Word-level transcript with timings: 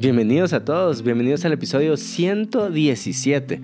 Bienvenidos 0.00 0.54
a 0.54 0.64
todos, 0.64 1.02
bienvenidos 1.02 1.44
al 1.44 1.52
episodio 1.52 1.94
117. 1.94 3.60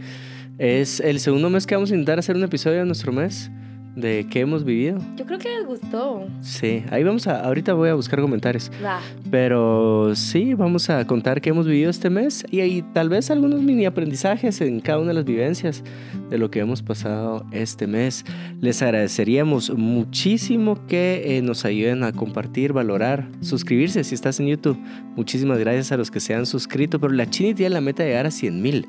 Es 0.58 1.00
el 1.00 1.18
segundo 1.18 1.48
mes 1.48 1.66
que 1.66 1.74
vamos 1.74 1.90
a 1.90 1.94
intentar 1.94 2.18
hacer 2.18 2.36
un 2.36 2.44
episodio 2.44 2.80
de 2.80 2.84
nuestro 2.84 3.10
mes 3.10 3.50
de 3.96 4.26
qué 4.30 4.40
hemos 4.40 4.62
vivido. 4.62 4.98
Yo 5.16 5.24
creo 5.24 5.38
que 5.38 5.48
les 5.48 5.66
gustó. 5.66 6.26
Sí, 6.42 6.84
ahí 6.90 7.02
vamos 7.02 7.26
a, 7.26 7.40
ahorita 7.40 7.72
voy 7.72 7.88
a 7.88 7.94
buscar 7.94 8.20
comentarios. 8.20 8.70
Va. 8.84 9.00
Pero 9.30 10.14
sí, 10.14 10.54
vamos 10.54 10.88
a 10.90 11.04
contar 11.06 11.40
qué 11.40 11.50
hemos 11.50 11.66
vivido 11.66 11.90
este 11.90 12.10
mes 12.10 12.44
y, 12.50 12.60
ahí 12.60 12.82
tal 12.92 13.08
vez 13.08 13.30
algunos 13.30 13.62
mini 13.62 13.86
aprendizajes 13.86 14.60
en 14.60 14.80
cada 14.80 14.98
una 14.98 15.08
de 15.08 15.14
las 15.14 15.24
vivencias 15.24 15.82
de 16.28 16.38
lo 16.38 16.50
que 16.50 16.60
hemos 16.60 16.82
pasado 16.82 17.44
este 17.50 17.86
mes. 17.86 18.24
Les 18.60 18.82
agradeceríamos 18.82 19.70
muchísimo 19.70 20.86
que 20.86 21.38
eh, 21.38 21.42
nos 21.42 21.64
ayuden 21.64 22.04
a 22.04 22.12
compartir, 22.12 22.74
valorar, 22.74 23.26
suscribirse 23.40 24.04
si 24.04 24.14
estás 24.14 24.38
en 24.40 24.48
YouTube. 24.48 24.78
Muchísimas 25.16 25.58
gracias 25.58 25.90
a 25.92 25.96
los 25.96 26.10
que 26.10 26.20
se 26.20 26.34
han 26.34 26.44
suscrito, 26.44 27.00
pero 27.00 27.14
la 27.14 27.30
Chini 27.30 27.54
tiene 27.54 27.70
la 27.70 27.80
meta 27.80 28.02
de 28.02 28.10
llegar 28.10 28.26
a 28.26 28.30
100 28.30 28.60
mil. 28.60 28.86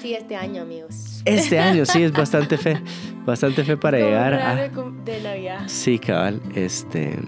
Sí, 0.00 0.14
este 0.14 0.34
año, 0.34 0.62
amigos. 0.62 1.15
Este 1.26 1.58
año 1.58 1.84
sí 1.84 2.02
es 2.02 2.12
bastante 2.12 2.56
fe, 2.56 2.80
bastante 3.24 3.64
fe 3.64 3.76
para 3.76 3.98
Como 3.98 4.08
llegar 4.10 4.34
a... 4.34 4.54
de 5.04 5.20
Navidad. 5.22 5.60
Sí, 5.66 5.98
cabal, 5.98 6.40
este... 6.54 7.18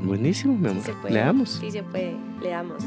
Buenísimo, 0.00 0.54
mi 0.54 0.68
Sí 0.68 0.70
amor. 0.70 0.84
se 0.84 0.92
puede. 0.92 1.14
Leamos. 1.14 1.50
Sí 1.50 1.70
se 1.70 1.82
puede. 1.82 2.16
Leamos. 2.42 2.82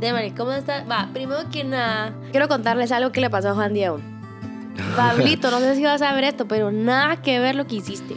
Demari, 0.00 0.32
¿cómo 0.32 0.52
estás? 0.52 0.88
Va, 0.90 1.08
primero 1.12 1.40
que 1.52 1.62
nada, 1.64 2.12
quiero 2.30 2.48
contarles 2.48 2.90
algo 2.92 3.12
que 3.12 3.20
le 3.20 3.30
pasó 3.30 3.50
a 3.50 3.54
Juan 3.54 3.72
Diego. 3.72 4.00
Pablito, 4.96 5.50
no 5.50 5.58
sé 5.60 5.76
si 5.76 5.84
vas 5.84 6.02
a 6.02 6.12
ver 6.14 6.24
esto, 6.24 6.46
pero 6.48 6.72
nada 6.72 7.16
que 7.22 7.38
ver 7.38 7.54
lo 7.54 7.66
que 7.66 7.76
hiciste. 7.76 8.16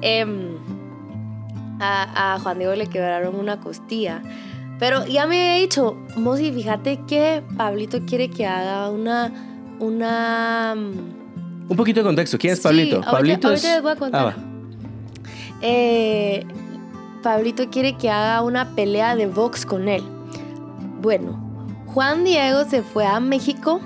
Em, 0.00 0.56
a, 1.80 2.34
a 2.34 2.38
Juan 2.40 2.58
Diego 2.58 2.74
le 2.74 2.86
quebraron 2.86 3.34
una 3.36 3.60
costilla. 3.60 4.22
Pero 4.78 5.06
ya 5.06 5.26
me 5.26 5.38
había 5.52 5.62
dicho, 5.62 5.96
Mosi, 6.16 6.50
fíjate 6.50 7.00
que 7.06 7.42
Pablito 7.56 8.00
quiere 8.04 8.28
que 8.30 8.46
haga 8.46 8.90
una. 8.90 9.30
Una. 9.82 10.74
Un 10.76 11.76
poquito 11.76 12.00
de 12.00 12.04
contexto. 12.04 12.38
¿Quién 12.38 12.52
es 12.52 12.58
Sí, 12.60 12.62
Pablito? 12.64 12.96
ahorita- 12.96 13.10
Pablito 13.10 13.48
ahorita 13.48 13.68
es... 13.68 13.74
les 13.74 13.82
voy 13.82 13.92
a 13.92 13.96
contar. 13.96 14.20
Ah, 14.20 14.24
va. 14.24 14.34
Eh, 15.60 16.46
Pablito 17.22 17.68
quiere 17.68 17.96
que 17.96 18.08
haga 18.10 18.42
una 18.42 18.74
pelea 18.76 19.16
de 19.16 19.26
box 19.26 19.66
con 19.66 19.88
él. 19.88 20.02
Bueno, 21.00 21.38
Juan 21.86 22.22
Diego 22.24 22.64
se 22.64 22.82
fue 22.82 23.06
a 23.06 23.18
México 23.20 23.80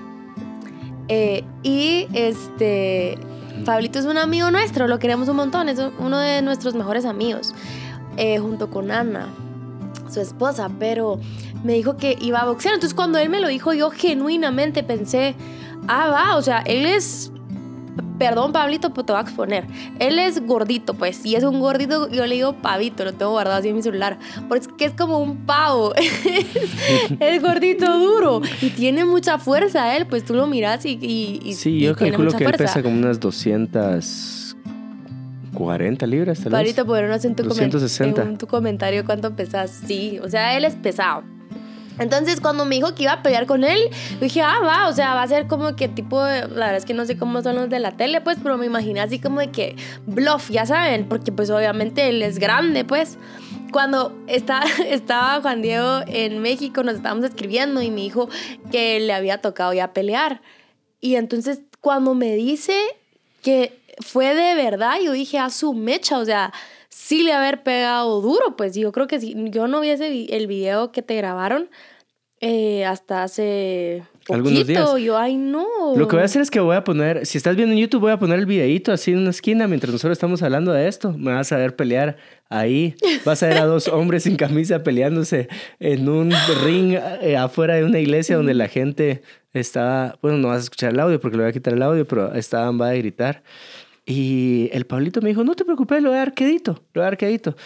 eh, 1.08 1.44
y 1.62 2.06
este 2.12 3.19
Pablito 3.64 3.98
es 3.98 4.05
un 4.05 4.19
amigo 4.19 4.50
nuestro, 4.50 4.86
lo 4.88 4.98
queremos 4.98 5.28
un 5.28 5.36
montón, 5.36 5.69
es 5.70 5.81
uno 5.98 6.19
de 6.19 6.42
nuestros 6.42 6.75
mejores 6.75 7.06
amigos, 7.06 7.55
eh, 8.19 8.38
junto 8.38 8.69
con 8.70 8.91
Ana, 8.91 9.28
su 10.10 10.20
esposa, 10.20 10.70
pero 10.78 11.19
me 11.64 11.72
dijo 11.72 11.97
que 11.97 12.19
iba 12.20 12.41
a 12.41 12.44
boxear. 12.47 12.75
Entonces 12.75 12.94
cuando 12.94 13.19
él 13.19 13.31
me 13.31 13.41
lo 13.41 13.48
dijo, 13.48 13.72
yo 13.72 13.91
genuinamente 13.91 14.83
pensé, 14.83 15.34
ah, 15.88 16.08
va, 16.08 16.36
o 16.36 16.42
sea, 16.42 16.58
él 16.60 16.86
es 16.86 17.32
Perdón, 18.19 18.52
Pablito, 18.52 18.92
pues 18.94 19.06
te 19.06 19.12
voy 19.12 19.20
a 19.20 19.22
exponer. 19.22 19.64
Él 19.98 20.19
es 20.19 20.46
gordito, 20.46 20.94
pues, 20.94 21.24
y 21.27 21.34
es 21.34 21.44
un 21.44 21.60
gordito, 21.60 22.10
yo 22.10 22.27
le 22.27 22.36
digo 22.36 22.55
pavito, 22.55 23.05
lo 23.05 23.12
tengo 23.12 23.32
guardado 23.32 23.58
así 23.58 23.69
en 23.69 23.77
mi 23.77 23.82
celular, 23.82 24.16
porque 24.48 24.86
es 24.86 24.92
como 24.92 25.19
un 25.19 25.44
pavo. 25.44 25.92
es, 27.20 27.42
gordito 27.42 27.98
duro 27.98 28.41
y 28.62 28.70
tiene 28.70 29.04
mucha 29.04 29.36
fuerza 29.38 29.94
él, 29.97 30.06
pues 30.06 30.24
tú 30.24 30.32
lo 30.34 30.47
miras 30.47 30.86
y, 30.86 30.98
y, 31.00 31.41
y- 31.44 31.52
Sí, 31.54 31.78
yo 31.78 31.94
calculo 31.94 32.32
que 32.32 32.44
él 32.44 32.52
pesa 32.52 32.82
como 32.82 32.97
unas 32.97 33.20
240 33.20 36.06
libras, 36.06 36.41
tal 36.41 36.52
vez. 36.52 36.78
En 36.78 37.34
tu, 37.34 37.42
comen- 37.44 37.70
260. 37.70 38.22
en 38.22 38.38
tu 38.38 38.47
comentario 38.47 39.04
cuánto 39.04 39.36
pesas. 39.36 39.70
Sí, 39.86 40.19
o 40.22 40.28
sea, 40.30 40.56
él 40.56 40.64
es 40.64 40.74
pesado. 40.74 41.22
Entonces, 41.98 42.41
cuando 42.41 42.64
me 42.64 42.77
dijo 42.77 42.94
que 42.94 43.05
iba 43.05 43.12
a 43.12 43.22
pelear 43.22 43.47
con 43.47 43.64
él, 43.64 43.78
dije, 44.20 44.42
ah, 44.42 44.58
va, 44.64 44.89
o 44.89 44.92
sea, 44.92 45.14
va 45.14 45.22
a 45.22 45.28
ser 45.28 45.47
como 45.47 45.77
que 45.77 45.89
tipo, 45.89 46.20
la 46.20 46.47
verdad 46.47 46.77
es 46.77 46.84
que 46.84 46.94
no 46.94 47.05
sé 47.06 47.16
cómo 47.16 47.42
son 47.42 47.56
los 47.56 47.69
de 47.69 47.78
la 47.78 47.92
tele, 47.92 48.20
pues, 48.20 48.38
pero 48.42 48.58
me 48.58 48.66
imaginé 48.66 49.00
así 49.00 49.19
como 49.19 49.41
de 49.41 49.50
que 49.50 49.77
bluff, 50.06 50.50
ya 50.50 50.66
saben, 50.66 51.09
porque 51.09 51.32
pues 51.32 51.50
obviamente 51.50 52.09
él 52.09 52.22
es 52.22 52.38
grande, 52.38 52.84
pues. 52.84 53.19
Cuando 53.72 54.16
estaba, 54.26 54.65
estaba 54.88 55.41
Juan 55.41 55.62
Diego 55.62 56.00
en 56.06 56.41
México, 56.41 56.82
nos 56.82 56.97
estábamos 56.97 57.25
escribiendo 57.25 57.82
y 57.82 57.91
me 57.91 58.03
dijo 58.03 58.28
que 58.71 59.00
le 59.00 59.12
había 59.12 59.41
tocado 59.41 59.72
ya 59.72 59.92
pelear. 59.92 60.41
Y 61.00 61.16
entonces, 61.16 61.60
cuando 61.81 62.15
me 62.15 62.34
dice 62.34 62.78
que 63.42 63.78
fue 64.00 64.34
de 64.34 64.54
verdad, 64.54 64.97
yo 65.03 65.12
dije, 65.12 65.38
a 65.38 65.50
su 65.50 65.72
mecha, 65.72 66.19
o 66.19 66.25
sea, 66.25 66.53
sí 66.99 67.23
le 67.23 67.33
haber 67.34 67.62
pegado 67.62 68.21
duro, 68.23 68.57
pues 68.57 68.75
yo 68.75 68.91
creo 68.93 69.07
que 69.07 69.21
si 69.21 69.34
yo 69.51 69.67
no 69.69 69.81
viese 69.81 70.09
vi- 70.09 70.29
el 70.31 70.47
video 70.47 70.93
que 70.93 71.03
te 71.03 71.15
grabaron 71.17 71.69
eh, 72.41 72.84
hasta 72.84 73.23
hace 73.23 74.03
poquito, 74.27 74.34
Algunos 74.34 74.67
días. 74.67 74.91
yo, 75.03 75.17
ay 75.17 75.37
no. 75.37 75.65
Lo 75.97 76.07
que 76.07 76.17
voy 76.17 76.23
a 76.23 76.27
hacer 76.27 76.43
es 76.43 76.51
que 76.51 76.61
voy 76.61 76.77
a 76.77 76.84
poner, 76.84 77.25
si 77.25 77.39
estás 77.39 77.57
viendo 77.57 77.73
en 77.75 77.79
YouTube, 77.81 78.01
voy 78.03 78.12
a 78.12 78.19
poner 78.19 78.39
el 78.39 78.45
videíto 78.47 78.93
así 78.93 79.12
en 79.12 79.19
una 79.19 79.31
esquina 79.31 79.67
mientras 79.69 79.91
nosotros 79.93 80.12
estamos 80.17 80.43
hablando 80.43 80.73
de 80.73 80.87
esto. 80.87 81.12
Me 81.17 81.33
vas 81.33 81.51
a 81.53 81.57
ver 81.57 81.77
pelear 81.77 82.17
ahí. 82.51 82.95
Vas 83.25 83.43
a 83.43 83.49
ver 83.49 83.57
a 83.59 83.65
dos 83.65 83.89
hombres 83.89 84.25
sin 84.25 84.37
camisa 84.37 84.83
peleándose 84.83 85.49
en 85.81 86.09
un 86.11 86.31
ring 86.65 86.95
eh, 87.23 87.37
afuera 87.39 87.75
de 87.77 87.84
una 87.84 88.01
iglesia 88.01 88.37
donde 88.37 88.53
la 88.55 88.69
gente 88.69 89.23
estaba, 89.55 90.19
bueno, 90.21 90.37
no 90.37 90.49
vas 90.49 90.59
a 90.59 90.65
escuchar 90.65 90.93
el 90.93 91.01
audio 91.01 91.19
porque 91.19 91.39
le 91.39 91.45
voy 91.45 91.51
a 91.51 91.55
quitar 91.55 91.73
el 91.73 91.83
audio, 91.83 92.07
pero 92.07 92.34
estaban, 92.34 92.78
va 92.78 92.91
a 92.91 92.95
gritar. 92.95 93.43
Y 94.09 94.71
el 94.72 94.87
Pablito 94.87 95.21
me 95.21 95.31
dijo, 95.31 95.43
no 95.43 95.56
te 95.56 95.65
preocupes, 95.65 96.00
lo 96.00 96.11
voy 96.11 96.19
a 96.19 96.27
lo 96.27 96.33
voy 96.33 97.03
a 97.03 97.03
dar 97.03 97.17
quedito. 97.17 97.56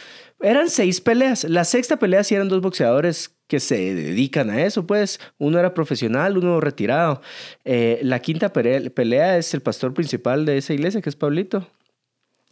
Eran 0.40 0.70
seis 0.70 1.02
peleas. 1.02 1.44
La 1.44 1.64
sexta 1.64 1.98
pelea 1.98 2.24
sí 2.24 2.34
eran 2.34 2.48
dos 2.48 2.62
boxeadores 2.62 3.36
que 3.46 3.60
se 3.60 3.94
dedican 3.94 4.48
a 4.48 4.64
eso, 4.64 4.86
pues. 4.86 5.20
Uno 5.36 5.58
era 5.58 5.74
profesional, 5.74 6.38
uno 6.38 6.58
retirado. 6.62 7.20
Eh, 7.66 8.00
la 8.02 8.20
quinta 8.20 8.54
pelea, 8.54 8.88
pelea 8.88 9.36
es 9.36 9.52
el 9.52 9.60
pastor 9.60 9.92
principal 9.92 10.46
de 10.46 10.56
esa 10.56 10.72
iglesia, 10.72 11.02
que 11.02 11.10
es 11.10 11.16
Pablito. 11.16 11.68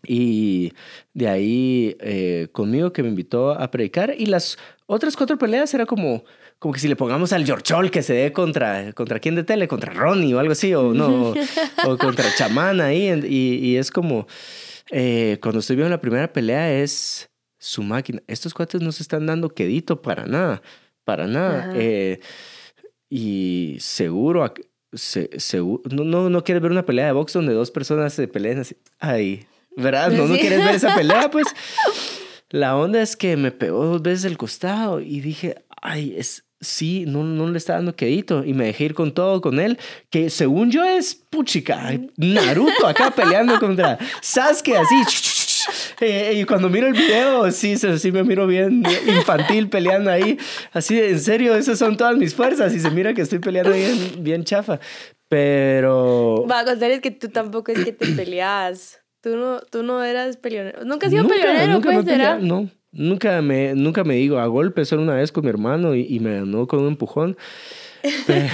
Y 0.06 0.74
de 1.14 1.28
ahí 1.28 1.96
eh, 2.00 2.48
conmigo 2.52 2.92
que 2.92 3.02
me 3.02 3.08
invitó 3.08 3.52
a 3.52 3.70
predicar. 3.70 4.14
Y 4.18 4.26
las 4.26 4.58
otras 4.84 5.16
cuatro 5.16 5.38
peleas 5.38 5.72
era 5.72 5.86
como, 5.86 6.24
como 6.58 6.74
que 6.74 6.80
si 6.80 6.88
le 6.88 6.96
pongamos 6.96 7.32
al 7.32 7.44
Georchol 7.46 7.90
que 7.90 8.02
se 8.02 8.14
dé 8.14 8.32
contra, 8.32 8.92
contra 8.92 9.20
quién 9.20 9.34
de 9.36 9.44
tele, 9.44 9.68
contra 9.68 9.92
Ronnie 9.92 10.34
o 10.34 10.38
algo 10.40 10.52
así, 10.52 10.74
o 10.74 10.92
no, 10.92 11.30
o, 11.30 11.34
o 11.86 11.98
contra 11.98 12.34
Chamán 12.34 12.80
ahí. 12.80 13.08
Y, 13.28 13.54
y 13.64 13.76
es 13.76 13.90
como, 13.90 14.26
eh, 14.90 15.38
cuando 15.40 15.60
estoy 15.60 15.76
viendo 15.76 15.90
la 15.90 16.00
primera 16.00 16.32
pelea 16.32 16.72
es 16.80 17.30
su 17.58 17.82
máquina. 17.82 18.22
Estos 18.26 18.54
cuates 18.54 18.80
no 18.80 18.90
se 18.92 19.02
están 19.02 19.26
dando 19.26 19.48
quedito 19.50 20.02
para 20.02 20.26
nada, 20.26 20.62
para 21.04 21.26
nada. 21.26 21.72
Eh, 21.76 22.18
y 23.10 23.76
seguro, 23.80 24.52
se- 24.92 25.30
seguro 25.38 25.82
no, 25.90 26.04
no, 26.04 26.28
no 26.30 26.44
quieres 26.44 26.62
ver 26.62 26.72
una 26.72 26.84
pelea 26.86 27.06
de 27.06 27.12
box 27.12 27.32
donde 27.34 27.52
dos 27.54 27.70
personas 27.70 28.12
se 28.14 28.28
peleen 28.28 28.58
así. 28.60 28.76
Ay, 28.98 29.46
¿verdad? 29.76 30.10
No, 30.10 30.26
no 30.26 30.36
quieres 30.36 30.58
ver 30.64 30.74
esa 30.74 30.94
pelea, 30.94 31.30
pues. 31.30 31.46
La 32.50 32.76
onda 32.76 33.02
es 33.02 33.14
que 33.16 33.36
me 33.36 33.50
pegó 33.52 33.84
dos 33.84 34.00
veces 34.02 34.24
el 34.24 34.38
costado 34.38 35.00
y 35.00 35.20
dije, 35.20 35.56
ay, 35.82 36.14
es, 36.16 36.44
sí, 36.60 37.04
no, 37.06 37.24
no 37.24 37.48
le 37.48 37.58
está 37.58 37.74
dando 37.74 37.94
quedito. 37.94 38.44
Y 38.44 38.54
me 38.54 38.66
dejé 38.66 38.84
ir 38.84 38.94
con 38.94 39.12
todo 39.12 39.40
con 39.40 39.60
él, 39.60 39.78
que 40.10 40.30
según 40.30 40.70
yo 40.70 40.84
es 40.84 41.14
puchica, 41.14 41.92
Naruto 42.16 42.86
acá 42.86 43.10
peleando 43.16 43.58
contra 43.58 43.98
Sasuke, 44.20 44.76
así. 44.76 45.68
Eh, 46.00 46.34
y 46.36 46.44
cuando 46.44 46.68
miro 46.68 46.86
el 46.86 46.92
video, 46.92 47.50
sí, 47.50 47.76
sí 47.76 48.12
me 48.12 48.22
miro 48.22 48.46
bien 48.46 48.82
infantil 49.06 49.68
peleando 49.68 50.10
ahí. 50.10 50.38
Así, 50.72 50.98
en 50.98 51.20
serio, 51.20 51.54
esas 51.54 51.78
son 51.78 51.96
todas 51.96 52.16
mis 52.16 52.34
fuerzas. 52.34 52.74
Y 52.74 52.80
se 52.80 52.90
mira 52.90 53.14
que 53.14 53.22
estoy 53.22 53.38
peleando 53.38 53.72
bien, 53.72 54.22
bien 54.22 54.44
chafa. 54.44 54.78
Pero... 55.28 56.46
Va 56.50 56.60
a 56.60 56.64
contar 56.64 56.90
es 56.90 57.00
que 57.00 57.10
tú 57.10 57.28
tampoco 57.28 57.72
es 57.72 57.84
que 57.84 57.92
te 57.92 58.06
peleas. 58.06 59.00
Tú 59.20 59.36
no, 59.36 59.60
tú 59.60 59.82
no 59.82 60.02
eras 60.02 60.36
peleonero. 60.36 60.84
Nunca 60.84 61.06
has 61.06 61.12
sido 61.12 61.24
nunca, 61.24 61.34
peleonero, 61.34 61.72
nunca 61.72 61.92
pues, 61.92 62.42
no. 62.42 62.70
Nunca 62.90 63.42
me, 63.42 63.74
nunca 63.74 64.02
me 64.04 64.14
digo 64.14 64.38
a 64.38 64.46
golpe, 64.46 64.84
solo 64.84 65.02
una 65.02 65.14
vez 65.14 65.30
con 65.32 65.44
mi 65.44 65.50
hermano 65.50 65.94
y, 65.94 66.06
y 66.08 66.20
me 66.20 66.36
ganó 66.36 66.66
con 66.66 66.80
un 66.80 66.88
empujón. 66.88 67.36
Pe- 68.26 68.48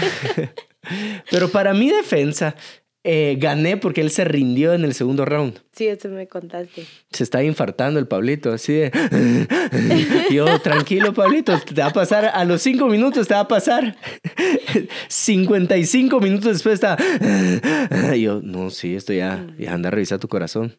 Pero 1.31 1.49
para 1.51 1.73
mi 1.73 1.89
defensa, 1.91 2.57
eh, 3.05 3.37
gané 3.39 3.77
porque 3.77 4.01
él 4.01 4.11
se 4.11 4.25
rindió 4.25 4.73
en 4.75 4.85
el 4.85 4.93
segundo 4.95 5.25
round. 5.25 5.61
Sí, 5.73 5.87
eso 5.87 6.09
me 6.09 6.27
contaste. 6.27 6.85
Se 7.11 7.23
está 7.23 7.43
infartando 7.45 7.99
el 8.01 8.07
Pablito, 8.07 8.53
así 8.53 8.73
de... 8.75 8.91
Yo, 10.31 10.59
tranquilo, 10.61 11.15
Pablito, 11.15 11.59
te 11.61 11.81
va 11.81 11.89
a 11.89 11.93
pasar, 11.93 12.27
a 12.35 12.45
los 12.45 12.61
cinco 12.63 12.87
minutos 12.87 13.29
te 13.29 13.35
va 13.35 13.41
a 13.41 13.49
pasar. 13.49 13.97
55 15.09 16.21
minutos 16.21 16.53
después 16.55 16.75
está... 16.75 16.97
Yo, 18.17 18.41
no, 18.43 18.71
sí, 18.71 18.95
esto 18.95 19.13
ya, 19.13 19.47
ya 19.59 19.73
anda 19.75 19.89
a 19.89 19.93
revisar 19.93 20.19
tu 20.19 20.29
corazón. 20.29 20.77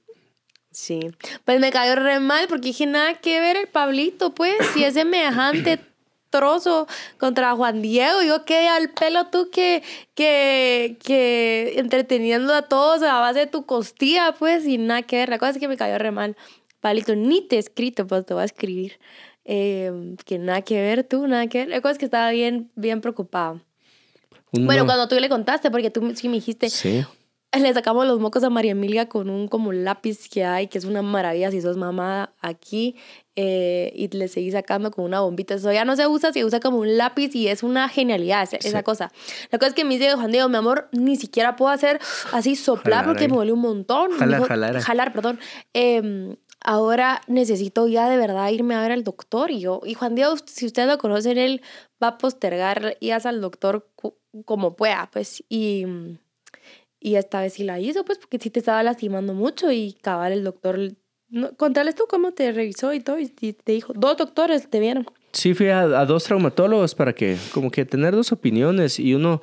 Sí. 0.75 0.99
Pues 1.45 1.59
me 1.61 1.71
cayó 1.71 1.95
re 1.95 2.19
mal 2.19 2.47
porque 2.49 2.67
dije, 2.67 2.85
nada 2.85 3.13
que 3.15 3.39
ver 3.39 3.55
el 3.55 3.67
Pablito, 3.67 4.35
pues, 4.35 4.55
si 4.73 4.83
es 4.83 4.93
semejante 4.93 5.79
trozo 6.29 6.85
contra 7.17 7.53
Juan 7.55 7.81
Diego. 7.81 8.21
Yo 8.23 8.43
quedé 8.43 8.67
al 8.67 8.89
pelo 8.89 9.27
tú 9.27 9.49
que, 9.51 9.83
que, 10.15 10.97
que 11.01 11.75
entreteniendo 11.77 12.53
a 12.53 12.63
todos 12.63 13.03
a 13.03 13.19
base 13.21 13.39
de 13.39 13.47
tu 13.47 13.65
costilla, 13.65 14.33
pues, 14.37 14.65
y 14.67 14.77
nada 14.77 15.01
que 15.03 15.15
ver. 15.15 15.29
La 15.29 15.39
cosa 15.39 15.51
es 15.51 15.59
que 15.59 15.69
me 15.69 15.77
cayó 15.77 15.97
re 15.97 16.11
mal. 16.11 16.35
Pablito, 16.81 17.15
ni 17.15 17.41
te 17.41 17.55
he 17.55 17.59
escrito, 17.59 18.05
pues 18.05 18.25
te 18.25 18.33
voy 18.33 18.41
a 18.41 18.45
escribir. 18.45 18.99
eh, 19.45 19.91
que 20.25 20.39
nada 20.39 20.61
que 20.63 20.75
ver 20.81 21.03
tú, 21.05 21.25
nada 21.27 21.47
que 21.47 21.59
ver. 21.59 21.67
La 21.69 21.79
cosa 21.79 21.93
es 21.93 21.97
que 21.99 22.05
estaba 22.05 22.31
bien, 22.31 22.69
bien 22.75 22.99
preocupada. 22.99 23.61
Uno- 24.51 24.65
Bueno, 24.65 24.85
cuando 24.85 25.07
tú 25.07 25.15
le 25.19 25.29
contaste, 25.29 25.69
porque 25.71 25.89
tú 25.91 26.11
sí 26.15 26.27
me 26.29 26.35
dijiste, 26.35 26.69
Sí. 26.69 27.05
le 27.61 27.73
sacamos 27.73 28.05
los 28.05 28.19
mocos 28.19 28.43
a 28.43 28.49
María 28.49 28.71
Emilia 28.71 29.07
con 29.09 29.29
un 29.29 29.47
como 29.47 29.71
lápiz 29.71 30.29
que 30.29 30.43
hay, 30.45 30.67
que 30.67 30.77
es 30.77 30.85
una 30.85 31.01
maravilla 31.01 31.51
si 31.51 31.61
sos 31.61 31.77
mamá 31.77 32.33
aquí, 32.41 32.95
eh, 33.35 33.91
y 33.95 34.07
le 34.09 34.27
seguís 34.27 34.53
sacando 34.53 34.91
con 34.91 35.05
una 35.05 35.19
bombita. 35.21 35.55
Eso 35.55 35.71
ya 35.71 35.85
no 35.85 35.95
se 35.95 36.07
usa, 36.07 36.31
se 36.31 36.45
usa 36.45 36.59
como 36.59 36.79
un 36.79 36.97
lápiz 36.97 37.35
y 37.35 37.47
es 37.47 37.63
una 37.63 37.89
genialidad 37.89 38.47
esa, 38.51 38.83
cosa. 38.83 39.11
La 39.51 39.59
cosa 39.59 39.69
es 39.69 39.73
que 39.75 39.83
me 39.83 39.97
dice 39.97 40.13
Juan 40.13 40.31
Diego, 40.31 40.47
mi 40.49 40.57
amor, 40.57 40.87
ni 40.91 41.15
siquiera 41.15 41.55
puedo 41.55 41.71
hacer 41.71 41.99
así 42.31 42.55
soplar 42.55 42.99
Jalar 42.99 43.05
porque 43.05 43.23
ahí. 43.23 43.29
me 43.29 43.35
duele 43.35 43.51
un 43.53 43.59
montón. 43.61 44.11
Jalar, 44.11 44.39
dijo- 44.39 44.47
jalar. 44.47 44.79
Jalar, 44.79 45.13
perdón. 45.13 45.39
Em, 45.73 46.35
ahora 46.61 47.21
necesito 47.27 47.87
ya 47.87 48.09
de 48.09 48.17
verdad 48.17 48.49
irme 48.49 48.75
a 48.75 48.81
ver 48.81 48.91
al 48.91 49.03
doctor. 49.03 49.51
Y 49.51 49.59
yo, 49.59 49.81
y 49.85 49.93
Juan 49.95 50.15
Diego, 50.15 50.35
si 50.45 50.65
ustedes 50.65 50.87
lo 50.87 50.97
conocen, 50.97 51.37
él 51.37 51.61
va 52.01 52.07
a 52.09 52.17
postergar 52.17 52.97
ir 53.01 53.13
al 53.13 53.41
doctor 53.41 53.89
como 54.45 54.75
pueda, 54.75 55.09
pues. 55.11 55.43
Y, 55.49 55.85
y 57.05 57.15
esta 57.17 57.41
vez 57.41 57.53
sí 57.53 57.63
la 57.63 57.79
hizo, 57.79 58.03
pues, 58.03 58.17
porque 58.17 58.39
sí 58.39 58.49
te 58.49 58.59
estaba 58.59 58.81
lastimando 58.81 59.33
mucho 59.33 59.71
y 59.71 59.93
cabal 60.01 60.31
el 60.33 60.43
doctor... 60.43 60.79
No, 61.29 61.51
contales 61.55 61.95
tú 61.95 62.05
cómo 62.09 62.31
te 62.33 62.51
revisó 62.51 62.93
y 62.93 62.99
todo, 62.99 63.17
y 63.19 63.27
te 63.27 63.71
dijo, 63.71 63.93
dos 63.95 64.15
doctores 64.17 64.69
te 64.69 64.79
vieron. 64.79 65.05
Sí, 65.33 65.53
fui 65.53 65.67
a, 65.69 65.81
a 65.81 66.05
dos 66.05 66.23
traumatólogos 66.23 66.95
para 66.95 67.13
que, 67.13 67.35
como 67.53 67.69
que 67.71 67.83
tener 67.85 68.15
dos 68.15 68.31
opiniones 68.31 68.99
y 68.99 69.13
uno, 69.15 69.41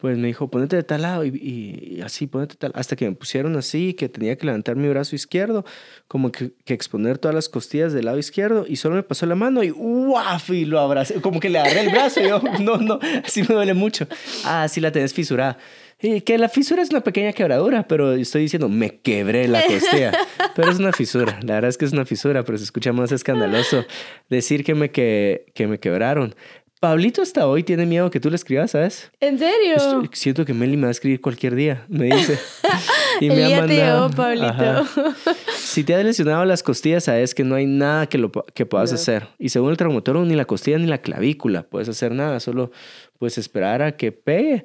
pues 0.00 0.16
me 0.18 0.26
dijo, 0.28 0.48
ponete 0.48 0.76
de 0.76 0.82
tal 0.84 1.02
lado 1.02 1.24
y, 1.24 1.28
y- 1.30 1.96
y 1.96 2.00
así, 2.02 2.26
ponete 2.26 2.54
tal, 2.56 2.70
hasta 2.74 2.96
que 2.96 3.08
me 3.08 3.16
pusieron 3.16 3.56
así, 3.56 3.94
que 3.94 4.08
tenía 4.08 4.36
que 4.36 4.44
levantar 4.46 4.76
mi 4.76 4.88
brazo 4.88 5.16
izquierdo, 5.16 5.64
como 6.06 6.30
que, 6.30 6.52
que 6.64 6.74
exponer 6.74 7.18
todas 7.18 7.34
las 7.34 7.48
costillas 7.48 7.92
del 7.92 8.04
lado 8.04 8.18
izquierdo 8.18 8.64
y 8.68 8.76
solo 8.76 8.94
me 8.94 9.02
pasó 9.02 9.26
la 9.26 9.34
mano 9.34 9.62
y 9.62 9.70
¡guaf! 9.70 10.50
Y 10.50 10.64
lo 10.66 10.80
abracé, 10.80 11.20
como 11.20 11.40
que 11.40 11.48
le 11.50 11.58
agarré 11.58 11.80
el 11.80 11.90
brazo 11.90 12.20
y 12.20 12.28
yo, 12.28 12.40
no, 12.60 12.76
no, 12.76 12.98
así 13.24 13.40
me 13.42 13.54
duele 13.54 13.74
mucho. 13.74 14.06
Ah, 14.44 14.68
sí 14.68 14.80
la 14.80 14.92
tenés 14.92 15.12
fisurada. 15.14 15.58
Y 16.02 16.20
que 16.22 16.36
la 16.36 16.48
fisura 16.48 16.82
es 16.82 16.90
una 16.90 17.00
pequeña 17.02 17.32
quebradura, 17.32 17.86
pero 17.86 18.12
estoy 18.12 18.42
diciendo, 18.42 18.68
me 18.68 18.98
quebré 19.00 19.46
la 19.48 19.62
costilla. 19.64 20.12
Pero 20.54 20.70
es 20.70 20.78
una 20.78 20.92
fisura, 20.92 21.38
la 21.44 21.54
verdad 21.54 21.70
es 21.70 21.78
que 21.78 21.86
es 21.86 21.92
una 21.94 22.04
fisura, 22.04 22.42
pero 22.44 22.58
se 22.58 22.64
escucha 22.64 22.92
más 22.92 23.10
escandaloso 23.10 23.86
decir 24.28 24.64
que 24.64 24.74
me, 24.74 24.90
que, 24.90 25.46
que 25.54 25.66
me 25.66 25.78
quebraron. 25.80 26.34
Pablito 26.78 27.22
hasta 27.22 27.46
hoy 27.46 27.62
tiene 27.62 27.86
miedo 27.86 28.10
que 28.10 28.20
tú 28.20 28.28
le 28.28 28.36
escribas, 28.36 28.72
¿sabes? 28.72 29.10
¿En 29.20 29.38
serio? 29.38 29.76
Estoy- 29.76 30.10
siento 30.12 30.44
que 30.44 30.52
Meli 30.52 30.76
me 30.76 30.82
va 30.82 30.88
a 30.88 30.90
escribir 30.90 31.20
cualquier 31.22 31.54
día, 31.54 31.86
me 31.88 32.06
dice. 32.06 32.38
Y 33.20 33.28
El 33.28 33.36
me 33.36 33.44
ha 33.44 33.46
día 33.46 33.66
te 33.66 33.76
mandado- 33.78 34.08
llegó, 34.08 34.16
Pablito. 34.16 34.86
Si 35.56 35.84
te 35.84 35.94
has 35.94 36.04
lesionado 36.04 36.44
las 36.44 36.62
costillas, 36.62 37.04
sabes 37.04 37.34
que 37.34 37.44
no 37.44 37.54
hay 37.54 37.64
nada 37.66 38.06
que, 38.08 38.18
lo, 38.18 38.30
que 38.30 38.66
puedas 38.66 38.90
No. 38.90 38.96
hacer. 38.96 39.28
Y 39.38 39.48
según 39.50 39.70
el 39.70 39.76
traumatólogo, 39.78 40.26
ni 40.26 40.34
la 40.34 40.44
costilla 40.44 40.76
ni 40.78 40.86
la 40.86 40.98
clavícula 40.98 41.62
puedes 41.62 41.88
hacer 41.88 42.12
nada, 42.12 42.40
solo 42.40 42.72
puedes 43.18 43.38
esperar 43.38 43.80
a 43.80 43.96
que 43.96 44.12
pegue. 44.12 44.64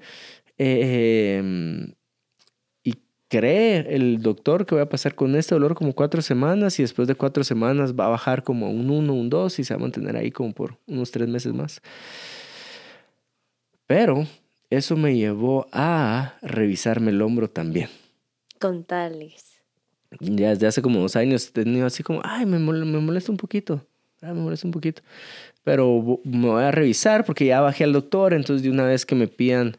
Eh, 0.58 1.94
y 2.84 2.96
cree 3.28 3.96
el 3.96 4.22
doctor 4.22 4.66
que 4.66 4.76
voy 4.76 4.82
a 4.82 4.90
pasar 4.90 5.16
con 5.16 5.36
este 5.36 5.56
dolor 5.56 5.76
como 5.76 5.94
cuatro 5.94 6.22
semanas 6.22 6.80
y 6.80 6.84
después 6.84 7.08
de 7.08 7.16
cuatro 7.16 7.44
semanas 7.44 7.94
va 7.94 8.06
a 8.06 8.10
bajar 8.10 8.44
como 8.44 8.72
un 8.72 8.90
uno, 8.90 9.14
un 9.14 9.30
dos 9.30 9.60
y 9.60 9.64
se 9.64 9.74
va 9.74 9.80
a 9.80 9.82
mantener 9.82 10.16
ahí 10.16 10.32
como 10.32 10.54
por 10.54 10.78
unos 10.88 11.12
tres 11.12 11.28
meses 11.28 11.54
más. 11.54 11.82
Pero 13.86 14.26
eso 14.70 14.98
me 14.98 15.16
llevó 15.16 15.68
a 15.72 16.36
revisarme 16.42 17.12
el 17.12 17.22
hombro 17.22 17.50
también. 17.50 17.90
Contales. 18.60 19.62
Ya 20.20 20.50
desde 20.50 20.68
hace 20.68 20.82
como 20.82 21.00
dos 21.00 21.16
años 21.16 21.48
he 21.48 21.52
tenido 21.52 21.86
así 21.86 22.04
como, 22.04 22.22
ay, 22.24 22.46
me, 22.46 22.60
me 22.60 23.00
molesta 23.00 23.32
un 23.32 23.38
poquito. 23.38 23.86
Ah, 24.22 24.34
me 24.34 24.42
molesta 24.42 24.68
un 24.68 24.72
poquito. 24.72 25.02
Pero 25.64 26.20
me 26.24 26.48
voy 26.48 26.64
a 26.64 26.72
revisar 26.72 27.24
porque 27.24 27.46
ya 27.46 27.62
bajé 27.62 27.84
al 27.84 27.94
doctor. 27.94 28.34
Entonces, 28.34 28.64
de 28.64 28.70
una 28.70 28.86
vez 28.86 29.06
que 29.06 29.16
me 29.16 29.28
pidan 29.28 29.78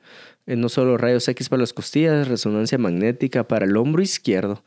no 0.56 0.68
solo 0.68 0.96
rayos 0.96 1.28
X 1.28 1.48
para 1.48 1.60
las 1.60 1.72
costillas, 1.72 2.28
resonancia 2.28 2.78
magnética 2.78 3.46
para 3.46 3.66
el 3.66 3.76
hombro 3.76 4.02
izquierdo. 4.02 4.62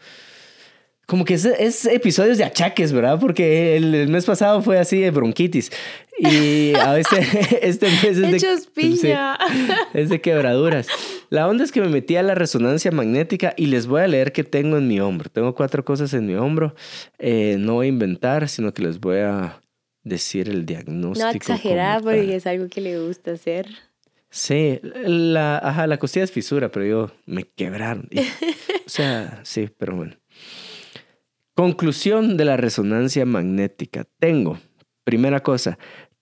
Como 1.08 1.26
que 1.26 1.34
es, 1.34 1.44
es 1.44 1.86
episodios 1.86 2.38
de 2.38 2.46
achaques, 2.46 2.94
¿verdad? 2.94 3.20
Porque 3.20 3.76
el, 3.76 3.94
el 3.94 4.08
mes 4.08 4.26
pasado 4.26 4.62
fue 4.62 4.80
así 4.80 5.02
de 5.02 5.12
bronquitis. 5.12 5.70
Y 6.18 6.74
a 6.76 6.94
veces 6.94 7.28
este 7.62 7.88
mes 7.88 8.04
es 8.04 8.22
de... 8.22 8.38
Hechos 8.38 8.68
piña. 8.74 9.38
Sí, 9.50 9.74
es 9.94 10.10
de 10.10 10.22
quebraduras. 10.22 10.88
La 11.30 11.48
onda 11.48 11.64
es 11.64 11.72
que 11.72 11.82
me 11.82 11.90
metí 11.90 12.16
a 12.16 12.24
la 12.24 12.36
resonancia 12.36 12.92
magnética 12.92 13.54
y 13.58 13.66
les 13.66 13.88
voy 13.88 14.02
a 14.02 14.08
leer 14.08 14.32
qué 14.32 14.44
tengo 14.44 14.78
en 14.78 14.88
mi 14.88 15.00
hombro. 15.00 15.30
Tengo 15.30 15.56
cuatro 15.56 15.84
cosas 15.84 16.14
en 16.14 16.28
mi 16.28 16.36
hombro. 16.36 16.76
Eh, 17.18 17.58
no 17.60 17.74
voy 17.76 17.88
a 17.88 17.90
inventar, 17.90 18.48
sino 18.48 18.74
que 18.74 18.84
les 18.84 19.00
voy 19.00 19.18
a 19.18 19.62
decir 20.04 20.48
el 20.48 20.66
diagnóstico. 20.66 21.28
No 21.28 21.36
exagerar 21.36 22.04
porque 22.04 22.36
es 22.36 22.48
algo 22.48 22.68
que 22.70 22.82
le 22.82 23.00
gusta 23.00 23.32
hacer. 23.32 23.68
Sí, 24.34 24.80
la, 24.82 25.58
ajá, 25.58 25.88
la 25.88 26.00
costilla 26.00 26.24
es 26.24 26.32
fisura, 26.32 26.72
pero 26.72 26.86
yo 26.86 27.12
me 27.26 27.44
quebraron. 27.44 28.08
Y- 28.10 28.20
o 28.22 28.24
sea, 28.88 29.42
sí, 29.44 29.70
pero 29.78 29.98
bueno. 29.98 30.16
Conclusión 31.54 32.38
de 32.38 32.46
la 32.46 32.56
resonancia 32.56 33.26
magnética. 33.26 34.06
Tengo, 34.20 34.58
primera 35.04 35.42
cosa, 35.42 35.78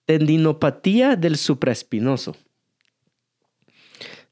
tendinopatía 0.06 1.14
del 1.14 1.36
supraespinoso. 1.36 2.34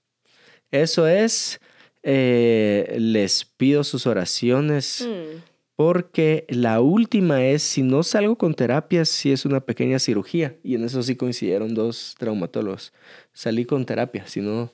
Eso 0.71 1.07
es, 1.07 1.61
eh, 2.03 2.97
les 2.99 3.45
pido 3.45 3.85
sus 3.85 4.07
oraciones 4.07 5.07
Mm. 5.09 5.41
porque 5.77 6.45
la 6.49 6.81
última 6.81 7.45
es, 7.45 7.63
si 7.63 7.83
no 7.83 8.03
salgo 8.03 8.37
con 8.37 8.55
terapias, 8.55 9.09
sí 9.09 9.33
es 9.33 9.45
una 9.45 9.61
pequeña 9.61 9.99
cirugía. 9.99 10.57
Y 10.63 10.75
en 10.77 10.85
eso 10.85 11.03
sí 11.03 11.17
coincidieron 11.17 11.75
dos 11.75 12.15
traumatólogos. 12.19 12.93
Salí 13.33 13.65
con 13.65 13.85
terapia, 13.87 14.27
si 14.27 14.41
no, 14.41 14.73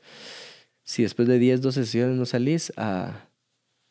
si 0.82 1.02
después 1.02 1.28
de 1.28 1.38
10, 1.38 1.62
12 1.62 1.84
sesiones 1.84 2.16
no 2.16 2.26
salís 2.26 2.72
a, 2.76 3.28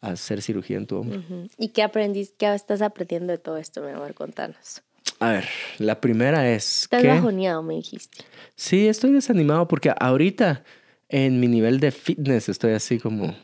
a 0.01 0.09
hacer 0.12 0.42
cirugía 0.42 0.77
en 0.77 0.85
tu 0.88 0.97
hombro. 0.97 1.21
¿Y 1.57 1.69
qué 1.69 1.81
aprendiste? 1.83 2.35
¿Qué 2.38 2.53
estás 2.53 2.81
aprendiendo 2.81 3.31
de 3.31 3.38
todo 3.39 3.57
esto, 3.57 3.81
mi 3.81 3.92
amor? 3.92 4.13
Contanos. 4.13 4.83
A 5.19 5.31
ver, 5.33 5.45
la 5.80 6.00
primera 6.00 6.50
es 6.50 6.83
Estás 6.83 7.01
que... 7.01 7.10
bajoneado, 7.10 7.62
me 7.62 7.75
dijiste. 7.75 8.24
Sí, 8.56 8.88
estoy 8.88 9.12
desanimado 9.12 9.68
porque 9.68 9.94
ahorita 10.00 10.63
en 11.10 11.40
mi 11.40 11.47
nivel 11.47 11.80
de 11.80 11.92
fitness 11.92 12.47
estoy 12.49 12.71
así 12.71 12.99
como... 12.99 13.35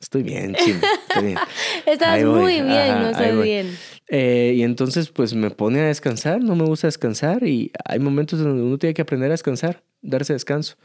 Estoy 0.00 0.22
bien, 0.22 0.54
chino. 0.54 0.80
Estoy 1.08 1.24
bien. 1.24 1.38
Estás 1.86 2.08
Ahí 2.08 2.24
voy, 2.24 2.42
muy 2.42 2.52
bien, 2.60 2.90
ajá, 2.90 3.00
no 3.00 3.08
estás 3.08 3.42
bien. 3.42 3.76
Eh, 4.08 4.52
y 4.56 4.62
entonces 4.62 5.08
pues 5.08 5.34
me 5.34 5.50
pone 5.50 5.80
a 5.80 5.86
descansar, 5.86 6.42
no 6.42 6.54
me 6.54 6.64
gusta 6.64 6.86
descansar 6.86 7.42
y 7.46 7.72
hay 7.86 7.98
momentos 8.00 8.38
donde 8.38 8.62
uno 8.62 8.76
tiene 8.76 8.92
que 8.92 9.00
aprender 9.02 9.30
a 9.30 9.32
descansar, 9.32 9.82
darse 10.02 10.34
descanso. 10.34 10.76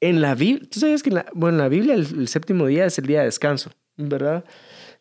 En 0.00 0.20
la 0.20 0.36
Biblia, 0.36 0.68
tú 0.70 0.78
sabes 0.78 1.02
que 1.02 1.10
en 1.10 1.16
la, 1.16 1.26
bueno, 1.34 1.56
en 1.56 1.62
la 1.62 1.68
Biblia 1.68 1.94
el, 1.94 2.06
el 2.20 2.28
séptimo 2.28 2.66
día 2.66 2.86
es 2.86 2.96
el 2.98 3.06
día 3.06 3.20
de 3.20 3.24
descanso, 3.26 3.72
¿verdad? 3.96 4.44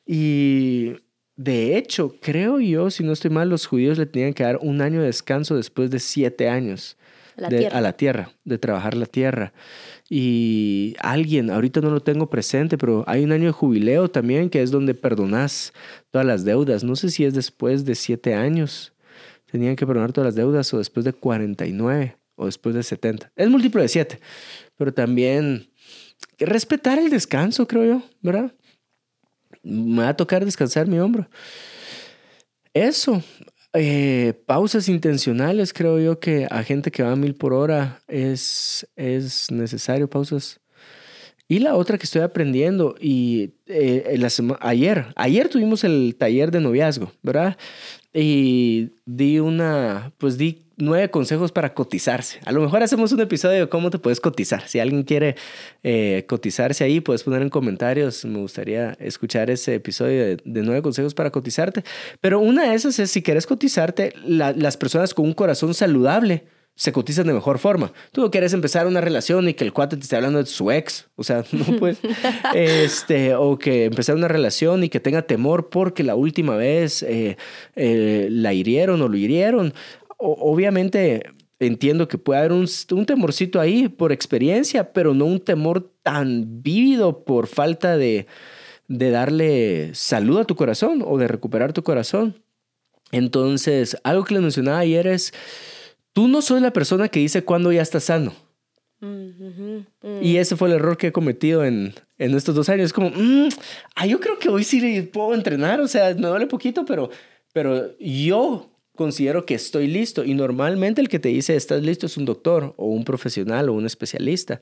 Y 0.03 0.95
de 1.41 1.77
hecho, 1.77 2.15
creo 2.21 2.59
yo, 2.59 2.91
si 2.91 3.01
no 3.01 3.13
estoy 3.13 3.31
mal, 3.31 3.47
los 3.47 3.65
judíos 3.65 3.97
le 3.97 4.05
tenían 4.05 4.33
que 4.33 4.43
dar 4.43 4.57
un 4.61 4.81
año 4.81 4.99
de 4.99 5.05
descanso 5.05 5.55
después 5.55 5.89
de 5.89 5.99
siete 5.99 6.49
años 6.49 6.97
La 7.37 7.47
de- 7.47 7.67
a 7.67 7.79
la 7.79 7.93
tierra, 7.93 8.33
de 8.43 8.57
trabajar 8.57 8.97
la 8.97 9.05
tierra. 9.05 9.53
Y 10.09 10.95
alguien, 10.99 11.49
ahorita 11.49 11.79
no 11.79 11.91
lo 11.91 12.01
tengo 12.01 12.29
presente, 12.29 12.77
pero 12.77 13.05
hay 13.07 13.23
un 13.23 13.31
año 13.31 13.45
de 13.45 13.51
jubileo 13.53 14.09
también 14.11 14.49
que 14.49 14.61
es 14.61 14.69
donde 14.69 14.93
perdonas 14.95 15.71
todas 16.11 16.27
las 16.27 16.43
deudas. 16.43 16.83
No 16.83 16.97
sé 16.97 17.09
si 17.09 17.23
es 17.23 17.33
después 17.33 17.85
de 17.85 17.95
siete 17.95 18.33
años. 18.33 18.91
Tenían 19.49 19.77
que 19.77 19.87
perdonar 19.87 20.11
todas 20.11 20.25
las 20.27 20.35
deudas 20.35 20.73
o 20.73 20.77
después 20.77 21.05
de 21.05 21.13
49 21.13 22.17
o 22.35 22.47
después 22.47 22.75
de 22.75 22.83
70. 22.83 23.31
Es 23.37 23.47
múltiplo 23.49 23.81
de 23.81 23.87
siete, 23.87 24.19
pero 24.77 24.93
también 24.93 25.69
respetar 26.37 26.99
el 26.99 27.09
descanso, 27.09 27.65
creo 27.65 27.85
yo, 27.85 28.03
¿verdad? 28.21 28.51
Me 29.63 30.03
va 30.03 30.09
a 30.09 30.17
tocar 30.17 30.45
descansar 30.45 30.87
mi 30.87 30.99
hombro. 30.99 31.27
Eso, 32.73 33.21
eh, 33.73 34.33
pausas 34.45 34.89
intencionales, 34.89 35.73
creo 35.73 35.99
yo 35.99 36.19
que 36.19 36.47
a 36.49 36.63
gente 36.63 36.91
que 36.91 37.03
va 37.03 37.11
a 37.11 37.15
mil 37.15 37.35
por 37.35 37.53
hora 37.53 38.01
es, 38.07 38.87
es 38.95 39.51
necesario 39.51 40.09
pausas. 40.09 40.59
Y 41.47 41.59
la 41.59 41.75
otra 41.75 41.97
que 41.97 42.03
estoy 42.03 42.21
aprendiendo, 42.21 42.95
y 43.01 43.53
eh, 43.65 44.15
la 44.19 44.29
ayer, 44.61 45.07
ayer 45.15 45.49
tuvimos 45.49 45.83
el 45.83 46.15
taller 46.15 46.51
de 46.51 46.61
noviazgo, 46.61 47.11
¿verdad? 47.23 47.57
Y 48.13 48.91
di 49.05 49.39
una, 49.39 50.13
pues 50.19 50.37
di 50.37 50.68
nueve 50.79 51.11
consejos 51.11 51.51
para 51.51 51.73
cotizarse. 51.73 52.39
A 52.45 52.51
lo 52.51 52.61
mejor 52.61 52.81
hacemos 52.81 53.11
un 53.11 53.19
episodio 53.21 53.59
de 53.59 53.69
cómo 53.69 53.89
te 53.89 53.99
puedes 53.99 54.19
cotizar. 54.19 54.67
Si 54.67 54.79
alguien 54.79 55.03
quiere 55.03 55.35
eh, 55.83 56.25
cotizarse 56.27 56.83
ahí, 56.83 57.01
puedes 57.01 57.23
poner 57.23 57.41
en 57.41 57.49
comentarios. 57.49 58.25
Me 58.25 58.39
gustaría 58.39 58.93
escuchar 58.99 59.49
ese 59.49 59.75
episodio 59.75 60.37
de, 60.37 60.61
nueve 60.63 60.81
consejos 60.81 61.13
para 61.13 61.29
cotizarte. 61.29 61.83
Pero 62.21 62.39
una 62.39 62.69
de 62.69 62.75
esas 62.75 62.97
es 62.99 63.11
si 63.11 63.21
quieres 63.21 63.45
cotizarte, 63.45 64.13
las 64.25 64.77
personas 64.77 65.13
con 65.13 65.25
un 65.25 65.33
corazón 65.33 65.73
saludable 65.73 66.45
se 66.79 66.93
cotizan 66.93 67.27
de 67.27 67.33
mejor 67.33 67.59
forma. 67.59 67.91
Tú 68.13 68.21
no 68.21 68.31
quieres 68.31 68.53
empezar 68.53 68.87
una 68.87 69.01
relación 69.01 69.49
y 69.49 69.53
que 69.53 69.65
el 69.65 69.73
cuate 69.73 69.97
te 69.97 70.03
esté 70.03 70.15
hablando 70.15 70.39
de 70.39 70.45
su 70.45 70.71
ex, 70.71 71.09
o 71.17 71.25
sea, 71.25 71.43
no 71.51 71.65
puedes, 71.77 71.99
este, 72.55 73.35
o 73.35 73.59
que 73.59 73.83
empezar 73.83 74.15
una 74.15 74.29
relación 74.29 74.81
y 74.85 74.87
que 74.87 75.01
tenga 75.01 75.23
temor 75.23 75.67
porque 75.69 76.05
la 76.05 76.15
última 76.15 76.55
vez 76.55 77.03
eh, 77.03 77.35
eh, 77.75 78.29
la 78.31 78.53
hirieron 78.53 79.01
o 79.01 79.09
lo 79.09 79.17
hirieron. 79.17 79.73
Obviamente 80.19 81.23
entiendo 81.59 82.07
que 82.07 82.17
puede 82.17 82.39
haber 82.39 82.51
un, 82.51 82.67
un, 82.91 83.05
temorcito 83.05 83.59
ahí 83.59 83.89
por 83.89 84.11
experiencia, 84.11 84.93
pero 84.93 85.13
no 85.13 85.25
un 85.25 85.39
temor 85.39 85.91
tan 86.03 86.61
vívido 86.61 87.23
por 87.23 87.47
falta 87.47 87.97
de, 87.97 88.27
de 88.87 89.09
darle 89.09 89.93
salud 89.93 90.39
a 90.39 90.45
tu 90.45 90.55
corazón 90.55 91.03
o 91.05 91.17
de 91.17 91.27
recuperar 91.27 91.73
tu 91.73 91.83
corazón. 91.83 92.41
Entonces, 93.11 93.97
algo 94.03 94.23
que 94.23 94.35
les 94.35 94.43
mencionaba 94.43 94.79
ayer 94.79 95.07
es 95.07 95.33
Tú 96.13 96.27
no 96.27 96.41
soy 96.41 96.59
la 96.59 96.73
persona 96.73 97.07
que 97.07 97.19
dice 97.19 97.43
cuándo 97.43 97.71
ya 97.71 97.81
estás 97.81 98.05
sano. 98.05 98.33
Mm. 98.99 99.79
Y 100.21 100.37
ese 100.37 100.57
fue 100.57 100.67
el 100.67 100.75
error 100.75 100.97
que 100.97 101.07
he 101.07 101.11
cometido 101.11 101.63
en, 101.63 101.93
en 102.17 102.35
estos 102.35 102.55
dos 102.55 102.67
años. 102.69 102.87
Es 102.87 102.93
como, 102.93 103.09
mm, 103.09 103.49
ah, 103.95 104.05
yo 104.05 104.19
creo 104.19 104.37
que 104.39 104.49
hoy 104.49 104.63
sí 104.63 105.01
puedo 105.03 105.33
entrenar, 105.33 105.79
o 105.79 105.87
sea, 105.87 106.13
me 106.15 106.27
duele 106.27 106.47
poquito, 106.47 106.85
pero, 106.85 107.09
pero 107.53 107.97
yo 107.99 108.68
considero 108.99 109.45
que 109.45 109.53
estoy 109.55 109.87
listo. 109.87 110.25
Y 110.25 110.33
normalmente 110.33 110.99
el 110.99 111.07
que 111.07 111.19
te 111.19 111.29
dice 111.29 111.55
estás 111.55 111.81
listo 111.81 112.05
es 112.05 112.17
un 112.17 112.25
doctor 112.25 112.73
o 112.75 112.87
un 112.87 113.05
profesional 113.05 113.69
o 113.69 113.73
un 113.73 113.85
especialista. 113.85 114.59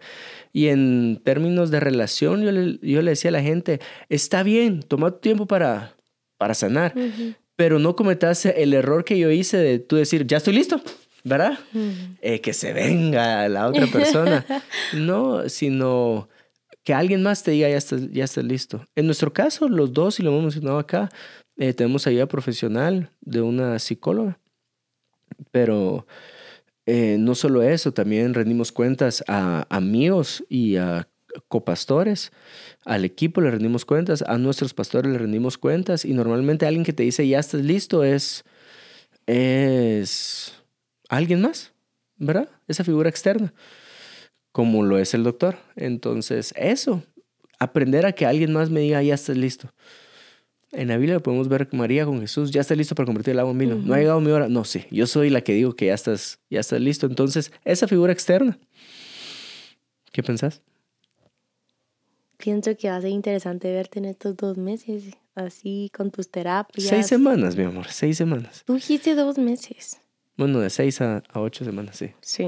Y 0.53 0.67
en 0.67 1.19
términos 1.23 1.71
de 1.71 1.79
relación, 1.79 2.43
yo 2.43 2.51
le, 2.51 2.77
yo 2.83 3.01
le 3.01 3.11
decía 3.11 3.29
a 3.29 3.31
la 3.31 3.41
gente, 3.41 3.79
está 4.09 4.43
bien, 4.43 4.83
toma 4.83 5.09
tu 5.09 5.17
tiempo 5.21 5.47
para, 5.47 5.95
para 6.37 6.53
sanar, 6.53 6.93
pero 7.55 7.79
no 7.79 7.95
cometas 7.95 8.45
el 8.45 8.75
error 8.75 9.03
que 9.03 9.17
yo 9.17 9.31
hice 9.31 9.57
de 9.57 9.79
tú 9.79 9.95
decir, 9.95 10.27
ya 10.27 10.37
estoy 10.37 10.53
listo 10.53 10.79
¿verdad? 11.23 11.59
Eh, 12.21 12.39
que 12.39 12.53
se 12.53 12.71
venga 12.71 13.49
la 13.49 13.67
otra 13.67 13.87
persona. 13.87 14.45
no, 14.93 15.49
sino 15.49 16.29
que 16.85 16.93
alguien 16.93 17.21
más 17.21 17.43
te 17.43 17.51
diga, 17.51 17.67
ya 17.67 17.75
estás, 17.75 18.09
ya 18.11 18.23
estás 18.23 18.45
listo. 18.45 18.85
En 18.95 19.07
nuestro 19.07 19.33
caso, 19.33 19.67
los 19.67 19.91
dos, 19.91 20.21
y 20.21 20.23
lo 20.23 20.29
hemos 20.29 20.43
mencionado 20.43 20.79
acá, 20.79 21.09
eh, 21.57 21.73
tenemos 21.73 22.07
ayuda 22.07 22.27
profesional 22.27 23.11
de 23.21 23.41
una 23.41 23.79
psicóloga. 23.79 24.39
Pero 25.51 26.07
eh, 26.85 27.17
no 27.19 27.35
solo 27.35 27.63
eso, 27.63 27.93
también 27.93 28.33
rendimos 28.33 28.71
cuentas 28.71 29.23
a 29.27 29.65
amigos 29.69 30.43
y 30.49 30.77
a 30.77 31.07
copastores, 31.47 32.31
al 32.85 33.05
equipo 33.05 33.41
le 33.41 33.51
rendimos 33.51 33.85
cuentas, 33.85 34.23
a 34.25 34.37
nuestros 34.37 34.73
pastores 34.73 35.11
le 35.11 35.17
rendimos 35.17 35.57
cuentas 35.57 36.05
y 36.05 36.13
normalmente 36.13 36.65
alguien 36.65 36.85
que 36.85 36.93
te 36.93 37.03
dice 37.03 37.27
ya 37.27 37.39
estás 37.39 37.61
listo 37.61 38.03
es, 38.03 38.43
es 39.25 40.53
alguien 41.09 41.41
más, 41.41 41.73
¿verdad? 42.15 42.49
Esa 42.67 42.83
figura 42.83 43.09
externa, 43.09 43.53
como 44.51 44.83
lo 44.83 44.97
es 44.97 45.13
el 45.13 45.23
doctor. 45.23 45.57
Entonces, 45.75 46.53
eso, 46.57 47.03
aprender 47.59 48.05
a 48.05 48.13
que 48.13 48.25
alguien 48.25 48.53
más 48.53 48.69
me 48.69 48.81
diga, 48.81 49.03
ya 49.03 49.15
estás 49.15 49.37
listo. 49.37 49.69
En 50.77 50.89
la 50.89 50.97
Biblia 50.97 51.19
podemos 51.19 51.47
ver 51.47 51.67
María 51.71 52.05
con 52.05 52.21
Jesús, 52.21 52.51
ya 52.51 52.61
está 52.61 52.75
listo 52.75 52.93
para 52.93 53.07
convertir 53.07 53.31
el 53.31 53.39
agua 53.39 53.51
en 53.51 53.57
vino. 53.57 53.75
No 53.75 53.95
ha 53.95 53.97
llegado 53.97 54.21
mi 54.21 54.29
hora. 54.29 54.47
No, 54.47 54.63
sí, 54.63 54.85
yo 54.91 55.07
soy 55.07 55.31
la 55.31 55.41
que 55.41 55.53
digo 55.53 55.75
que 55.75 55.87
ya 55.87 55.95
estás, 55.95 56.39
ya 56.51 56.59
estás 56.59 56.79
listo. 56.79 57.07
Entonces, 57.07 57.51
esa 57.65 57.87
figura 57.87 58.13
externa. 58.13 58.59
¿Qué 60.11 60.21
pensás? 60.21 60.61
Pienso 62.37 62.77
que 62.77 62.91
va 62.91 62.97
a 62.97 63.01
ser 63.01 63.09
interesante 63.09 63.73
verte 63.73 63.97
en 63.97 64.05
estos 64.05 64.37
dos 64.37 64.55
meses, 64.57 65.05
así 65.33 65.89
con 65.97 66.11
tus 66.11 66.29
terapias. 66.29 66.87
Seis 66.87 67.07
semanas, 67.07 67.55
mi 67.55 67.63
amor, 67.63 67.87
seis 67.89 68.15
semanas. 68.15 68.61
Tú 68.63 68.75
dijiste 68.75 69.15
dos 69.15 69.39
meses. 69.39 69.99
Bueno, 70.35 70.59
de 70.59 70.69
seis 70.69 71.01
a, 71.01 71.23
ocho 71.33 71.65
semanas, 71.65 71.97
sí. 71.97 72.11
Sí. 72.21 72.45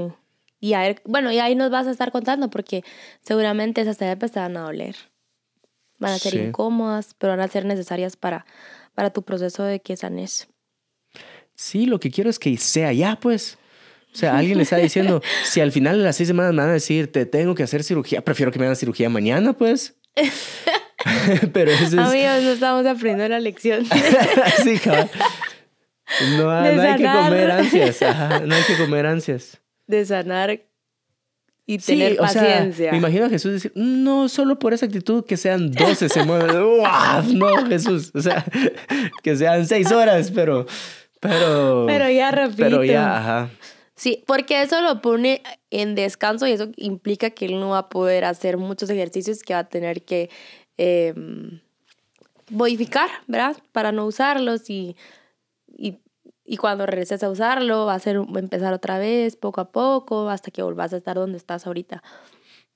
Y 0.60 0.74
a 0.74 0.82
ver, 0.82 1.02
bueno, 1.04 1.32
y 1.32 1.40
ahí 1.40 1.56
nos 1.56 1.72
vas 1.72 1.88
a 1.88 1.90
estar 1.90 2.12
contando 2.12 2.48
porque 2.48 2.84
seguramente 3.22 3.80
esas 3.80 3.98
terapias 3.98 4.30
te 4.30 4.38
van 4.38 4.56
a 4.56 4.60
doler. 4.60 4.94
Van 6.00 6.12
a 6.12 6.18
ser 6.18 6.34
incómodas, 6.34 7.14
pero 7.18 7.32
van 7.32 7.40
a 7.40 7.48
ser 7.48 7.64
necesarias 7.64 8.16
para, 8.16 8.46
para 8.94 9.10
tu 9.10 9.22
proceso 9.22 9.62
de 9.62 9.80
que 9.80 9.96
sanes. 9.96 10.48
Sí, 11.54 11.86
lo 11.86 12.00
que 12.00 12.10
quiero 12.10 12.30
es 12.30 12.38
que 12.38 12.56
sea 12.56 12.92
ya, 12.92 13.20
pues. 13.20 13.58
O 14.12 14.16
sea, 14.16 14.36
alguien 14.36 14.56
le 14.56 14.64
está 14.64 14.76
diciendo, 14.76 15.22
si 15.44 15.60
al 15.60 15.70
final 15.70 15.98
de 15.98 16.04
las 16.04 16.16
seis 16.16 16.26
semanas 16.26 16.52
me 16.52 16.62
van 16.62 16.70
a 16.70 16.72
decir, 16.72 17.12
te 17.12 17.26
tengo 17.26 17.54
que 17.54 17.62
hacer 17.62 17.84
cirugía, 17.84 18.22
prefiero 18.22 18.50
que 18.50 18.58
me 18.58 18.64
hagan 18.64 18.76
cirugía 18.76 19.08
mañana, 19.08 19.52
pues. 19.52 19.94
pero 21.52 21.70
eso 21.70 21.84
es... 21.84 21.94
Amigos, 21.94 22.42
no 22.42 22.50
estamos 22.50 22.86
aprendiendo 22.86 23.28
la 23.28 23.40
lección. 23.40 23.84
sí, 24.64 24.78
cabrón. 24.78 25.10
No, 26.36 26.50
hay 26.50 26.96
que 26.96 27.04
comer 27.04 27.50
ansias. 27.50 28.00
no 28.00 28.54
hay 28.54 28.62
que 28.64 28.76
comer 28.76 29.06
ansias. 29.06 29.60
De 29.86 30.04
sanar 30.04 30.62
y 31.70 31.78
tener 31.78 32.16
paciencia. 32.16 32.90
me 32.90 32.98
imagino 32.98 33.26
a 33.26 33.28
Jesús 33.28 33.52
decir, 33.52 33.72
no, 33.76 34.28
solo 34.28 34.58
por 34.58 34.74
esa 34.74 34.86
actitud 34.86 35.24
que 35.24 35.36
sean 35.36 35.70
12 35.70 36.08
semanas. 36.08 36.52
no, 37.32 37.66
Jesús. 37.66 38.10
O 38.12 38.20
sea, 38.20 38.44
que 39.22 39.36
sean 39.36 39.64
6 39.66 39.92
horas, 39.92 40.32
pero. 40.32 40.66
Pero, 41.20 41.84
pero 41.86 42.10
ya 42.10 42.32
repito. 42.32 42.56
Pero 42.56 42.84
ya, 42.84 43.18
ajá. 43.18 43.50
Sí, 43.94 44.24
porque 44.26 44.62
eso 44.62 44.80
lo 44.80 45.00
pone 45.00 45.42
en 45.70 45.94
descanso 45.94 46.46
y 46.48 46.52
eso 46.52 46.70
implica 46.76 47.30
que 47.30 47.44
él 47.44 47.60
no 47.60 47.68
va 47.68 47.78
a 47.78 47.88
poder 47.88 48.24
hacer 48.24 48.56
muchos 48.56 48.90
ejercicios 48.90 49.42
que 49.44 49.52
va 49.52 49.60
a 49.60 49.68
tener 49.68 50.02
que 50.02 50.28
em, 50.76 51.60
modificar, 52.48 53.10
¿verdad? 53.28 53.56
Para 53.70 53.92
no 53.92 54.06
usarlos 54.06 54.70
y 54.70 54.96
y 55.76 55.98
cuando 56.56 56.86
regreses 56.86 57.22
a 57.22 57.30
usarlo, 57.30 57.86
va 57.86 57.94
a 57.94 57.98
ser 57.98 58.16
empezar 58.16 58.72
otra 58.72 58.98
vez, 58.98 59.36
poco 59.36 59.60
a 59.60 59.70
poco, 59.70 60.28
hasta 60.28 60.50
que 60.50 60.62
volvás 60.62 60.92
a 60.92 60.96
estar 60.96 61.16
donde 61.16 61.38
estás 61.38 61.66
ahorita. 61.66 62.02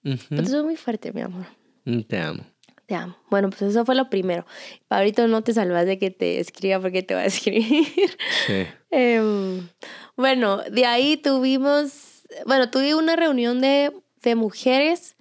Entonces 0.04 0.54
es 0.54 0.62
muy 0.62 0.76
fuerte, 0.76 1.12
mi 1.12 1.22
amor. 1.22 1.46
Mm, 1.84 2.00
te 2.02 2.18
amo. 2.18 2.44
Te 2.86 2.94
amo. 2.94 3.16
Bueno, 3.30 3.48
pues 3.50 3.62
eso 3.62 3.84
fue 3.84 3.94
lo 3.94 4.10
primero. 4.10 4.46
Pablito, 4.88 5.26
no 5.26 5.42
te 5.42 5.54
salvas 5.54 5.86
de 5.86 5.98
que 5.98 6.10
te 6.10 6.38
escriba 6.38 6.78
porque 6.80 7.02
te 7.02 7.14
va 7.14 7.22
a 7.22 7.24
escribir. 7.26 8.16
Sí. 8.46 8.66
Em, 8.90 9.68
bueno, 10.16 10.58
de 10.70 10.84
ahí 10.84 11.16
tuvimos, 11.16 12.22
bueno, 12.46 12.70
tuve 12.70 12.94
una 12.94 13.16
reunión 13.16 13.60
de, 13.60 13.92
de 14.22 14.34
mujeres. 14.34 15.16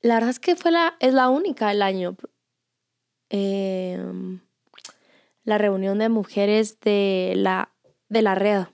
La 0.00 0.14
verdad 0.14 0.30
es 0.30 0.40
que 0.40 0.56
fue 0.56 0.70
la, 0.70 0.94
es 1.00 1.12
la 1.12 1.28
única 1.28 1.68
del 1.68 1.82
año. 1.82 2.16
Eh, 3.30 3.98
la 5.44 5.58
reunión 5.58 5.98
de 5.98 6.08
mujeres 6.08 6.78
de 6.80 7.32
la 7.36 7.71
de 8.12 8.22
la 8.22 8.34
red. 8.34 8.64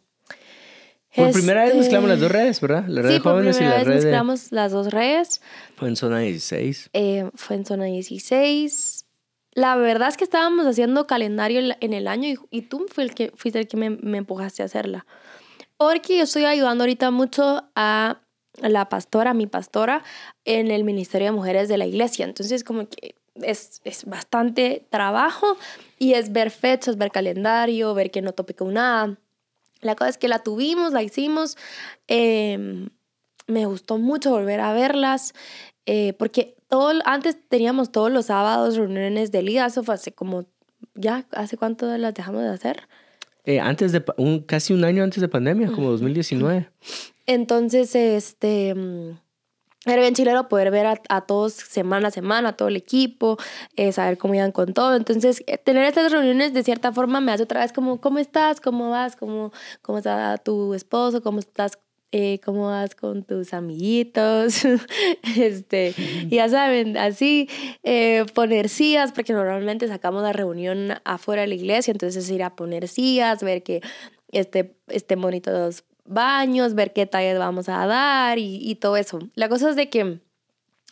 Por 1.15 1.33
primera 1.33 1.65
vez 1.65 1.75
mezclamos 1.75 2.09
las 2.11 2.21
dos 2.21 2.31
redes, 2.31 2.61
¿verdad? 2.61 2.85
La 2.87 3.03
red 3.03 3.09
sí, 3.09 3.15
de 3.15 3.21
jóvenes 3.21 3.57
por 3.57 3.59
primera 3.59 3.81
y 3.81 3.85
la 3.85 3.91
vez 3.91 4.05
mezclamos 4.05 4.53
las 4.53 4.73
dos 4.73 4.93
redes. 4.93 5.41
Fue 5.77 5.89
en 5.89 5.97
zona 5.97 6.19
16. 6.19 6.91
Eh, 6.93 7.31
fue 7.35 7.57
en 7.57 7.65
zona 7.65 7.87
16. 7.87 9.07
La 9.53 9.77
verdad 9.77 10.09
es 10.09 10.17
que 10.17 10.25
estábamos 10.25 10.67
haciendo 10.67 11.07
calendario 11.07 11.75
en 11.81 11.93
el 11.93 12.07
año 12.07 12.29
y, 12.29 12.59
y 12.59 12.63
tú 12.63 12.87
fue 12.93 13.05
el 13.05 13.15
que, 13.15 13.33
fuiste 13.35 13.59
el 13.59 13.67
que 13.67 13.77
me, 13.77 13.91
me 13.91 14.19
empujaste 14.19 14.63
a 14.63 14.67
hacerla. 14.67 15.07
Porque 15.77 16.19
yo 16.19 16.25
estoy 16.25 16.45
ayudando 16.45 16.85
ahorita 16.85 17.11
mucho 17.11 17.65
a 17.75 18.21
la 18.61 18.89
pastora, 18.89 19.35
mi 19.35 19.47
pastora, 19.47 20.05
en 20.45 20.71
el 20.71 20.85
Ministerio 20.85 21.29
de 21.29 21.33
Mujeres 21.33 21.69
de 21.69 21.79
la 21.79 21.87
Iglesia. 21.87 22.25
Entonces, 22.25 22.65
como 22.65 22.89
que 22.89 23.15
es, 23.43 23.81
es, 23.85 24.05
bastante 24.05 24.87
trabajo 24.91 25.57
y 25.99 26.15
es 26.15 26.33
ver 26.33 26.51
fechas, 26.51 26.97
ver 26.97 27.11
calendario, 27.11 27.95
ver 27.95 28.11
que 28.11 28.23
no 28.23 28.33
tope 28.33 28.55
con 28.55 28.75
nada. 28.75 29.17
La 29.81 29.95
cosa 29.95 30.11
es 30.11 30.19
que 30.19 30.29
la 30.29 30.41
tuvimos, 30.41 30.93
la 30.93 31.03
hicimos. 31.03 31.57
Em, 32.07 32.89
me 33.47 33.67
gustó 33.67 33.99
mucho 33.99 34.31
volver 34.31 34.61
a 34.61 34.73
verlas. 34.73 35.35
Eh, 35.87 36.13
porque 36.19 36.57
todo, 36.69 36.93
antes 37.05 37.39
teníamos 37.49 37.91
todos 37.93 38.13
los 38.13 38.27
sábados 38.27 38.77
reuniones 38.77 39.33
de 39.33 39.43
liga. 39.43 39.67
Eso 39.67 39.83
fue 39.83 39.95
hace 39.95 40.13
como, 40.13 40.47
ya, 40.95 41.27
¿hace 41.33 41.57
cuánto 41.57 41.97
las 41.97 42.15
dejamos 42.15 42.43
de 42.43 42.49
hacer? 42.49 42.89
Eh, 43.45 43.61
antes 43.61 43.93
de, 43.93 44.05
un, 44.19 44.41
casi 44.41 44.75
un 44.75 44.85
año 44.85 45.03
antes 45.03 45.21
de 45.21 45.29
pandemia, 45.29 45.73
como 45.73 45.91
2019. 45.91 46.69
Entonces, 47.27 47.95
este 47.95 48.75
mm, 48.75 49.19
era 49.87 50.03
bien 50.03 50.15
chilero 50.15 50.49
poder 50.49 50.71
ver 50.71 50.87
a, 51.09 51.21
todos 51.23 51.55
semana 51.55 52.09
a 52.09 52.11
semana, 52.11 52.51
a 52.51 52.57
todo 52.57 52.69
el 52.69 52.77
equipo, 52.77 53.39
eh, 53.77 53.93
saber 53.93 54.19
cómo 54.19 54.35
iban 54.35 54.53
con 54.53 54.75
todo. 54.75 54.97
Entonces, 54.97 55.43
eh, 55.47 55.57
tener 55.59 55.85
estas 55.85 56.11
reuniones 56.11 56.53
de 56.53 56.63
cierta 56.65 56.93
forma 56.93 57.21
me 57.21 57.33
hace 57.33 57.45
otra 57.45 57.61
vez 57.61 57.73
como, 57.73 58.01
¿cómo 58.01 58.19
estás? 58.19 58.61
¿Cómo 58.61 58.91
vas? 58.91 59.15
¿Cómo, 59.17 59.53
cómo 59.83 59.99
está 59.99 60.37
tu 60.39 60.75
esposo? 60.75 61.23
¿Cómo 61.23 61.39
estás? 61.39 61.79
Eh, 62.11 62.41
¿Cómo 62.45 62.69
vas 62.69 62.95
con 62.95 63.23
tus 63.23 63.53
amiguitos? 63.55 64.65
este, 65.37 65.95
ya 66.29 66.49
saben, 66.49 66.97
así, 66.97 67.49
poner 68.35 68.69
sillas, 68.71 69.13
porque 69.13 69.33
normalmente 69.33 69.87
sacamos 69.89 70.23
la 70.23 70.33
reunión 70.33 70.95
afuera 71.05 71.43
de 71.43 71.49
la 71.49 71.55
iglesia, 71.55 71.93
entonces 71.93 72.29
ir 72.31 72.43
a 72.43 72.57
poner 72.57 72.89
sillas, 72.89 73.43
ver 73.43 73.63
que 73.63 73.83
esté, 74.33 74.75
estén 74.89 75.21
bonitos 75.21 75.85
baños, 76.09 76.75
ver 76.75 76.93
qué 76.93 77.07
talles 77.07 77.39
vamos 77.39 77.69
a 77.69 77.87
dar 77.87 78.39
y, 78.39 78.75
todo 78.77 78.97
eso. 78.97 79.19
La 79.35 79.49
cosa 79.49 79.71
es 79.71 79.77
de 79.77 79.89
que 79.91 80.21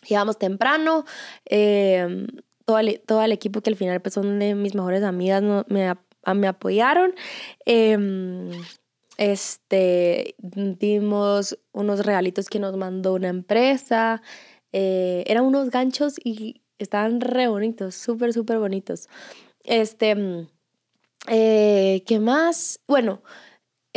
llegamos 0.07 0.37
temprano, 0.37 1.05
em, 1.45 2.27
todo, 2.65 2.79
el, 2.79 3.01
todo 3.05 3.23
el 3.23 3.31
equipo 3.31 3.61
que 3.61 3.69
al 3.69 3.75
final 3.75 4.01
pues, 4.01 4.13
son 4.13 4.39
de 4.39 4.55
mis 4.55 4.75
mejores 4.75 5.03
amigas 5.03 5.43
me, 5.67 5.93
me 6.35 6.47
apoyaron. 6.47 7.13
Em, 7.65 8.51
este, 9.17 10.35
dimos 10.37 11.57
unos 11.71 12.05
regalitos 12.05 12.49
que 12.49 12.59
nos 12.59 12.77
mandó 12.77 13.15
una 13.15 13.29
empresa. 13.29 14.21
Eh, 14.71 15.23
eran 15.27 15.43
unos 15.43 15.71
ganchos 15.71 16.15
y 16.23 16.61
estaban 16.77 17.21
re 17.21 17.47
bonitos, 17.47 17.95
súper, 17.95 18.33
súper 18.33 18.59
bonitos. 18.59 19.09
Este, 19.63 20.15
mm, 20.15 20.47
eh, 21.27 22.03
¿qué 22.05 22.19
más? 22.19 22.79
Bueno, 22.87 23.21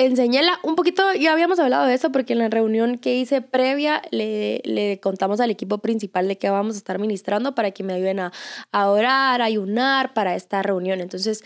enseñéla 0.07 0.59
un 0.63 0.77
poquito, 0.77 1.13
ya 1.15 1.33
habíamos 1.33 1.59
hablado 1.59 1.87
de 1.87 1.95
eso 1.95 2.11
porque 2.11 2.33
en 2.33 2.39
la 2.39 2.49
reunión 2.49 2.99
que 2.99 3.17
hice 3.17 3.43
previa 3.43 4.03
le, 4.11 4.63
le 4.65 4.99
contamos 5.01 5.41
al 5.41 5.51
equipo 5.51 5.79
principal 5.79 6.27
de 6.27 6.39
qué 6.39 6.49
vamos 6.51 6.75
a 6.75 6.79
estar 6.79 6.99
ministrando 6.99 7.55
para 7.55 7.71
que 7.73 7.83
me 7.83 7.93
ayuden 7.93 8.21
a, 8.21 8.33
orar, 8.73 9.43
a 9.43 9.45
ayunar 9.45 10.15
para 10.15 10.35
esta 10.35 10.63
reunión. 10.63 11.01
Entonces, 11.01 11.45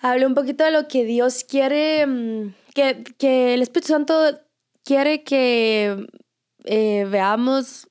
hablé 0.00 0.26
un 0.26 0.34
poquito 0.34 0.64
de 0.64 0.70
lo 0.70 0.88
que 0.88 1.04
Dios 1.04 1.44
quiere, 1.44 2.06
mm, 2.06 2.54
que, 2.74 3.04
que 3.18 3.54
el 3.54 3.62
Espíritu 3.62 3.88
Santo 3.88 4.14
quiere 4.84 5.22
que 5.22 6.06
eh, 6.64 7.06
veamos 7.10 7.88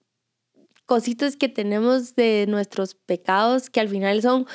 cositas 0.85 1.35
que 1.35 1.49
tenemos 1.49 2.15
de 2.15 2.45
nuestros 2.47 2.95
pecados 2.95 3.69
que 3.69 3.79
al 3.79 3.89
final 3.89 4.23
son 4.23 4.47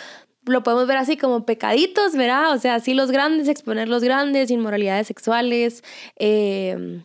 lo 0.47 0.63
podemos 0.63 0.87
ver 0.87 0.97
así 0.97 1.17
como 1.17 1.47
pecaditos, 1.47 2.15
¿verdad? 2.15 2.53
O 2.53 2.59
sea, 2.59 2.77
así 2.77 2.95
los 2.95 3.11
grandes, 3.11 3.49
exponer 3.49 3.89
los 3.89 4.03
grandes, 4.03 4.51
inmoralidades 4.51 5.07
sexuales, 5.07 5.83
eh, 6.17 7.03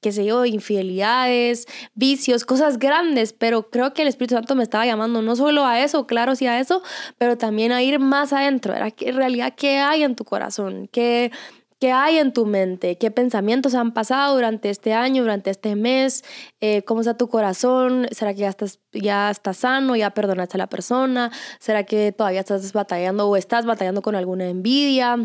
qué 0.00 0.12
sé 0.12 0.24
yo, 0.24 0.44
infidelidades, 0.44 1.66
vicios, 1.94 2.44
cosas 2.44 2.78
grandes, 2.78 3.32
pero 3.32 3.70
creo 3.70 3.92
que 3.92 4.02
el 4.02 4.08
Espíritu 4.08 4.36
Santo 4.36 4.54
me 4.54 4.62
estaba 4.62 4.86
llamando 4.86 5.20
no 5.20 5.34
solo 5.34 5.64
a 5.64 5.80
eso, 5.80 6.06
claro, 6.06 6.36
sí 6.36 6.46
a 6.46 6.60
eso, 6.60 6.82
pero 7.18 7.36
también 7.36 7.72
a 7.72 7.82
ir 7.82 7.98
más 7.98 8.32
adentro, 8.32 8.72
¿verdad? 8.72 8.92
En 9.00 9.16
realidad, 9.16 9.54
¿qué 9.56 9.78
hay 9.78 10.04
en 10.04 10.14
tu 10.14 10.24
corazón? 10.24 10.88
¿Qué, 10.92 11.32
¿Qué 11.78 11.92
hay 11.92 12.16
en 12.18 12.32
tu 12.32 12.46
mente? 12.46 12.96
¿Qué 12.96 13.10
pensamientos 13.10 13.74
han 13.74 13.92
pasado 13.92 14.34
durante 14.34 14.70
este 14.70 14.94
año, 14.94 15.22
durante 15.22 15.50
este 15.50 15.76
mes? 15.76 16.24
Eh, 16.60 16.82
¿Cómo 16.82 17.00
está 17.00 17.18
tu 17.18 17.28
corazón? 17.28 18.08
¿Será 18.12 18.32
que 18.32 18.40
ya 18.40 18.48
estás, 18.48 18.80
ya 18.92 19.30
estás 19.30 19.58
sano? 19.58 19.94
¿Ya 19.94 20.10
perdonaste 20.10 20.56
a 20.56 20.58
la 20.58 20.68
persona? 20.68 21.30
¿Será 21.58 21.84
que 21.84 22.12
todavía 22.12 22.40
estás 22.40 22.72
batallando 22.72 23.28
o 23.28 23.36
estás 23.36 23.66
batallando 23.66 24.00
con 24.00 24.14
alguna 24.14 24.48
envidia? 24.48 25.18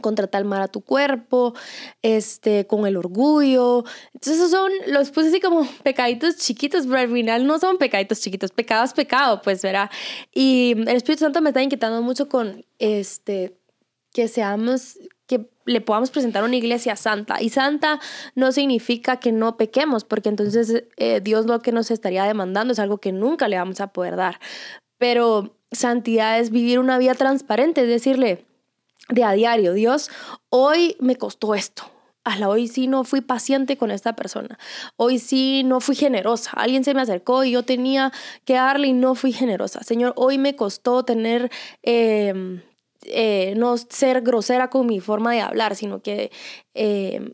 contra 0.00 0.26
tal 0.26 0.44
mal 0.46 0.62
a 0.62 0.68
tu 0.68 0.80
cuerpo, 0.80 1.54
este, 2.02 2.66
con 2.66 2.86
el 2.86 2.96
orgullo. 2.96 3.84
Entonces 4.14 4.38
esos 4.38 4.50
son 4.50 4.72
los 4.86 5.10
puse 5.10 5.28
así 5.28 5.40
como 5.40 5.66
pecaditos 5.82 6.36
chiquitos, 6.36 6.86
pero 6.86 6.98
al 6.98 7.10
final 7.12 7.46
no 7.46 7.58
son 7.58 7.78
pecaditos 7.78 8.20
chiquitos, 8.20 8.50
pecado 8.50 8.84
es 8.84 8.94
pecado, 8.94 9.42
pues, 9.42 9.62
verá. 9.62 9.90
Y 10.32 10.72
el 10.72 10.96
Espíritu 10.96 11.24
Santo 11.24 11.40
me 11.42 11.50
está 11.50 11.62
inquietando 11.62 12.00
mucho 12.02 12.28
con, 12.28 12.64
este, 12.78 13.58
que 14.12 14.28
seamos, 14.28 14.98
que 15.30 15.48
le 15.64 15.80
podamos 15.80 16.10
presentar 16.10 16.42
una 16.42 16.56
iglesia 16.56 16.96
santa. 16.96 17.40
Y 17.40 17.50
santa 17.50 18.00
no 18.34 18.50
significa 18.50 19.18
que 19.20 19.30
no 19.30 19.56
pequemos, 19.56 20.02
porque 20.02 20.28
entonces 20.28 20.82
eh, 20.96 21.20
Dios 21.20 21.46
lo 21.46 21.60
que 21.60 21.70
nos 21.70 21.92
estaría 21.92 22.24
demandando 22.24 22.72
es 22.72 22.80
algo 22.80 22.98
que 22.98 23.12
nunca 23.12 23.46
le 23.46 23.56
vamos 23.56 23.80
a 23.80 23.92
poder 23.92 24.16
dar. 24.16 24.40
Pero 24.98 25.56
santidad 25.70 26.40
es 26.40 26.50
vivir 26.50 26.80
una 26.80 26.98
vida 26.98 27.14
transparente, 27.14 27.82
es 27.82 27.86
decirle 27.86 28.44
de 29.08 29.22
a 29.22 29.30
diario, 29.30 29.72
Dios, 29.72 30.10
hoy 30.48 30.96
me 30.98 31.14
costó 31.14 31.54
esto. 31.54 31.84
hoy 32.44 32.66
sí 32.66 32.88
no 32.88 33.04
fui 33.04 33.20
paciente 33.20 33.76
con 33.76 33.92
esta 33.92 34.16
persona. 34.16 34.58
Hoy 34.96 35.20
sí 35.20 35.62
no 35.64 35.78
fui 35.78 35.94
generosa. 35.94 36.50
Alguien 36.56 36.82
se 36.82 36.92
me 36.92 37.02
acercó 37.02 37.44
y 37.44 37.52
yo 37.52 37.62
tenía 37.62 38.10
que 38.44 38.54
darle 38.54 38.88
y 38.88 38.94
no 38.94 39.14
fui 39.14 39.30
generosa. 39.30 39.84
Señor, 39.84 40.12
hoy 40.16 40.38
me 40.38 40.56
costó 40.56 41.04
tener... 41.04 41.52
Em, 41.84 42.62
eh, 43.12 43.54
no 43.56 43.76
ser 43.76 44.22
grosera 44.22 44.70
con 44.70 44.86
mi 44.86 45.00
forma 45.00 45.32
de 45.32 45.40
hablar, 45.40 45.76
sino 45.76 46.02
que 46.02 46.30
eh, 46.74 47.32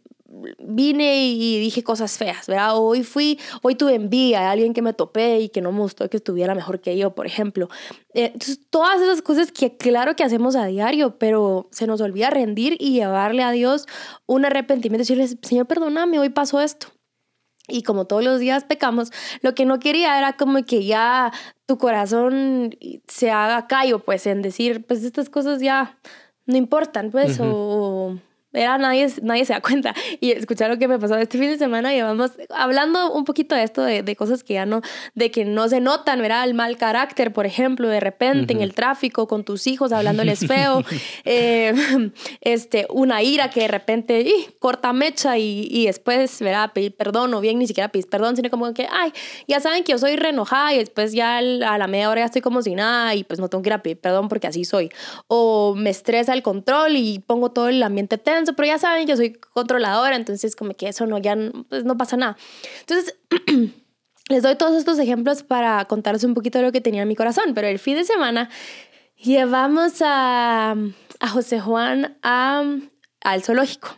vine 0.59 1.27
y 1.27 1.59
dije 1.61 1.83
cosas 1.83 2.19
feas, 2.19 2.47
¿verdad? 2.47 2.77
Hoy 2.77 3.03
fui, 3.03 3.39
hoy 3.63 3.75
tuve 3.75 3.95
envidia 3.95 4.41
de 4.41 4.47
alguien 4.47 4.75
que 4.75 4.83
me 4.83 4.93
topé 4.93 5.41
y 5.41 5.49
que 5.49 5.61
no 5.61 5.73
me 5.73 5.81
gustó 5.81 6.09
que 6.11 6.17
estuviera 6.17 6.55
mejor 6.55 6.81
que 6.81 6.97
yo, 6.97 7.15
por 7.15 7.27
ejemplo. 7.27 7.69
Eh, 8.15 8.27
entonces, 8.35 8.61
todas 8.71 9.01
esas 9.01 9.23
cosas 9.23 9.53
que 9.53 9.77
claro 9.77 10.17
que 10.17 10.25
hacemos 10.25 10.57
a 10.57 10.67
diario, 10.67 11.19
pero 11.19 11.69
se 11.71 11.87
nos 11.87 12.01
olvida 12.01 12.31
rendir 12.31 12.77
y 12.79 12.93
llevarle 12.93 13.43
a 13.43 13.51
Dios 13.51 13.87
un 14.27 14.45
arrepentimiento, 14.45 15.03
decirle, 15.03 15.29
Señor, 15.43 15.67
perdóname, 15.67 16.19
hoy 16.19 16.31
pasó 16.31 16.61
esto. 16.61 16.89
Y 17.69 17.83
como 17.83 18.07
todos 18.07 18.23
los 18.23 18.41
días 18.41 18.65
pecamos, 18.65 19.11
lo 19.43 19.55
que 19.55 19.65
no 19.65 19.79
quería 19.79 20.19
era 20.19 20.35
como 20.35 20.65
que 20.65 20.85
ya 20.85 21.33
tu 21.67 21.79
corazón 21.79 22.77
se 23.09 23.31
haga 23.31 23.67
callo, 23.67 23.99
pues 23.99 24.27
en 24.27 24.43
decir, 24.43 24.85
pues 24.87 25.03
estas 25.05 25.29
cosas 25.29 25.61
ya 25.61 25.99
no 26.47 26.57
importan, 26.57 27.11
pues, 27.11 27.39
o 27.41 28.19
era 28.57 28.79
nadie, 28.79 29.09
nadie 29.23 29.45
se 29.45 29.53
da 29.53 29.61
cuenta. 29.61 29.95
Y 30.21 30.33
escuchar 30.33 30.71
lo 30.71 30.79
que 30.79 30.89
me 30.89 30.99
pasó 30.99 31.17
este 31.17 31.39
fin 31.39 31.49
de 31.49 31.59
semana, 31.59 31.95
y 31.95 32.03
vamos 32.03 32.33
hablando 32.51 33.13
un 33.13 33.25
poquito 33.25 33.55
de 33.55 33.63
esto, 33.63 33.83
de, 33.83 34.03
de, 34.03 34.17
cosas 34.17 34.43
que 34.43 34.55
ya 34.55 34.67
no, 34.67 34.81
de 35.15 35.31
que 35.31 35.45
no 35.45 35.69
se 35.69 35.81
notan, 35.81 36.21
¿verdad? 36.21 36.45
El 36.45 36.55
mal 36.55 36.77
carácter, 36.77 37.33
por 37.33 37.47
ejemplo, 37.47 37.89
de 37.89 38.01
repente 38.01 38.53
en 38.53 38.61
el 38.61 38.75
tráfico, 38.75 39.27
con 39.29 39.45
tus 39.45 39.67
hijos 39.67 39.93
hablándoles 39.93 40.47
feo, 40.47 40.83
eh, 41.25 41.75
este, 42.41 42.87
una 42.91 43.23
ira 43.23 43.51
que 43.51 43.61
de 43.61 43.69
repente 43.69 44.27
corta 44.59 44.93
mecha 44.93 45.39
y, 45.39 45.69
y 45.71 45.87
después, 45.87 46.41
¿verdad? 46.41 46.73
Pedir 46.73 46.97
perdón, 46.97 47.35
o 47.35 47.41
bien 47.41 47.59
ni 47.59 47.67
siquiera 47.67 47.89
pedir 47.89 48.09
perdón, 48.09 48.37
sino 48.37 48.51
como 48.51 48.73
que, 48.73 48.87
ay, 48.91 49.13
ya 49.47 49.61
saben 49.61 49.85
que 49.85 49.93
yo 49.93 49.99
soy 49.99 50.17
re 50.17 50.31
enojada 50.31 50.73
y 50.75 50.79
después 50.79 51.13
ya 51.13 51.39
a 51.39 51.79
la 51.79 51.87
media 51.87 52.11
hora 52.11 52.23
ya 52.23 52.27
estoy 52.27 52.43
como 52.43 52.63
si 52.63 52.75
nada 52.75 53.15
y 53.15 53.25
pues 53.25 53.39
no 53.41 53.49
tengo 53.49 53.63
que 53.63 53.69
ir 53.69 53.75
a 53.75 53.83
pedir 53.83 53.99
perdón 53.99 54.29
porque 54.29 54.47
así 54.47 54.65
soy. 54.65 54.91
O 55.29 55.75
me 55.77 55.91
estresa 55.91 56.33
el 56.33 56.43
control 56.43 56.97
y 56.97 57.19
pongo 57.21 57.51
todo 57.51 57.69
el 57.69 57.83
ambiente 57.83 58.19
tenso 58.19 58.46
pero 58.55 58.67
ya 58.67 58.79
saben, 58.79 59.07
yo 59.07 59.17
soy 59.17 59.33
controladora, 59.33 60.17
entonces 60.17 60.55
como 60.55 60.75
que 60.75 60.89
eso 60.89 61.07
no, 61.07 61.19
ya 61.19 61.37
pues 61.69 61.85
no 61.85 61.97
pasa 61.97 62.17
nada. 62.17 62.37
Entonces, 62.81 63.17
les 64.29 64.43
doy 64.43 64.57
todos 64.57 64.77
estos 64.77 64.99
ejemplos 64.99 65.43
para 65.43 65.85
contarles 65.87 66.25
un 66.25 66.35
poquito 66.35 66.59
de 66.59 66.65
lo 66.65 66.73
que 66.73 66.81
tenía 66.81 67.03
en 67.03 67.09
mi 67.09 67.17
corazón, 67.17 67.53
pero 67.55 67.69
el 67.69 67.79
fin 67.79 67.97
de 67.97 68.05
semana 68.05 68.49
llevamos 69.17 70.03
a, 70.03 70.75
a 71.21 71.29
José 71.29 71.61
Juan 71.61 72.19
a, 72.23 72.65
al 73.23 73.43
zoológico. 73.43 73.97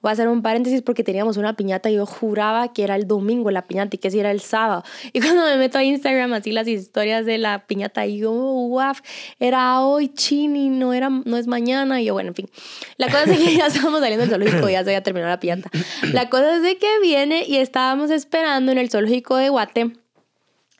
Voy 0.00 0.10
a 0.10 0.12
hacer 0.12 0.28
un 0.28 0.42
paréntesis 0.42 0.82
porque 0.82 1.02
teníamos 1.02 1.36
una 1.36 1.56
piñata 1.56 1.90
y 1.90 1.94
yo 1.94 2.06
juraba 2.06 2.72
que 2.72 2.84
era 2.84 2.94
el 2.94 3.08
domingo 3.08 3.50
la 3.50 3.66
piñata 3.66 3.96
y 3.96 3.98
que 3.98 4.10
si 4.10 4.20
era 4.20 4.30
el 4.30 4.40
sábado. 4.40 4.84
Y 5.12 5.20
cuando 5.20 5.42
me 5.42 5.56
meto 5.56 5.78
a 5.78 5.84
Instagram 5.84 6.32
así 6.34 6.52
las 6.52 6.68
historias 6.68 7.26
de 7.26 7.38
la 7.38 7.66
piñata 7.66 8.06
y 8.06 8.18
yo, 8.18 8.30
wow, 8.32 8.92
era 9.40 9.80
hoy 9.80 10.08
chini, 10.08 10.68
no, 10.68 10.92
era, 10.92 11.08
no 11.08 11.36
es 11.36 11.46
mañana. 11.46 12.00
Y 12.00 12.04
yo, 12.04 12.12
bueno, 12.12 12.28
en 12.28 12.34
fin. 12.34 12.50
La 12.96 13.06
cosa 13.06 13.24
es 13.24 13.38
que 13.38 13.54
ya 13.56 13.66
estábamos 13.66 14.00
saliendo 14.00 14.26
del 14.26 14.30
zoológico, 14.30 14.68
ya 14.68 14.84
se 14.84 14.90
había 14.90 15.02
terminado 15.02 15.30
la 15.30 15.40
piñata. 15.40 15.70
La 16.12 16.28
cosa 16.28 16.56
es 16.56 16.62
de 16.62 16.76
que 16.76 17.00
viene 17.00 17.44
y 17.46 17.56
estábamos 17.56 18.10
esperando 18.10 18.70
en 18.70 18.78
el 18.78 18.90
zoológico 18.90 19.36
de 19.36 19.48
Guate. 19.48 19.92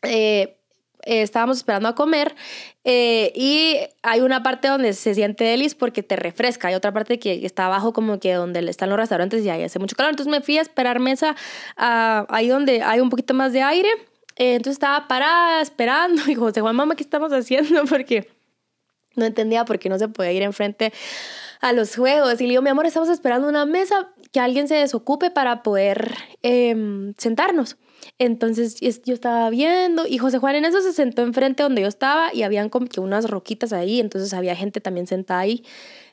Eh, 0.03 0.58
eh, 1.05 1.21
estábamos 1.21 1.57
esperando 1.57 1.87
a 1.87 1.95
comer 1.95 2.35
eh, 2.83 3.31
y 3.35 3.77
hay 4.03 4.21
una 4.21 4.43
parte 4.43 4.67
donde 4.67 4.93
se 4.93 5.15
siente 5.15 5.43
delis 5.43 5.75
porque 5.75 6.03
te 6.03 6.15
refresca, 6.15 6.67
hay 6.67 6.75
otra 6.75 6.91
parte 6.91 7.19
que 7.19 7.45
está 7.45 7.67
abajo 7.67 7.93
como 7.93 8.19
que 8.19 8.33
donde 8.33 8.59
están 8.69 8.89
los 8.89 8.97
restaurantes 8.97 9.43
y 9.43 9.49
ahí 9.49 9.63
hace 9.63 9.79
mucho 9.79 9.95
calor, 9.95 10.11
entonces 10.11 10.31
me 10.31 10.41
fui 10.41 10.57
a 10.57 10.61
esperar 10.61 10.99
mesa 10.99 11.35
ahí 11.77 12.47
donde 12.47 12.83
hay 12.83 12.99
un 12.99 13.09
poquito 13.09 13.33
más 13.33 13.53
de 13.53 13.61
aire, 13.61 13.89
eh, 14.39 14.55
entonces 14.55 14.73
estaba 14.73 15.07
parada 15.07 15.61
esperando 15.61 16.21
y 16.27 16.35
José 16.35 16.61
Juan, 16.61 16.75
mamá, 16.75 16.95
¿qué 16.95 17.03
estamos 17.03 17.31
haciendo? 17.31 17.83
Porque 17.89 18.27
no 19.15 19.25
entendía 19.25 19.65
por 19.65 19.77
qué 19.79 19.89
no 19.89 19.99
se 19.99 20.07
podía 20.07 20.31
ir 20.31 20.43
enfrente 20.43 20.93
a 21.59 21.73
los 21.73 21.95
juegos 21.95 22.39
y 22.39 22.45
le 22.45 22.51
digo, 22.51 22.61
mi 22.61 22.69
amor, 22.69 22.85
estamos 22.85 23.09
esperando 23.09 23.49
una 23.49 23.65
mesa 23.65 24.07
que 24.31 24.39
alguien 24.39 24.67
se 24.69 24.75
desocupe 24.75 25.29
para 25.29 25.61
poder 25.61 26.15
em, 26.41 27.13
sentarnos. 27.17 27.77
Entonces 28.17 28.79
yo 28.79 29.13
estaba 29.13 29.49
viendo 29.49 30.05
y 30.07 30.17
José 30.17 30.39
Juan 30.39 30.55
en 30.55 30.65
eso 30.65 30.81
se 30.81 30.93
sentó 30.93 31.21
enfrente 31.21 31.63
donde 31.63 31.81
yo 31.81 31.87
estaba 31.87 32.33
y 32.33 32.43
habían 32.43 32.69
como 32.69 32.87
que 32.87 32.99
unas 32.99 33.29
roquitas 33.29 33.73
ahí, 33.73 33.99
entonces 33.99 34.33
había 34.33 34.55
gente 34.55 34.81
también 34.81 35.07
sentada 35.07 35.41
ahí 35.41 35.63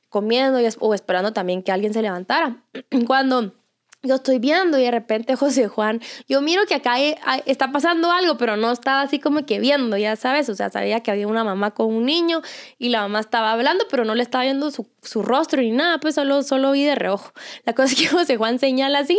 comiendo 0.09 0.61
y, 0.61 0.69
o 0.79 0.95
esperando 0.95 1.33
también 1.33 1.63
que 1.63 1.73
alguien 1.73 1.93
se 1.93 2.03
levantara. 2.03 2.63
Cuando 3.07 3.53
yo 4.07 4.15
estoy 4.15 4.39
viendo 4.39 4.79
y 4.79 4.83
de 4.83 4.91
repente 4.91 5.37
José 5.37 5.69
Juan, 5.69 6.01
yo 6.29 6.41
miro 6.41 6.65
que 6.67 6.75
acá 6.75 6.99
está 7.45 7.73
pasando 7.73 8.11
algo, 8.13 8.37
pero 8.37 8.57
no 8.57 8.71
estaba 8.71 9.03
así 9.03 9.19
como 9.19 9.45
que 9.45 9.59
viendo, 9.59 9.97
ya 9.97 10.17
sabes, 10.17 10.49
o 10.49 10.55
sea, 10.55 10.71
sabía 10.71 11.01
que 11.01 11.11
había 11.11 11.27
una 11.27 11.45
mamá 11.45 11.73
con 11.73 11.93
un 11.93 12.07
niño 12.07 12.41
y 12.79 12.91
la 12.91 13.01
mamá 13.03 13.21
estaba 13.21 13.53
hablando, 13.53 13.85
pero 13.91 14.05
no 14.05 14.15
le 14.15 14.23
estaba 14.23 14.45
viendo 14.45 14.71
su, 14.71 14.89
su 15.03 15.23
rostro 15.23 15.61
ni 15.61 15.71
nada, 15.71 15.99
pues 15.99 16.15
solo, 16.15 16.43
solo 16.43 16.73
vi 16.73 16.85
de 16.85 16.95
reojo. 16.95 17.33
La 17.65 17.75
cosa 17.75 17.93
es 17.93 17.97
que 17.97 18.07
José 18.09 18.37
Juan 18.37 18.59
señala 18.59 19.01
así 19.01 19.19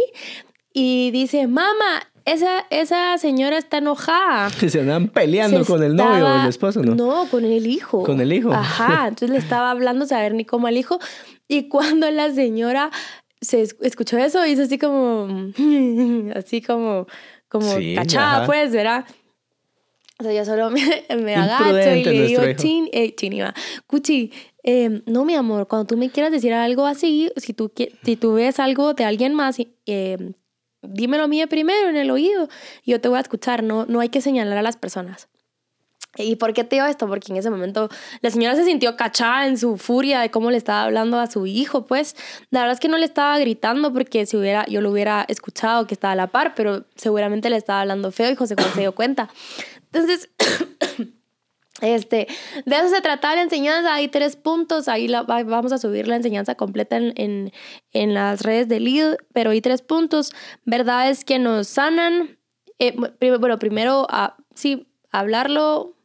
y 0.74 1.12
dice, 1.12 1.48
mamá, 1.48 2.08
esa, 2.28 2.66
esa 2.70 3.18
señora 3.18 3.58
está 3.58 3.78
enojada. 3.80 4.50
Se 4.70 4.80
andan 4.82 5.08
peleando 5.08 5.66
con 5.66 5.82
el 5.84 5.96
novio 5.96 6.26
o 6.28 6.42
el 6.42 6.48
esposo, 6.48 6.82
¿no? 6.84 6.96
No, 6.96 7.28
con 7.30 7.44
el 7.46 7.66
hijo. 7.66 8.04
Con 8.04 8.22
el 8.22 8.32
hijo. 8.34 8.54
Ajá, 8.54 9.08
entonces 9.08 9.30
le 9.32 9.38
estaba 9.38 9.72
hablando, 9.72 10.06
saber 10.06 10.34
ni 10.34 10.46
cómo 10.46 10.68
al 10.68 10.78
hijo. 10.78 11.00
Y 11.48 11.70
cuando 11.70 12.10
la 12.12 12.32
señora 12.32 12.92
se 13.42 13.62
es- 13.62 13.76
escuchó 13.82 14.18
eso 14.18 14.46
hizo 14.46 14.64
así 14.64 14.78
como, 14.78 15.28
así 16.36 16.62
como, 16.62 17.08
como 17.48 17.76
Sí, 17.78 17.96
cachada, 17.96 18.38
ajá. 18.38 18.46
pues, 18.46 18.72
¿verdad? 18.72 19.06
O 20.20 20.24
sea, 20.24 20.34
yo 20.34 20.44
solo 20.46 20.72
me, 20.72 20.82
me 21.22 21.36
agacho 21.36 21.70
y 21.96 22.04
le 22.04 22.28
digo. 22.28 22.42
Chin, 22.56 22.90
eh, 22.92 23.14
Chini, 23.16 23.42
va, 23.42 23.54
Cuchi, 23.86 24.32
eh, 24.64 25.04
no, 25.06 25.24
mi 25.26 25.36
amor, 25.36 25.68
cuando 25.68 25.86
tú 25.86 25.96
me 25.96 26.10
quieras 26.10 26.32
decir 26.32 26.54
algo 26.54 26.86
así, 26.88 27.32
si 27.38 27.54
tú, 27.54 27.72
si 28.04 28.16
tú 28.16 28.34
ves 28.34 28.60
algo 28.60 28.96
de 28.96 29.06
alguien 29.06 29.36
más, 29.36 29.58
eh, 29.86 30.18
dímelo 30.88 31.24
a 31.24 31.28
mí 31.28 31.46
primero 31.46 31.90
en 31.90 31.98
el 31.98 32.12
oído 32.12 32.48
yo 32.86 33.02
te 33.02 33.08
voy 33.08 33.18
a 33.18 33.22
escuchar, 33.22 33.64
no, 33.64 33.86
no 33.86 34.00
hay 34.00 34.10
que 34.10 34.22
señalar 34.22 34.58
a 34.58 34.62
las 34.62 34.78
personas. 34.78 35.28
¿Y 36.18 36.36
por 36.36 36.54
qué 36.54 36.64
te 36.64 36.78
digo 36.78 36.88
esto? 36.88 37.08
Porque 37.08 37.32
en 37.32 37.38
ese 37.38 37.50
momento 37.50 37.90
la 38.22 38.32
señora 38.32 38.56
se 38.56 38.66
sintió 38.66 38.96
cachada 38.96 39.48
en 39.48 39.58
su 39.58 39.78
furia 39.78 40.20
de 40.20 40.32
cómo 40.32 40.50
le 40.50 40.58
estaba 40.58 40.84
hablando 40.84 41.20
a 41.20 41.28
su 41.28 41.46
hijo, 41.46 41.86
pues. 41.86 42.16
La 42.50 42.62
verdad 42.62 42.74
es 42.74 42.80
que 42.80 42.88
no 42.88 42.98
le 42.98 43.06
estaba 43.06 43.38
gritando 43.38 43.94
porque 43.94 44.26
si 44.26 44.36
hubiera, 44.36 44.66
yo 44.66 44.82
lo 44.82 44.92
hubiera 44.92 45.26
escuchado 45.28 45.86
que 45.86 45.94
estaba 45.94 46.14
a 46.14 46.16
la 46.16 46.28
par, 46.28 46.56
pero 46.56 46.86
seguramente 46.96 47.50
le 47.50 47.58
estaba 47.58 47.82
hablando 47.82 48.12
feo 48.12 48.32
y 48.32 48.36
José 48.36 48.56
Juan 48.56 48.74
se 48.74 48.80
dio 48.80 48.96
cuenta. 48.96 49.30
Entonces, 49.92 50.30
este, 51.82 52.28
de 52.66 52.76
eso 52.76 52.90
se 52.90 53.02
trataba 53.02 53.36
la 53.36 53.42
enseñanza. 53.44 53.94
Hay 53.94 54.08
tres 54.08 54.36
puntos. 54.36 54.88
Ahí 54.88 55.08
la- 55.08 55.24
va- 55.24 55.44
vamos 55.44 55.72
a 55.72 55.78
subir 55.78 56.08
la 56.08 56.16
enseñanza 56.16 56.56
completa 56.56 56.98
en, 56.98 57.14
en, 57.16 57.52
en 57.94 58.14
las 58.14 58.42
redes 58.42 58.68
de 58.68 58.80
Lead, 58.80 59.18
pero 59.34 59.52
hay 59.52 59.62
tres 59.62 59.82
puntos. 59.82 60.32
Verdades 60.66 61.24
que 61.26 61.40
nos 61.40 61.68
sanan. 61.68 62.38
Eh, 62.80 62.96
bueno, 63.40 63.60
primero, 63.60 64.08
ah, 64.10 64.38
sí, 64.56 64.88
hablarlo 65.12 65.96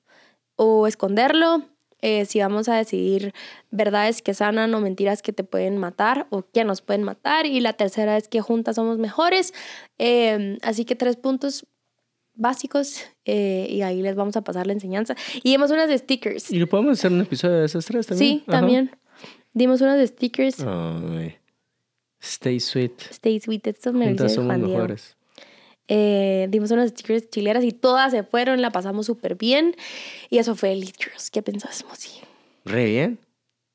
o 0.56 0.86
esconderlo. 0.86 1.62
eh, 2.04 2.24
si 2.24 2.40
vamos 2.40 2.68
a 2.68 2.74
decidir 2.74 3.32
verdades 3.70 4.22
que 4.22 4.34
sanan 4.34 4.74
o 4.74 4.80
mentiras 4.80 5.22
que 5.22 5.32
te 5.32 5.44
pueden 5.44 5.78
matar 5.78 6.26
o 6.30 6.42
que 6.52 6.64
nos 6.64 6.82
pueden 6.82 7.04
matar. 7.04 7.46
Y 7.46 7.60
la 7.60 7.74
tercera 7.74 8.16
es 8.16 8.26
que 8.26 8.40
juntas 8.40 8.74
somos 8.76 8.98
mejores. 8.98 9.54
Eh, 9.98 10.58
así 10.62 10.84
que 10.84 10.96
tres 10.96 11.16
puntos 11.16 11.64
básicos 12.34 13.02
eh, 13.24 13.66
y 13.70 13.82
ahí 13.82 14.02
les 14.02 14.14
vamos 14.14 14.36
a 14.36 14.42
pasar 14.42 14.66
la 14.66 14.72
enseñanza. 14.72 15.14
Y 15.42 15.50
dimos 15.50 15.70
unas 15.70 15.88
de 15.88 15.98
stickers. 15.98 16.50
¿Y 16.52 16.64
podemos 16.66 16.98
hacer 16.98 17.12
un 17.12 17.20
episodio 17.20 17.56
de 17.58 17.66
esas 17.66 17.84
tres 17.84 18.06
también? 18.06 18.38
Sí, 18.38 18.44
Ajá. 18.46 18.60
también. 18.60 18.90
Dimos 19.52 19.80
unas 19.80 19.98
de 19.98 20.06
stickers. 20.06 20.56
Ay. 20.60 21.36
Stay 22.20 22.60
sweet. 22.60 22.92
Stay 23.10 23.40
sweet, 23.40 23.66
estos 23.66 23.92
me 23.94 24.12
lo 24.14 24.28
somos 24.28 24.56
mejores. 24.58 25.16
Eh, 25.88 26.46
dimos 26.50 26.70
unas 26.70 26.90
stickers 26.90 27.28
chileras 27.28 27.64
y 27.64 27.72
todas 27.72 28.12
se 28.12 28.22
fueron, 28.22 28.62
la 28.62 28.70
pasamos 28.70 29.06
súper 29.06 29.34
bien. 29.34 29.74
Y 30.30 30.38
eso 30.38 30.54
fue 30.54 30.72
el 30.72 30.80
Litros. 30.80 31.30
¿Qué 31.30 31.42
pensás, 31.42 31.84
Mosi? 31.88 32.20
Re 32.64 32.84
bien. 32.86 33.18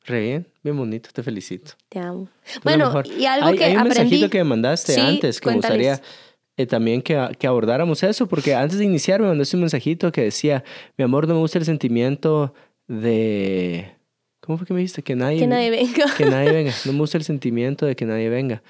Re 0.06 0.22
bien. 0.22 0.48
Bien 0.64 0.78
bonito. 0.78 1.10
Te 1.12 1.22
felicito. 1.22 1.74
Te 1.90 2.00
amo. 2.00 2.30
Tú 2.54 2.60
Bueno, 2.64 3.04
y 3.20 3.26
algo 3.26 3.48
hay, 3.48 3.58
que 3.58 3.66
hay 3.66 3.74
un 3.74 3.80
aprendí. 3.80 4.00
mensajito 4.00 4.30
que 4.30 4.38
me 4.40 4.44
mandaste 4.46 4.94
Sí, 4.94 5.02
antes 5.02 5.42
que 5.42 5.50
me 5.50 5.54
cuéntales. 5.56 5.88
gustaría 6.00 6.14
eh, 6.58 6.66
también 6.66 7.04
que, 7.04 7.30
que 7.38 7.48
abordáramos 7.48 8.02
eso, 8.02 8.28
porque 8.28 8.56
antes 8.56 8.80
de 8.80 8.86
iniciar 8.86 9.22
me 9.22 9.28
mandaste 9.28 9.56
un 9.56 9.62
mensajito 9.62 10.12
que 10.12 10.24
decía, 10.24 10.64
mi 10.98 11.04
amor, 11.04 11.28
no 11.28 11.36
me 11.36 11.40
gusta 11.40 11.60
el 11.60 11.66
sentimiento 11.66 12.54
de... 12.88 13.94
¿Cómo 14.42 14.58
fue 14.58 14.66
que 14.66 14.74
me 14.74 14.80
dijiste? 14.80 15.04
Que 15.04 15.16
nadie, 15.16 15.40
Que 15.40 15.48
nadie 15.48 15.70
venga. 15.70 16.06
que 16.18 16.26
nadie 16.26 16.52
venga. 16.52 16.74
No 16.86 16.94
me 16.94 17.00
gusta 17.00 17.18
el 17.18 17.24
sentimiento 17.24 17.86
de 17.86 17.96
que 17.96 18.06
nadie 18.06 18.30
venga. 18.30 18.64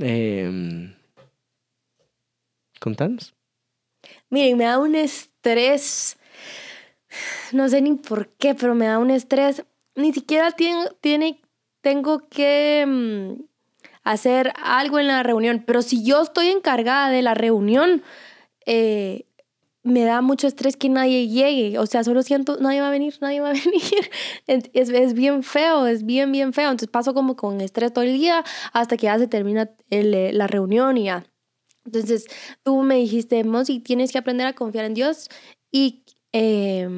Eh, 0.00 0.92
contanos. 2.78 3.34
Miren, 4.28 4.58
me 4.58 4.64
da 4.64 4.78
un 4.78 4.94
estrés. 4.94 6.18
No 7.52 7.68
sé 7.68 7.80
ni 7.80 7.94
por 7.94 8.28
qué, 8.28 8.54
pero 8.54 8.74
me 8.74 8.86
da 8.86 8.98
un 8.98 9.10
estrés. 9.10 9.64
Ni 9.94 10.12
siquiera 10.12 10.50
tiene, 10.52 10.88
tiene, 11.00 11.40
tengo 11.80 12.28
que 12.28 12.84
mm, 12.86 13.44
hacer 14.04 14.52
algo 14.62 14.98
en 14.98 15.08
la 15.08 15.22
reunión. 15.22 15.64
Pero 15.66 15.82
si 15.82 16.04
yo 16.04 16.22
estoy 16.22 16.48
encargada 16.48 17.10
de 17.10 17.22
la 17.22 17.34
reunión, 17.34 18.02
eh, 18.66 19.26
me 19.82 20.04
da 20.04 20.22
mucho 20.22 20.46
estrés 20.46 20.76
que 20.76 20.88
nadie 20.88 21.28
llegue. 21.28 21.78
O 21.78 21.86
sea, 21.86 22.04
solo 22.04 22.22
siento, 22.22 22.56
nadie 22.58 22.80
va 22.80 22.88
a 22.88 22.90
venir, 22.90 23.16
nadie 23.20 23.40
va 23.40 23.50
a 23.50 23.52
venir. 23.64 24.10
Es, 24.46 24.88
es, 24.88 25.14
bien 25.14 25.42
feo, 25.42 25.86
es 25.86 26.04
bien, 26.04 26.32
bien 26.32 26.52
feo. 26.52 26.70
Entonces 26.70 26.88
paso 26.88 27.14
como 27.14 27.36
con 27.36 27.60
estrés 27.60 27.92
todo 27.92 28.04
el 28.04 28.14
día 28.14 28.44
hasta 28.72 28.96
que 28.96 29.04
ya 29.04 29.18
se 29.18 29.26
termina 29.26 29.70
eh, 29.90 30.30
la 30.32 30.46
reunión 30.46 30.96
y 30.96 31.04
ya. 31.04 31.26
Entonces, 31.84 32.26
tú 32.62 32.82
me 32.82 32.96
dijiste, 32.96 33.44
Mosi, 33.44 33.78
tienes 33.80 34.10
que 34.10 34.16
aprender 34.16 34.46
a 34.46 34.54
confiar 34.54 34.86
en 34.86 34.94
Dios 34.94 35.28
y, 35.70 36.04
eh, 36.32 36.88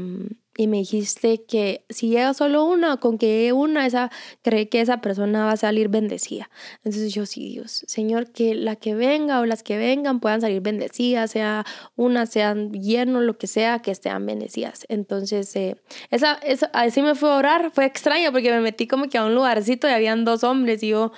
y 0.56 0.66
me 0.66 0.78
dijiste 0.78 1.42
que 1.44 1.84
si 1.90 2.08
llega 2.08 2.32
solo 2.34 2.64
una, 2.64 2.96
con 2.96 3.18
que 3.18 3.52
una, 3.52 3.86
esa, 3.86 4.10
cree 4.42 4.68
que 4.68 4.80
esa 4.80 5.00
persona 5.00 5.44
va 5.44 5.52
a 5.52 5.56
salir 5.56 5.88
bendecida. 5.88 6.50
Entonces 6.84 7.12
yo 7.12 7.26
sí, 7.26 7.50
Dios, 7.50 7.84
Señor, 7.86 8.32
que 8.32 8.54
la 8.54 8.76
que 8.76 8.94
venga 8.94 9.40
o 9.40 9.46
las 9.46 9.62
que 9.62 9.76
vengan 9.76 10.20
puedan 10.20 10.40
salir 10.40 10.62
bendecidas, 10.62 11.30
sea 11.30 11.64
una, 11.94 12.26
sean 12.26 12.72
llenos, 12.72 13.22
lo 13.22 13.36
que 13.36 13.46
sea, 13.46 13.80
que 13.80 13.90
estén 13.90 14.24
bendecidas. 14.24 14.86
Entonces, 14.88 15.54
eh, 15.56 15.76
esa, 16.10 16.34
esa, 16.34 16.66
así 16.72 17.02
me 17.02 17.14
fue 17.14 17.30
a 17.30 17.36
orar, 17.36 17.70
fue 17.72 17.84
extraño 17.84 18.32
porque 18.32 18.50
me 18.50 18.60
metí 18.60 18.86
como 18.86 19.08
que 19.08 19.18
a 19.18 19.24
un 19.24 19.34
lugarcito 19.34 19.88
y 19.88 19.90
habían 19.92 20.24
dos 20.24 20.42
hombres 20.44 20.82
y 20.82 20.88
yo, 20.88 21.12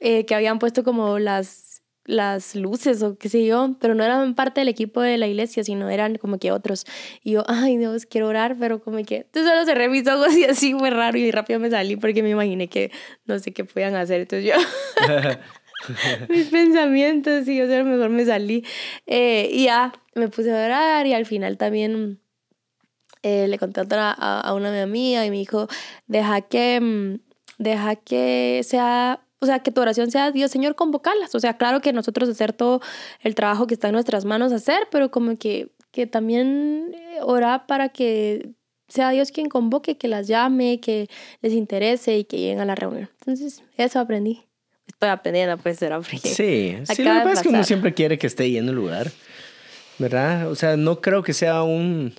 eh, 0.00 0.24
que 0.26 0.34
habían 0.34 0.58
puesto 0.58 0.82
como 0.82 1.18
las 1.18 1.69
las 2.04 2.54
luces 2.54 3.02
o 3.02 3.16
qué 3.16 3.28
sé 3.28 3.44
yo, 3.44 3.76
pero 3.80 3.94
no 3.94 4.04
eran 4.04 4.34
parte 4.34 4.60
del 4.60 4.68
equipo 4.68 5.00
de 5.00 5.18
la 5.18 5.26
iglesia, 5.26 5.62
sino 5.62 5.88
eran 5.88 6.16
como 6.16 6.38
que 6.38 6.52
otros. 6.52 6.84
Y 7.22 7.32
yo, 7.32 7.44
ay 7.46 7.76
Dios, 7.76 8.06
quiero 8.06 8.28
orar, 8.28 8.56
pero 8.58 8.82
como 8.82 9.02
que... 9.04 9.16
Entonces 9.16 9.50
solo 9.50 9.64
cerré 9.64 9.88
mis 9.88 10.06
ojos 10.08 10.34
y 10.36 10.44
así 10.44 10.74
fue 10.74 10.90
raro 10.90 11.18
y 11.18 11.30
rápido 11.30 11.60
me 11.60 11.70
salí 11.70 11.96
porque 11.96 12.22
me 12.22 12.30
imaginé 12.30 12.68
que 12.68 12.90
no 13.26 13.38
sé 13.38 13.52
qué 13.52 13.64
podían 13.64 13.94
hacer. 13.94 14.22
Entonces 14.22 14.52
yo, 14.52 14.60
mis 16.28 16.48
pensamientos 16.48 17.46
y 17.48 17.56
yo 17.56 17.66
solo 17.66 17.84
mejor 17.84 18.10
me 18.10 18.24
salí. 18.24 18.64
Eh, 19.06 19.48
y 19.52 19.64
ya, 19.64 19.92
me 20.14 20.28
puse 20.28 20.50
a 20.50 20.64
orar 20.66 21.06
y 21.06 21.14
al 21.14 21.26
final 21.26 21.56
también 21.56 22.20
eh, 23.22 23.48
le 23.48 23.58
conté 23.58 23.80
a, 23.80 24.40
a 24.40 24.54
una 24.54 24.68
amiga 24.68 24.86
mía 24.86 25.26
y 25.26 25.30
me 25.30 25.36
dijo, 25.36 25.68
deja 26.06 26.40
que, 26.42 26.80
mm, 26.80 27.20
deja 27.58 27.96
que 27.96 28.62
sea 28.64 29.20
o 29.40 29.46
sea, 29.46 29.60
que 29.60 29.70
tu 29.70 29.80
oración 29.80 30.10
sea, 30.10 30.30
Dios 30.30 30.50
Señor, 30.50 30.74
convocarlas. 30.74 31.34
O 31.34 31.40
sea, 31.40 31.56
claro 31.56 31.80
que 31.80 31.92
nosotros 31.92 32.28
hacer 32.28 32.52
todo 32.52 32.80
el 33.20 33.34
trabajo 33.34 33.66
que 33.66 33.74
está 33.74 33.88
en 33.88 33.94
nuestras 33.94 34.24
manos 34.24 34.52
hacer, 34.52 34.86
pero 34.90 35.10
como 35.10 35.36
que, 35.38 35.70
que 35.90 36.06
también 36.06 36.94
eh, 36.94 37.18
orar 37.22 37.66
para 37.66 37.88
que 37.88 38.50
sea 38.88 39.10
Dios 39.10 39.32
quien 39.32 39.48
convoque, 39.48 39.96
que 39.96 40.08
las 40.08 40.26
llame, 40.26 40.80
que 40.80 41.08
les 41.40 41.54
interese 41.54 42.18
y 42.18 42.24
que 42.24 42.38
lleguen 42.38 42.60
a 42.60 42.64
la 42.64 42.74
reunión. 42.74 43.08
Entonces, 43.20 43.62
eso 43.76 43.98
aprendí. 43.98 44.42
Estoy 44.86 45.08
aprendiendo, 45.08 45.56
pues, 45.56 45.78
será 45.78 46.00
porque... 46.00 46.18
Sí, 46.18 46.76
sí, 46.84 47.02
lo 47.02 47.12
que 47.12 47.20
pasa 47.20 47.32
es 47.32 47.42
que 47.42 47.48
uno 47.48 47.64
siempre 47.64 47.94
quiere 47.94 48.18
que 48.18 48.26
esté 48.26 48.50
lleno 48.50 48.70
el 48.70 48.76
lugar, 48.76 49.10
¿verdad? 49.98 50.50
O 50.50 50.54
sea, 50.54 50.76
no 50.76 51.00
creo 51.00 51.22
que 51.22 51.32
sea 51.32 51.62
un, 51.62 52.12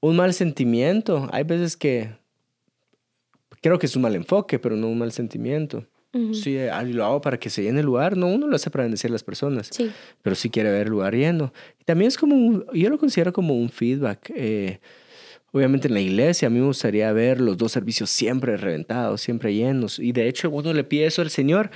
un 0.00 0.16
mal 0.16 0.32
sentimiento. 0.32 1.28
Hay 1.32 1.42
veces 1.42 1.76
que 1.76 2.16
creo 3.60 3.78
que 3.78 3.86
es 3.86 3.96
un 3.96 4.02
mal 4.02 4.14
enfoque, 4.14 4.58
pero 4.58 4.76
no 4.76 4.86
un 4.88 4.98
mal 4.98 5.12
sentimiento. 5.12 5.84
Ujú. 6.14 6.32
Sí, 6.34 6.56
ah, 6.58 6.82
lo 6.84 7.04
hago 7.04 7.20
para 7.20 7.38
que 7.38 7.50
se 7.50 7.62
llene 7.62 7.80
el 7.80 7.86
lugar. 7.86 8.16
No, 8.16 8.28
uno 8.28 8.46
lo 8.46 8.56
hace 8.56 8.70
para 8.70 8.84
bendecir 8.84 9.10
a 9.10 9.12
las 9.12 9.24
personas, 9.24 9.68
Sí. 9.70 9.90
pero 10.22 10.34
sí 10.36 10.48
quiere 10.48 10.70
ver 10.70 10.82
el 10.86 10.90
lugar 10.92 11.14
lleno. 11.14 11.52
Y 11.80 11.84
también 11.84 12.08
es 12.08 12.16
como, 12.16 12.36
un- 12.36 12.64
yo 12.72 12.88
lo 12.88 12.98
considero 12.98 13.32
como 13.32 13.54
un 13.54 13.68
feedback. 13.68 14.30
eh, 14.34 14.78
obviamente 15.52 15.86
en 15.86 15.94
la 15.94 16.00
iglesia 16.00 16.48
a 16.48 16.50
mí 16.50 16.58
me 16.58 16.66
gustaría 16.66 17.12
ver 17.12 17.40
los 17.40 17.56
dos 17.56 17.70
servicios 17.70 18.10
siempre 18.10 18.56
reventados, 18.56 19.20
siempre 19.20 19.54
llenos. 19.54 19.98
Y 20.00 20.10
de 20.10 20.26
hecho 20.26 20.50
uno 20.50 20.72
le 20.72 20.82
pide 20.82 21.06
eso 21.06 21.22
al 21.22 21.30
Señor. 21.30 21.70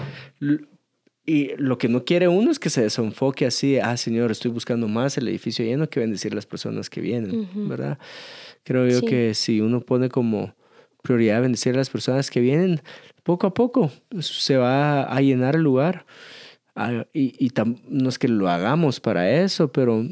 Y 1.26 1.50
lo 1.58 1.76
que 1.76 1.88
no 1.88 2.04
quiere 2.04 2.26
uno 2.26 2.50
es 2.50 2.58
que 2.58 2.70
se 2.70 2.80
desenfoque 2.82 3.44
así, 3.46 3.78
ah, 3.78 3.96
Señor, 3.98 4.30
estoy 4.30 4.50
buscando 4.50 4.88
más 4.88 5.18
el 5.18 5.28
edificio 5.28 5.64
lleno 5.64 5.88
que 5.88 6.00
bendecir 6.00 6.32
a 6.32 6.36
las 6.36 6.46
personas 6.46 6.88
que 6.88 7.00
vienen, 7.02 7.40
Ujú. 7.40 7.68
¿verdad? 7.68 7.98
Creo 8.64 8.88
yo 8.88 9.00
Sí. 9.00 9.06
que 9.06 9.34
si 9.34 9.60
uno 9.60 9.80
pone 9.82 10.08
como 10.08 10.54
prioridad 11.02 11.42
bendecir 11.42 11.74
a 11.74 11.78
las 11.78 11.90
personas 11.90 12.30
que 12.30 12.40
vienen, 12.40 12.80
poco 13.28 13.46
a 13.46 13.52
poco 13.52 13.90
se 14.20 14.56
va 14.56 15.02
a 15.02 15.20
llenar 15.20 15.54
el 15.56 15.60
lugar. 15.60 16.06
Ah, 16.74 17.04
Y, 17.12 17.34
y 17.44 17.50
tam- 17.50 17.78
no 17.86 18.08
es 18.08 18.18
que 18.18 18.26
lo 18.26 18.48
hagamos 18.48 19.00
para 19.00 19.30
eso, 19.30 19.70
pero 19.70 20.02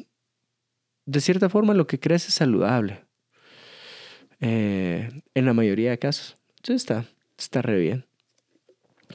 de 1.07 1.21
cierta 1.23 1.49
forma 1.49 1.73
lo 1.73 1.87
que 1.87 1.99
crees 1.99 2.29
es 2.29 2.35
saludable. 2.35 3.07
Eh, 4.41 5.09
en 5.35 5.47
la 5.47 5.55
mayoría 5.55 5.89
de 5.93 5.99
casos. 5.99 6.37
Entonces 6.57 6.83
está, 6.83 7.07
está 7.39 7.63
re 7.63 7.79
bien. 7.79 8.05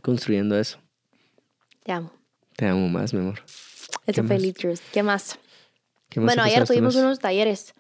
Construyendo 0.02 0.58
eso. 0.60 0.80
Te 1.84 1.92
amo. 1.92 2.12
Te 2.56 2.66
amo 2.66 2.90
más, 2.90 3.14
mi 3.14 3.20
amor. 3.20 3.40
Eso 3.46 4.02
¿Qué 4.06 4.24
fue 4.24 4.36
más? 4.36 4.42
Litros. 4.42 4.82
¿Qué 4.92 5.04
más? 5.04 5.38
¿Qué 6.10 6.20
más 6.20 6.26
Bueno, 6.30 6.42
ayer 6.42 6.66
tuvimos 6.66 6.96
unos 6.96 7.20
talleres. 7.20 7.76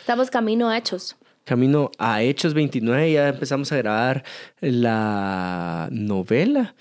Estamos 0.00 0.28
camino 0.30 0.68
a 0.68 0.76
Hechos. 0.76 1.16
Camino 1.44 1.90
a 1.98 2.22
Hechos 2.22 2.54
29, 2.54 3.12
ya 3.12 3.28
empezamos 3.28 3.70
a 3.72 3.76
grabar 3.76 4.24
la 4.60 5.88
novela. 5.90 6.74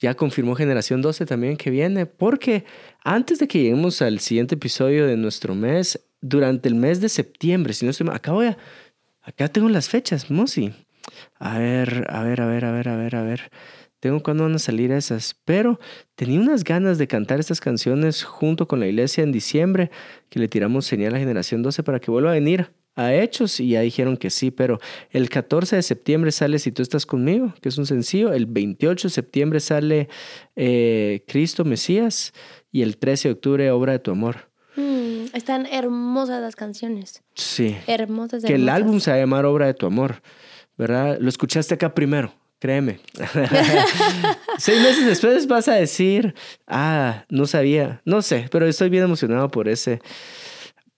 Ya 0.00 0.14
confirmó 0.14 0.54
Generación 0.54 1.02
12 1.02 1.26
también 1.26 1.56
que 1.56 1.70
viene, 1.70 2.06
porque 2.06 2.64
antes 3.02 3.38
de 3.38 3.48
que 3.48 3.60
lleguemos 3.62 4.00
al 4.00 4.20
siguiente 4.20 4.54
episodio 4.54 5.06
de 5.06 5.16
nuestro 5.16 5.54
mes, 5.54 6.00
durante 6.20 6.68
el 6.68 6.74
mes 6.74 7.00
de 7.00 7.08
septiembre, 7.08 7.72
si 7.72 7.84
no 7.84 7.90
estoy 7.90 8.06
mal, 8.06 8.16
acá 8.16 8.32
voy 8.32 8.46
a, 8.46 8.58
acá 9.22 9.48
tengo 9.48 9.68
las 9.68 9.88
fechas, 9.88 10.30
Mosi. 10.30 10.72
A 11.38 11.58
ver, 11.58 12.06
a 12.08 12.22
ver, 12.22 12.40
a 12.40 12.46
ver, 12.46 12.64
a 12.64 12.72
ver, 12.72 12.88
a 12.88 12.96
ver, 12.96 13.16
a 13.16 13.22
ver. 13.22 13.50
tengo 14.00 14.22
cuándo 14.22 14.44
van 14.44 14.54
a 14.54 14.58
salir 14.58 14.92
esas, 14.92 15.36
pero 15.44 15.80
tenía 16.14 16.40
unas 16.40 16.62
ganas 16.64 16.98
de 16.98 17.08
cantar 17.08 17.40
estas 17.40 17.60
canciones 17.60 18.22
junto 18.22 18.68
con 18.68 18.78
la 18.80 18.86
iglesia 18.86 19.24
en 19.24 19.32
diciembre, 19.32 19.90
que 20.28 20.38
le 20.38 20.48
tiramos 20.48 20.86
señal 20.86 21.14
a 21.14 21.18
Generación 21.18 21.62
12 21.62 21.82
para 21.82 21.98
que 21.98 22.10
vuelva 22.10 22.30
a 22.30 22.34
venir 22.34 22.70
a 22.98 23.14
Hechos 23.14 23.60
y 23.60 23.70
ya 23.70 23.80
dijeron 23.80 24.16
que 24.16 24.28
sí, 24.28 24.50
pero 24.50 24.80
el 25.10 25.30
14 25.30 25.76
de 25.76 25.82
septiembre 25.82 26.32
sale 26.32 26.58
Si 26.58 26.72
tú 26.72 26.82
estás 26.82 27.06
conmigo, 27.06 27.54
que 27.62 27.68
es 27.68 27.78
un 27.78 27.86
sencillo, 27.86 28.32
el 28.32 28.46
28 28.46 29.08
de 29.08 29.12
septiembre 29.14 29.60
sale 29.60 30.08
eh, 30.56 31.24
Cristo 31.28 31.64
Mesías 31.64 32.32
y 32.72 32.82
el 32.82 32.96
13 32.98 33.28
de 33.28 33.32
octubre 33.34 33.70
Obra 33.70 33.92
de 33.92 33.98
tu 34.00 34.10
Amor. 34.10 34.48
Mm, 34.76 35.26
están 35.34 35.66
hermosas 35.66 36.42
las 36.42 36.56
canciones. 36.56 37.22
Sí. 37.34 37.76
Hermosas, 37.86 38.42
Que 38.44 38.54
el 38.54 38.62
hermosas. 38.62 38.76
álbum 38.76 39.00
se 39.00 39.10
va 39.10 39.16
a 39.16 39.20
llamar 39.20 39.44
Obra 39.46 39.66
de 39.66 39.74
tu 39.74 39.86
Amor, 39.86 40.20
¿verdad? 40.76 41.18
Lo 41.20 41.28
escuchaste 41.28 41.74
acá 41.74 41.94
primero, 41.94 42.32
créeme. 42.58 42.98
Seis 44.58 44.80
meses 44.82 45.06
después 45.06 45.46
vas 45.46 45.68
a 45.68 45.74
decir, 45.74 46.34
ah, 46.66 47.24
no 47.28 47.46
sabía, 47.46 48.02
no 48.04 48.22
sé, 48.22 48.48
pero 48.50 48.66
estoy 48.66 48.88
bien 48.88 49.04
emocionado 49.04 49.48
por 49.50 49.68
ese, 49.68 50.00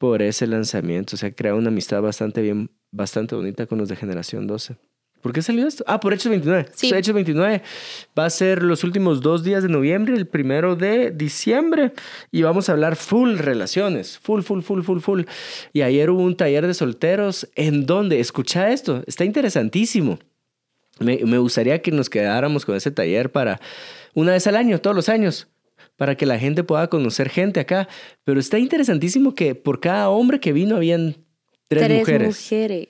por 0.01 0.23
ese 0.23 0.47
lanzamiento. 0.47 1.15
O 1.15 1.19
sea, 1.19 1.31
crea 1.31 1.55
una 1.55 1.69
amistad 1.69 2.01
bastante 2.01 2.41
bien, 2.41 2.71
bastante 2.91 3.35
bonita 3.35 3.67
con 3.67 3.77
los 3.77 3.91
de 3.91 3.97
Generación 3.97 4.47
12. 4.47 4.77
¿Por 5.21 5.35
qué 5.35 5.43
salió 5.43 5.69
esto? 5.69 5.85
Ah, 5.87 6.01
por 6.01 6.15
Hechos 6.15 6.31
29. 6.31 6.71
Sí. 6.75 6.91
Hechos 6.95 7.15
29 7.15 7.61
va 8.19 8.25
a 8.25 8.31
ser 8.31 8.63
los 8.63 8.83
últimos 8.83 9.21
dos 9.21 9.45
días 9.45 9.63
de 9.63 9.69
noviembre, 9.69 10.17
el 10.17 10.27
primero 10.27 10.75
de 10.75 11.11
diciembre, 11.11 11.93
y 12.33 12.41
vamos 12.41 12.71
a 12.71 12.73
hablar 12.73 12.97
full 12.97 13.37
relaciones, 13.37 14.19
full, 14.19 14.41
full, 14.41 14.63
full, 14.63 14.81
full, 14.81 15.01
full. 15.01 15.23
Y 15.75 15.83
ayer 15.83 16.09
hubo 16.09 16.23
un 16.23 16.35
taller 16.35 16.67
de 16.67 16.73
solteros 16.73 17.47
en 17.55 17.85
donde, 17.85 18.21
escucha 18.21 18.71
esto, 18.71 19.03
está 19.07 19.27
interesantísimo. 19.27 20.19
Me, 20.99 21.19
me 21.27 21.37
gustaría 21.37 21.83
que 21.83 21.91
nos 21.91 22.09
quedáramos 22.09 22.65
con 22.65 22.75
ese 22.75 22.91
taller 22.91 23.31
para 23.31 23.61
una 24.15 24.33
vez 24.33 24.47
al 24.47 24.57
año, 24.57 24.81
todos 24.81 24.97
los 24.97 25.11
años, 25.11 25.50
para 26.01 26.17
que 26.17 26.25
la 26.25 26.39
gente 26.39 26.65
pueda 26.65 26.89
conocer 26.89 27.29
gente 27.29 27.61
acá. 27.61 27.87
Pero 28.25 28.41
está 28.41 28.59
interesantísimo 28.59 29.35
que 29.35 29.55
por 29.55 29.81
cada 29.81 30.09
hombre 30.09 30.41
que 30.41 30.55
vino 30.55 30.77
habían 30.77 31.13
tres, 31.69 31.85
Tres 31.85 31.99
mujeres. 31.99 32.29
mujeres. 32.29 32.89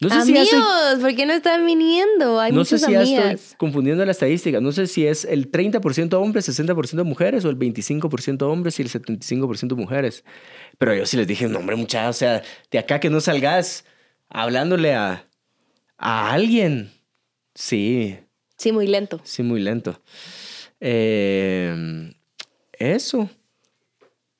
No 0.00 0.08
sé 0.08 0.22
si 0.22 0.32
ya 0.32 0.40
Amigos, 0.40 0.58
estoy- 0.92 1.00
¿por 1.02 1.14
qué 1.14 1.26
no 1.26 1.32
están 1.34 1.66
viniendo? 1.66 2.40
Hay 2.40 2.52
no 2.52 2.64
sé 2.64 2.76
muchas 2.76 2.86
si 2.86 2.92
ya 2.92 3.00
amigas. 3.02 3.34
estoy 3.42 3.56
confundiendo 3.58 4.02
la 4.04 4.12
estadística. 4.12 4.60
No 4.62 4.72
sé 4.72 4.86
si 4.86 5.06
es 5.06 5.26
el 5.26 5.50
30% 5.50 6.14
hombres, 6.14 6.46
60% 6.48 7.04
mujeres 7.04 7.44
o 7.44 7.50
el 7.50 7.56
25% 7.58 8.50
hombres 8.50 8.78
y 8.78 8.82
el 8.82 8.88
75% 8.88 9.76
mujeres. 9.76 10.24
Pero 10.78 10.94
yo 10.94 11.04
sí 11.04 11.18
les 11.18 11.26
dije, 11.26 11.48
no, 11.48 11.58
hombre, 11.58 11.76
muchacha, 11.76 12.08
o 12.08 12.12
sea, 12.14 12.42
de 12.70 12.78
acá 12.78 12.98
que 12.98 13.10
no 13.10 13.20
salgas 13.20 13.84
hablándole 14.30 14.94
a, 14.94 15.28
a 15.98 16.32
alguien. 16.32 16.90
Sí, 17.54 18.16
Sí, 18.56 18.72
muy 18.72 18.86
lento. 18.86 19.20
sí, 19.24 19.42
muy 19.42 19.60
lento. 19.60 20.00
Eh, 20.86 22.12
eso. 22.78 23.30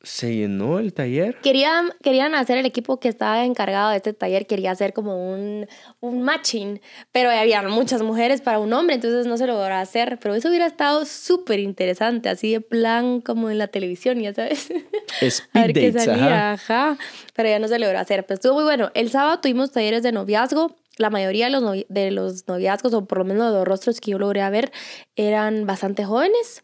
Se 0.02 0.36
llenó 0.36 0.78
el 0.78 0.92
taller. 0.92 1.40
Querían, 1.40 1.88
querían 2.02 2.34
hacer 2.34 2.58
el 2.58 2.66
equipo 2.66 3.00
que 3.00 3.08
estaba 3.08 3.42
encargado 3.46 3.88
de 3.88 3.96
este 3.96 4.12
taller, 4.12 4.46
quería 4.46 4.72
hacer 4.72 4.92
como 4.92 5.32
un, 5.32 5.66
un 6.00 6.22
matching, 6.22 6.82
pero 7.10 7.30
había 7.30 7.62
muchas 7.62 8.02
mujeres 8.02 8.42
para 8.42 8.58
un 8.58 8.74
hombre, 8.74 8.96
entonces 8.96 9.26
no 9.26 9.38
se 9.38 9.46
logró 9.46 9.74
hacer. 9.74 10.18
Pero 10.20 10.34
eso 10.34 10.50
hubiera 10.50 10.66
estado 10.66 11.06
súper 11.06 11.60
interesante, 11.60 12.28
así 12.28 12.52
de 12.52 12.60
plan 12.60 13.22
como 13.22 13.48
en 13.48 13.56
la 13.56 13.68
televisión, 13.68 14.20
ya 14.20 14.34
sabes. 14.34 14.70
a 15.22 15.24
Speed 15.24 15.62
ver 15.62 15.72
qué 15.72 15.92
dates, 15.92 16.04
salía, 16.04 16.52
ajá. 16.52 16.90
ajá. 16.90 16.98
Pero 17.32 17.48
ya 17.48 17.58
no 17.58 17.68
se 17.68 17.78
logró 17.78 17.98
hacer. 17.98 18.26
Pero 18.26 18.34
estuvo 18.34 18.54
muy 18.56 18.64
bueno. 18.64 18.90
El 18.92 19.08
sábado 19.08 19.40
tuvimos 19.40 19.72
talleres 19.72 20.02
de 20.02 20.12
noviazgo. 20.12 20.76
La 20.96 21.10
mayoría 21.10 21.46
de 21.46 21.50
los, 21.52 21.62
novi- 21.62 21.86
de 21.88 22.10
los 22.10 22.46
noviazgos, 22.46 22.94
o 22.94 23.04
por 23.06 23.18
lo 23.18 23.24
menos 23.24 23.50
de 23.52 23.58
los 23.58 23.66
rostros 23.66 24.00
que 24.00 24.12
yo 24.12 24.18
logré 24.18 24.48
ver, 24.50 24.70
eran 25.16 25.66
bastante 25.66 26.04
jóvenes. 26.04 26.62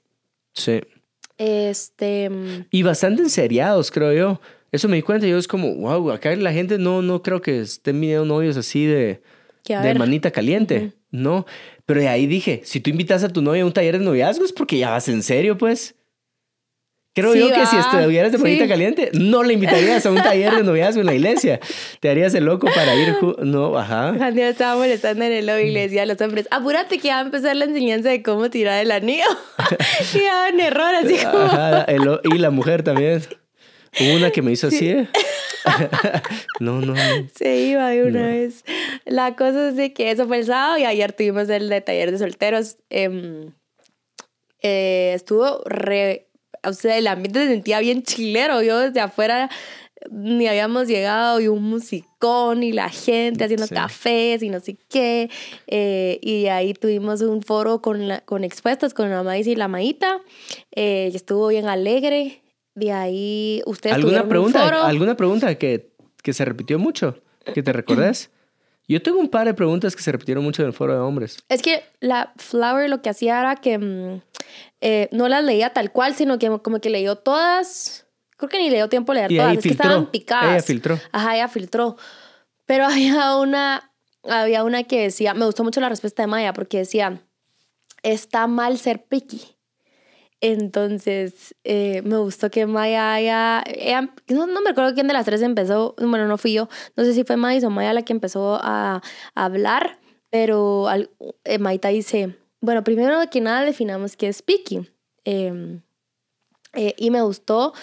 Sí. 0.54 0.80
Este. 1.38 2.30
mm, 2.30 2.66
Y 2.70 2.82
bastante 2.82 3.22
enseriados, 3.22 3.90
creo 3.90 4.12
yo. 4.12 4.40
Eso 4.72 4.88
me 4.88 4.96
di 4.96 5.02
cuenta. 5.02 5.26
Yo 5.26 5.38
es 5.38 5.48
como, 5.48 5.74
wow, 5.74 6.10
acá 6.12 6.34
la 6.36 6.52
gente 6.52 6.78
no, 6.78 7.02
no 7.02 7.22
creo 7.22 7.40
que 7.40 7.60
estén 7.60 8.00
viniendo 8.00 8.24
novios 8.24 8.56
así 8.56 8.84
de, 8.86 9.22
de 9.82 9.94
manita 9.98 10.30
caliente. 10.30 10.92
No. 11.10 11.44
Pero 11.86 12.00
de 12.00 12.08
ahí 12.08 12.26
dije, 12.26 12.60
si 12.64 12.78
tú 12.80 12.90
invitas 12.90 13.24
a 13.24 13.28
tu 13.28 13.42
novia 13.42 13.62
a 13.62 13.66
un 13.66 13.72
taller 13.72 13.98
de 13.98 14.04
noviazgo 14.04 14.44
es 14.44 14.52
porque 14.52 14.78
ya 14.78 14.90
vas 14.90 15.08
en 15.08 15.22
serio, 15.24 15.58
pues. 15.58 15.96
Creo 17.12 17.33
Sí, 17.33 17.40
yo 17.40 17.49
que 17.49 17.66
si 17.66 17.75
va. 17.77 17.83
estuvieras 17.83 18.31
de 18.31 18.38
manita 18.38 18.62
Sí. 18.64 18.68
caliente, 18.68 19.11
no 19.14 19.42
le 19.42 19.55
invitarías 19.55 20.07
a 20.07 20.11
un 20.11 20.23
taller 20.23 20.55
de 20.55 20.62
noviazgo 20.62 21.01
en 21.01 21.07
la 21.07 21.14
iglesia. 21.14 21.59
Te 21.99 22.09
harías 22.09 22.33
el 22.35 22.44
loco 22.44 22.68
para 22.73 22.94
ir. 22.94 23.16
No, 23.42 23.77
ajá. 23.77 24.14
Cuando 24.16 24.42
estaba 24.42 24.77
molestando 24.79 25.25
en 25.25 25.33
el 25.33 25.46
lobby 25.46 25.62
y 25.62 25.70
le 25.73 25.81
decía 25.81 26.03
a 26.03 26.07
los 26.07 26.20
hombres, 26.20 26.46
apúrate 26.53 26.99
que 26.99 27.09
va 27.09 27.18
a 27.18 27.23
empezar 27.23 27.57
la 27.57 27.64
enseñanza 27.64 28.11
de 28.11 28.23
cómo 28.23 28.49
tirar 28.49 28.81
el 28.81 28.92
anillo. 28.92 29.25
y 30.14 30.20
daban 30.20 30.61
error, 30.61 30.94
así 30.94 31.16
como... 31.16 31.38
Ajá, 31.38 31.83
el- 31.83 32.20
y 32.33 32.38
la 32.38 32.51
mujer 32.51 32.85
también. 32.85 33.20
Hubo 34.01 34.14
una 34.16 34.31
que 34.31 34.40
me 34.42 34.53
hizo 34.53 34.68
así. 34.68 34.88
¿eh? 34.90 35.09
no, 36.61 36.81
no, 36.81 36.94
no. 36.94 37.29
Se 37.35 37.57
iba 37.57 37.88
de 37.90 38.05
una 38.05 38.23
vez. 38.27 38.64
La 39.05 39.35
cosa 39.35 39.70
es 39.70 39.77
de 39.77 39.92
que 39.92 40.12
eso 40.12 40.29
fue 40.29 40.38
el 40.38 40.46
sábado 40.46 40.79
y 40.79 40.85
ayer 40.85 41.12
tuvimos 41.12 41.49
el 41.49 41.68
de 41.68 41.81
taller 41.81 42.12
de 42.12 42.18
solteros. 42.18 42.77
Em, 42.88 43.51
eh, 44.62 45.12
estuvo 45.14 45.62
re... 45.64 46.29
O 46.66 46.73
sea, 46.73 46.96
el 46.99 47.07
ambiente 47.07 47.40
se 47.40 47.49
sentía 47.53 47.81
bien 47.81 48.03
chilero. 48.03 48.62
Yo 48.62 48.79
desde 48.79 49.01
afuera 49.01 49.49
ni 50.11 50.46
habíamos 50.49 50.88
llegado 50.88 51.40
y 51.40 51.49
un 51.49 51.62
musicón 51.62 52.62
y 52.62 52.73
la 52.73 52.88
gente 52.88 53.44
haciendo 53.44 53.66
Sí. 53.66 53.75
cafés 53.75 54.42
y 54.42 54.49
no 54.49 54.59
sé 54.61 54.77
qué. 54.88 55.29
Eh, 55.66 56.18
y 56.23 56.46
ahí 56.46 56.73
tuvimos 56.75 57.20
un 57.20 57.42
foro 57.42 57.83
con, 57.83 58.09
la- 58.09 58.20
con 58.23 58.42
expuestos, 58.44 58.94
con 58.94 59.11
la 59.11 59.23
maíz 59.23 59.46
y 59.46 59.57
la 59.57 59.68
maíta. 59.68 60.20
Eh, 60.75 61.11
y 61.12 61.16
estuvo 61.16 61.49
bien 61.49 61.66
alegre. 61.68 62.42
De 62.75 62.92
ahí 62.92 63.62
ustedes 63.66 63.94
¿Alguna 63.94 64.23
tuvieron 64.23 64.25
un 64.27 64.29
pregunta? 64.53 64.64
foro. 64.64 64.83
¿Alguna 64.85 65.16
pregunta 65.16 65.55
que, 65.57 65.92
que 66.23 66.33
se 66.33 66.44
repitió 66.46 66.79
mucho? 66.79 67.20
¿Que 67.55 67.62
te 67.62 67.73
recordás? 67.73 68.31
Yo 68.90 69.00
tengo 69.00 69.20
un 69.20 69.29
par 69.29 69.46
de 69.46 69.55
preguntas 69.55 69.94
que 69.94 70.03
se 70.03 70.11
repitieron 70.11 70.42
mucho 70.42 70.62
en 70.62 70.66
el 70.66 70.74
foro 70.74 70.92
de 70.92 70.98
hombres. 70.98 71.38
Es 71.48 71.62
que 71.62 71.85
la 72.00 72.33
Flower 72.38 72.90
lo 72.90 73.03
que 73.03 73.09
hacía 73.09 73.38
era 73.38 73.55
que 73.55 73.79
mm, 73.79 74.20
eh, 74.81 75.09
no 75.12 75.29
las 75.29 75.44
leía 75.44 75.72
tal 75.72 75.92
cual, 75.92 76.16
sino 76.16 76.40
que 76.40 76.50
como 76.59 76.81
que 76.81 76.90
leyó 76.90 77.14
todas. 77.14 78.07
Creo 78.37 78.48
que 78.48 78.59
ni 78.59 78.68
le 78.68 78.76
dio 78.76 78.88
tiempo 78.88 79.12
a 79.12 79.14
leer 79.14 79.31
Y 79.31 79.37
todas, 79.37 79.59
es 79.59 79.62
que 79.62 79.68
estaban 79.68 80.11
picadas. 80.11 80.55
Ella 80.55 80.62
filtró. 80.62 80.98
Ajá, 81.12 81.37
ella 81.37 81.46
filtró. 81.46 81.96
Pero 82.66 82.85
había 82.87 83.37
una, 83.37 83.92
había 84.24 84.64
una 84.64 84.83
que 84.83 85.03
decía, 85.03 85.35
me 85.35 85.46
gustó 85.46 85.62
mucho 85.62 85.81
la 85.81 85.88
respuesta 85.88 86.24
de 86.24 86.26
Maya, 86.26 86.53
porque 86.53 86.79
decía, 86.79 87.22
está 88.03 88.48
mal 88.48 88.76
ser 88.76 89.05
picky. 89.05 89.55
Entonces, 90.40 91.55
eh, 91.64 92.00
me 92.03 92.16
gustó 92.16 92.50
que 92.50 92.66
Maya 92.66 93.12
haya... 93.12 93.62
ella- 93.66 94.14
no, 94.29 94.46
no 94.46 94.62
me 94.62 94.70
acuerdo 94.70 94.94
quién 94.94 95.07
de 95.07 95.12
las 95.12 95.26
tres 95.26 95.42
empezó, 95.42 95.94
bueno, 95.98 96.26
no 96.26 96.38
fui 96.38 96.55
yo, 96.55 96.68
no 96.96 97.05
sé 97.05 97.12
si 97.12 97.24
fue 97.24 97.37
Maya 97.37 97.66
o 97.66 97.70
Maya 97.70 97.92
la 97.92 98.03
que 98.03 98.14
empezó 98.14 98.59
a, 98.61 99.03
hablar, 99.35 99.98
pero 100.31 100.88
al, 100.88 101.11
eh, 101.44 101.59
Maita 101.59 101.88
dice, 101.88 102.37
bueno, 102.61 102.85
primero 102.85 103.18
que 103.31 103.40
nada 103.40 103.64
definamos 103.64 104.16
qué 104.16 104.29
es 104.29 104.42
picky. 104.42 104.88
Em, 105.24 105.83
eh, 106.72 106.94
y 106.96 107.11
me 107.11 107.20
gustó 107.20 107.74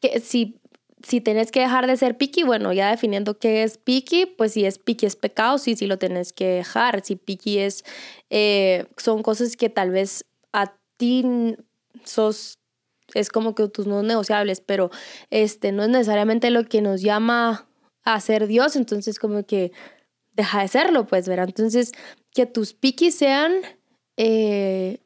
que 0.00 0.20
si, 0.20 0.60
si 1.02 1.20
tenés 1.20 1.50
que 1.50 1.60
dejar 1.60 1.86
de 1.86 1.96
ser 1.96 2.16
picky, 2.16 2.44
bueno, 2.44 2.72
ya 2.72 2.90
definiendo 2.90 3.38
qué 3.38 3.62
es 3.62 3.78
picky, 3.78 4.26
pues 4.26 4.52
si 4.52 4.64
es 4.64 4.78
picky 4.78 5.06
es 5.06 5.16
pecado, 5.16 5.58
sí, 5.58 5.74
sí 5.74 5.86
lo 5.86 5.98
tenés 5.98 6.32
que 6.32 6.46
dejar. 6.46 7.04
Si 7.04 7.16
picky 7.16 7.58
es, 7.58 7.84
eh, 8.30 8.86
son 8.96 9.22
cosas 9.22 9.56
que 9.56 9.70
tal 9.70 9.90
vez 9.90 10.24
a 10.52 10.74
ti 10.96 11.56
sos, 12.06 12.54
es 13.14 13.28
como 13.30 13.54
que 13.54 13.68
tus 13.68 13.86
no 13.86 14.02
negociables, 14.02 14.60
pero 14.60 14.90
este, 15.30 15.72
no 15.72 15.84
es 15.84 15.88
necesariamente 15.90 16.50
lo 16.50 16.64
que 16.64 16.82
nos 16.82 17.02
llama 17.02 17.68
a 18.04 18.20
ser 18.20 18.46
Dios, 18.46 18.76
entonces 18.76 19.18
como 19.18 19.44
que 19.44 19.72
deja 20.34 20.62
de 20.62 20.68
serlo, 20.68 21.06
pues, 21.06 21.28
¿verdad? 21.28 21.46
Entonces, 21.48 21.92
que 22.32 22.46
tus 22.46 22.74
piquis 22.74 23.16
sean... 23.16 23.52
eh, 24.16 24.98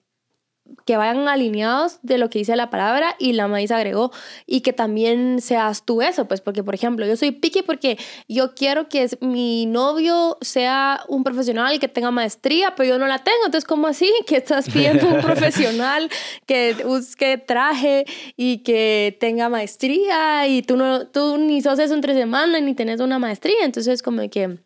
que 0.91 0.97
vayan 0.97 1.29
alineados 1.29 2.01
de 2.03 2.19
lo 2.19 2.31
que 2.31 2.41
dice 2.41 2.57
la 2.57 2.69
palabra 2.69 3.15
y 3.21 3.33
la 3.35 3.47
maíz 3.47 3.71
agregó 3.71 4.11
y 4.45 4.63
que 4.63 4.73
también 4.73 5.41
seas 5.41 5.85
tú 5.85 6.03
eso, 6.03 6.27
pues 6.27 6.41
porque 6.41 6.65
por 6.65 6.75
ejemplo 6.75 7.07
yo 7.07 7.17
soy 7.17 7.31
picky 7.31 7.63
porque 7.63 7.97
yo 8.27 8.57
quiero 8.57 8.89
que 8.89 9.05
es- 9.05 9.17
mi 9.23 9.67
novio 9.67 10.37
sea 10.41 11.01
un 11.07 11.23
profesional 11.23 11.79
que 11.79 11.87
tenga 11.87 12.11
maestría, 12.11 12.75
pero 12.75 12.89
yo 12.89 12.99
no 12.99 13.07
la 13.07 13.19
tengo, 13.21 13.39
entonces 13.47 13.65
¿cómo 13.69 13.87
así? 13.87 14.11
Que 14.27 14.39
estás 14.39 14.69
pidiendo 14.69 15.07
un 15.07 15.21
profesional 15.23 16.11
que 16.47 16.75
busque 16.85 17.39
traje 17.39 18.05
y 18.37 18.59
que 18.65 19.17
tenga 19.21 19.49
maestría 19.49 20.49
y 20.49 20.63
tú, 20.63 20.77
no, 20.77 21.07
tú 21.07 21.39
ni 21.39 21.63
sos 21.63 21.79
eso 21.79 21.95
en 21.95 22.01
tres 22.01 22.17
semanas 22.17 22.63
ni 22.63 22.75
tenés 22.75 22.99
una 23.01 23.21
maestría, 23.21 23.63
entonces 23.63 24.03
como 24.03 24.29
que 24.29 24.59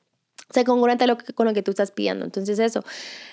sea 0.48 0.64
congruente 0.64 1.06
lo 1.06 1.18
que- 1.18 1.34
con 1.34 1.46
lo 1.46 1.52
que 1.52 1.62
tú 1.62 1.72
estás 1.72 1.90
pidiendo. 1.90 2.24
Entonces 2.24 2.58
eso, 2.58 2.82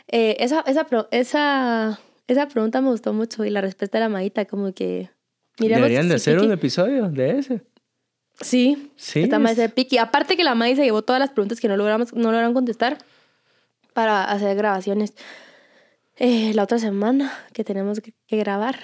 eh, 0.10 0.36
esa, 0.40 0.60
esa, 0.68 0.86
esa, 1.12 2.00
esa 2.28 2.48
pregunta 2.48 2.82
me 2.82 2.90
gustó 2.90 3.14
mucho 3.14 3.44
y 3.46 3.50
la 3.50 3.62
respuesta 3.62 3.98
de 3.98 4.04
la 4.06 4.10
maíta 4.10 4.46
como 4.46 4.74
que... 4.74 5.10
Deberían 5.58 6.08
de 6.10 6.16
hacer 6.16 6.40
un 6.40 6.52
episodio 6.52 7.10
de 7.10 7.38
ese. 7.40 7.62
Sí, 8.40 8.92
Sí. 8.96 9.22
está 9.24 9.38
más 9.38 9.52
es- 9.52 9.58
de 9.58 9.70
piqui. 9.70 9.98
Aparte 9.98 10.36
que 10.38 10.44
la 10.44 10.56
maíz 10.56 10.78
se 10.78 10.84
llevó 10.84 11.02
todas 11.04 11.20
las 11.20 11.30
preguntas 11.32 11.60
que 11.60 11.68
no 11.68 11.78
logramos, 11.78 12.14
no 12.14 12.32
lograron 12.32 12.54
contestar 12.54 12.98
para 13.94 14.24
hacer 14.24 14.56
grabaciones. 14.58 15.14
eh, 16.18 16.54
la 16.54 16.64
otra 16.64 16.78
semana 16.80 17.32
que 17.54 17.64
tenemos 17.64 18.00
que, 18.00 18.14
que 18.28 18.38
grabar. 18.38 18.78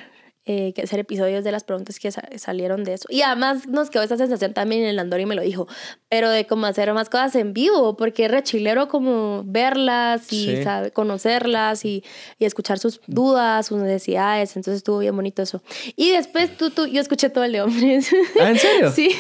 Eh, 0.50 0.72
que 0.74 0.82
hacer 0.84 1.00
episodios 1.00 1.44
de 1.44 1.52
las 1.52 1.64
preguntas 1.66 2.00
que 2.00 2.10
sa- 2.10 2.28
salieron 2.38 2.84
de 2.86 2.94
eso. 2.94 3.06
Y 3.10 3.22
además 3.22 3.68
nos 3.68 3.90
quedó 3.90 4.04
esa 4.04 4.16
sensación 4.18 4.54
también 4.54 4.84
en 4.84 4.88
el 4.88 5.00
Andori 5.00 5.26
me 5.26 5.36
lo 5.36 5.42
dijo, 5.42 5.68
pero 6.10 6.30
de 6.30 6.48
cómo 6.48 6.66
hacer 6.66 6.92
más 6.94 7.10
cosas 7.10 7.36
en 7.36 7.54
vivo, 7.54 7.98
porque 7.98 8.26
es 8.26 8.32
re 8.32 8.44
chilero 8.44 8.88
como 8.88 9.44
verlas 9.46 10.32
y 10.32 10.46
Sí. 10.56 10.64
sabe- 10.64 10.92
conocerlas 10.92 11.84
y, 11.86 12.04
y 12.40 12.46
escuchar 12.46 12.80
sus 12.80 13.02
dudas, 13.08 13.68
sus 13.68 13.78
necesidades. 13.80 14.56
Entonces 14.56 14.78
estuvo 14.78 15.00
bien 15.00 15.16
bonito 15.16 15.42
eso. 15.42 15.62
Y 15.96 16.12
después 16.12 16.56
tú, 16.58 16.70
tú, 16.70 16.88
yo 16.88 17.02
escuché 17.02 17.30
todo 17.30 17.44
el 17.44 17.52
de 17.52 17.62
hombres. 17.62 18.10
Ah, 18.42 18.50
¿en 18.50 18.58
serio? 18.58 18.92
sí. 18.96 19.12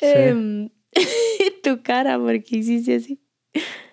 Em, 0.00 0.70
tu 1.62 1.82
cara, 1.82 2.18
porque 2.18 2.56
hiciste 2.56 2.96
así. 2.96 3.20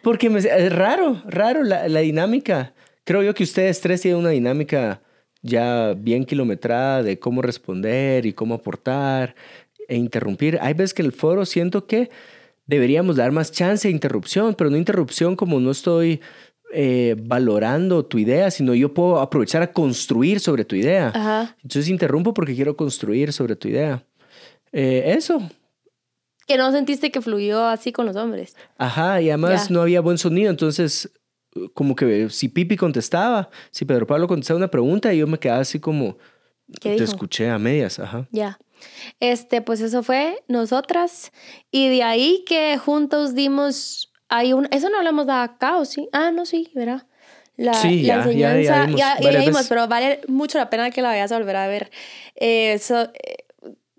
Porque 0.01 0.29
me- 0.29 0.39
es 0.39 0.73
raro, 0.73 1.21
raro 1.25 1.63
la, 1.63 1.87
la 1.87 1.99
dinámica. 1.99 2.73
Creo 3.03 3.21
yo 3.23 3.33
que 3.33 3.43
ustedes 3.43 3.81
tres 3.81 4.01
tienen 4.01 4.19
una 4.19 4.29
dinámica 4.31 5.01
ya 5.41 5.93
bien 5.97 6.25
kilometrada 6.25 7.03
de 7.03 7.19
cómo 7.19 7.41
responder 7.41 8.25
y 8.25 8.33
cómo 8.33 8.55
aportar 8.55 9.35
e 9.87 9.95
interrumpir. 9.97 10.57
Hay 10.61 10.73
veces 10.73 10.93
que 10.93 11.01
el 11.01 11.11
foro 11.11 11.45
siento 11.45 11.85
que 11.87 12.09
deberíamos 12.65 13.15
dar 13.15 13.31
más 13.31 13.51
chance 13.51 13.87
de 13.87 13.91
interrupción, 13.93 14.53
pero 14.55 14.69
no 14.69 14.77
interrupción 14.77 15.35
como 15.35 15.59
no 15.59 15.71
estoy 15.71 16.21
eh, 16.73 17.15
valorando 17.21 18.05
tu 18.05 18.17
idea, 18.17 18.49
sino 18.51 18.73
yo 18.73 18.93
puedo 18.93 19.19
aprovechar 19.19 19.61
a 19.61 19.73
construir 19.73 20.39
sobre 20.39 20.63
tu 20.63 20.75
idea. 20.75 21.09
Ajá. 21.13 21.55
Entonces 21.63 21.89
interrumpo 21.89 22.33
porque 22.33 22.55
quiero 22.55 22.77
construir 22.77 23.33
sobre 23.33 23.55
tu 23.57 23.67
idea. 23.67 24.05
Eh, 24.71 25.03
eso, 25.17 25.41
Que 26.47 26.57
no 26.57 26.71
sentiste 26.71 27.11
que 27.11 27.19
fluyó 27.21 27.65
así 27.65 27.91
con 27.91 28.05
los 28.05 28.15
hombres. 28.15 28.55
Ajá, 28.77 29.21
y 29.21 29.29
además 29.29 29.67
Ya. 29.67 29.73
no 29.73 29.81
había 29.81 29.99
buen 30.01 30.17
sonido, 30.17 30.49
entonces 30.49 31.11
como 31.73 31.95
que 31.95 32.29
si 32.29 32.49
Pipi 32.49 32.77
contestaba, 32.77 33.49
si 33.71 33.85
Pedro 33.85 34.07
Pablo 34.07 34.27
contestaba 34.27 34.57
una 34.57 34.71
pregunta, 34.71 35.13
yo 35.13 35.27
me 35.27 35.37
quedaba 35.39 35.61
así 35.61 35.79
como, 35.79 36.17
¿Qué 36.79 36.89
te 36.89 36.91
dijo? 36.91 37.03
escuché 37.05 37.49
a 37.49 37.59
medias, 37.59 37.99
ajá. 37.99 38.27
Ya. 38.31 38.59
Este, 39.19 39.61
pues 39.61 39.81
eso 39.81 40.01
fue 40.03 40.41
nosotras. 40.47 41.31
Y 41.69 41.89
de 41.89 42.03
ahí 42.03 42.43
que 42.47 42.77
juntos 42.77 43.35
dimos. 43.35 44.11
Hay 44.29 44.53
un, 44.53 44.67
eso 44.71 44.89
no 44.89 45.01
lo 45.03 45.09
hemos 45.09 45.25
dado 45.27 45.41
acá, 45.43 45.77
¿o 45.77 45.85
sí? 45.85 46.07
Ah, 46.13 46.31
no, 46.31 46.45
sí, 46.45 46.71
¿verdad? 46.73 47.05
La, 47.57 47.73
Sí, 47.73 48.01
la 48.03 48.07
ya, 48.07 48.15
enseñanza. 48.23 48.87
Ya, 48.97 49.19
ya, 49.19 49.39
dimos, 49.41 49.67
pero 49.67 49.87
vale 49.87 50.21
mucho 50.27 50.57
la 50.57 50.69
pena 50.69 50.89
que 50.89 51.01
la 51.01 51.09
vayas 51.09 51.31
a 51.33 51.37
volver 51.37 51.57
a 51.57 51.67
ver. 51.67 51.91
Eh, 52.35 52.73
eso, 52.73 53.11
eh, 53.13 53.43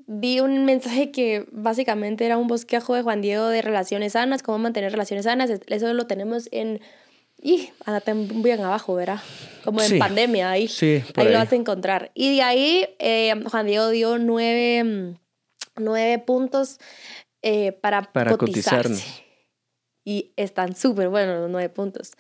vi 0.06 0.40
un 0.40 0.64
mensaje 0.64 1.10
que 1.10 1.46
básicamente 1.52 2.24
era 2.24 2.38
un 2.38 2.48
bosquejo 2.48 2.94
de 2.94 3.02
Juan 3.02 3.20
Diego 3.20 3.48
de 3.48 3.60
relaciones 3.62 4.12
sanas, 4.14 4.42
cómo 4.42 4.58
mantener 4.58 4.90
relaciones 4.90 5.26
sanas. 5.26 5.50
Eso 5.50 5.92
lo 5.92 6.06
tenemos 6.06 6.48
en. 6.50 6.80
Y 7.44 7.70
andate 7.84 8.12
bien 8.14 8.60
abajo, 8.60 8.94
¿verdad? 8.94 9.20
Como 9.64 9.82
en 9.82 9.88
Sí. 9.88 9.98
pandemia, 9.98 10.50
ahí. 10.50 10.68
Sí, 10.68 11.02
ahí, 11.16 11.26
ahí. 11.26 11.32
lo 11.32 11.38
vas 11.38 11.52
a 11.52 11.56
encontrar. 11.56 12.12
Y 12.14 12.36
de 12.36 12.42
ahí, 12.42 12.86
eh, 13.00 13.34
Juan 13.50 13.66
Diego 13.66 13.88
dio 13.90 14.18
nueve, 14.18 14.84
mm, 14.84 15.16
nueve 15.82 16.18
puntos 16.24 16.78
eh, 17.42 17.72
para, 17.72 18.02
Para 18.12 18.36
cotizarse. 18.36 18.88
cotizarnos. 18.90 19.22
Y 20.04 20.32
están 20.36 20.76
súper 20.76 21.08
buenos 21.08 21.40
los 21.40 21.50
nueve 21.50 21.68
puntos. 21.68 22.12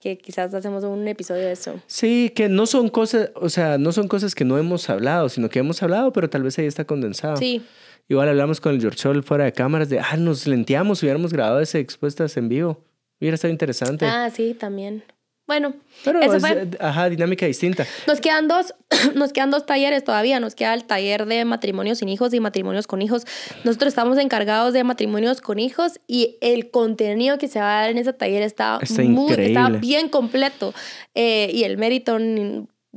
Que 0.00 0.16
quizás 0.16 0.54
hacemos 0.54 0.84
un 0.84 1.08
episodio 1.08 1.42
de 1.46 1.52
eso. 1.52 1.80
Sí, 1.88 2.30
que 2.36 2.48
no 2.48 2.66
son 2.66 2.88
cosas, 2.88 3.30
o 3.34 3.48
sea, 3.48 3.78
no 3.78 3.90
son 3.90 4.06
cosas 4.06 4.36
que 4.36 4.44
no 4.44 4.56
hemos 4.56 4.88
hablado, 4.88 5.28
sino 5.28 5.48
que 5.48 5.58
hemos 5.58 5.82
hablado, 5.82 6.12
pero 6.12 6.30
tal 6.30 6.44
vez 6.44 6.56
ahí 6.60 6.66
está 6.66 6.84
condensado. 6.84 7.36
Sí, 7.36 7.62
Igual 8.10 8.28
hablamos 8.28 8.60
con 8.60 8.72
el 8.74 8.80
George 8.80 8.98
Scholl 9.00 9.22
fuera 9.22 9.44
de 9.44 9.52
cámaras 9.52 9.90
de, 9.90 9.98
ah, 9.98 10.16
nos 10.16 10.46
lenteamos, 10.46 11.02
hubiéramos 11.02 11.30
grabado 11.32 11.60
ese 11.60 11.78
expuestas 11.80 12.36
en 12.38 12.48
vivo. 12.48 12.82
Hubiera 13.20 13.34
estado 13.34 13.52
interesante. 13.52 14.06
ah, 14.06 14.30
sí, 14.30 14.54
también. 14.54 15.02
Bueno, 15.48 15.74
pero 16.04 16.20
eso 16.20 16.34
es, 16.34 16.40
fue. 16.42 16.50
eh, 16.50 16.68
ajá, 16.78 17.08
dinámica 17.08 17.46
distinta. 17.46 17.86
Nos 18.06 18.20
quedan 18.20 18.48
dos, 18.48 18.74
nos 19.14 19.32
quedan 19.32 19.50
dos 19.50 19.64
talleres 19.64 20.04
todavía. 20.04 20.40
Nos 20.40 20.54
queda 20.54 20.74
el 20.74 20.84
taller 20.84 21.24
de 21.24 21.46
matrimonios 21.46 21.98
sin 21.98 22.10
hijos 22.10 22.34
y 22.34 22.40
matrimonios 22.40 22.86
con 22.86 23.00
hijos. 23.00 23.24
Nosotros 23.64 23.88
estamos 23.88 24.18
encargados 24.18 24.74
de 24.74 24.84
matrimonios 24.84 25.40
con 25.40 25.58
hijos 25.58 26.00
y 26.06 26.36
el 26.42 26.70
contenido 26.70 27.38
que 27.38 27.48
se 27.48 27.60
va 27.60 27.78
a 27.78 27.80
dar 27.80 27.90
en 27.90 27.96
ese 27.96 28.12
taller 28.12 28.42
está, 28.42 28.78
Está 28.82 29.02
muy, 29.04 29.32
está 29.32 29.70
bien 29.70 30.10
completo. 30.10 30.74
Eh, 31.14 31.50
y 31.54 31.64
el 31.64 31.78
mérito 31.78 32.18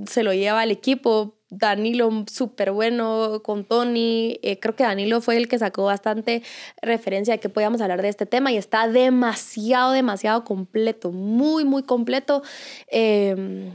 se 0.05 0.23
lo 0.23 0.34
lleva 0.34 0.60
al 0.60 0.71
equipo. 0.71 1.38
Danilo, 1.51 2.09
súper 2.31 2.71
bueno 2.71 3.41
con 3.43 3.65
Tony. 3.65 4.39
Eh, 4.41 4.57
creo 4.59 4.75
que 4.75 4.83
Danilo 4.83 5.19
fue 5.19 5.35
el 5.35 5.49
que 5.49 5.59
sacó 5.59 5.83
bastante 5.83 6.43
referencia 6.81 7.33
de 7.33 7.39
que 7.39 7.49
podíamos 7.49 7.81
hablar 7.81 8.01
de 8.01 8.07
este 8.07 8.25
tema 8.25 8.51
y 8.51 8.57
está 8.57 8.87
demasiado, 8.87 9.91
demasiado 9.91 10.45
completo, 10.45 11.11
muy, 11.11 11.65
muy 11.65 11.83
completo. 11.83 12.41
Eh, 12.87 13.69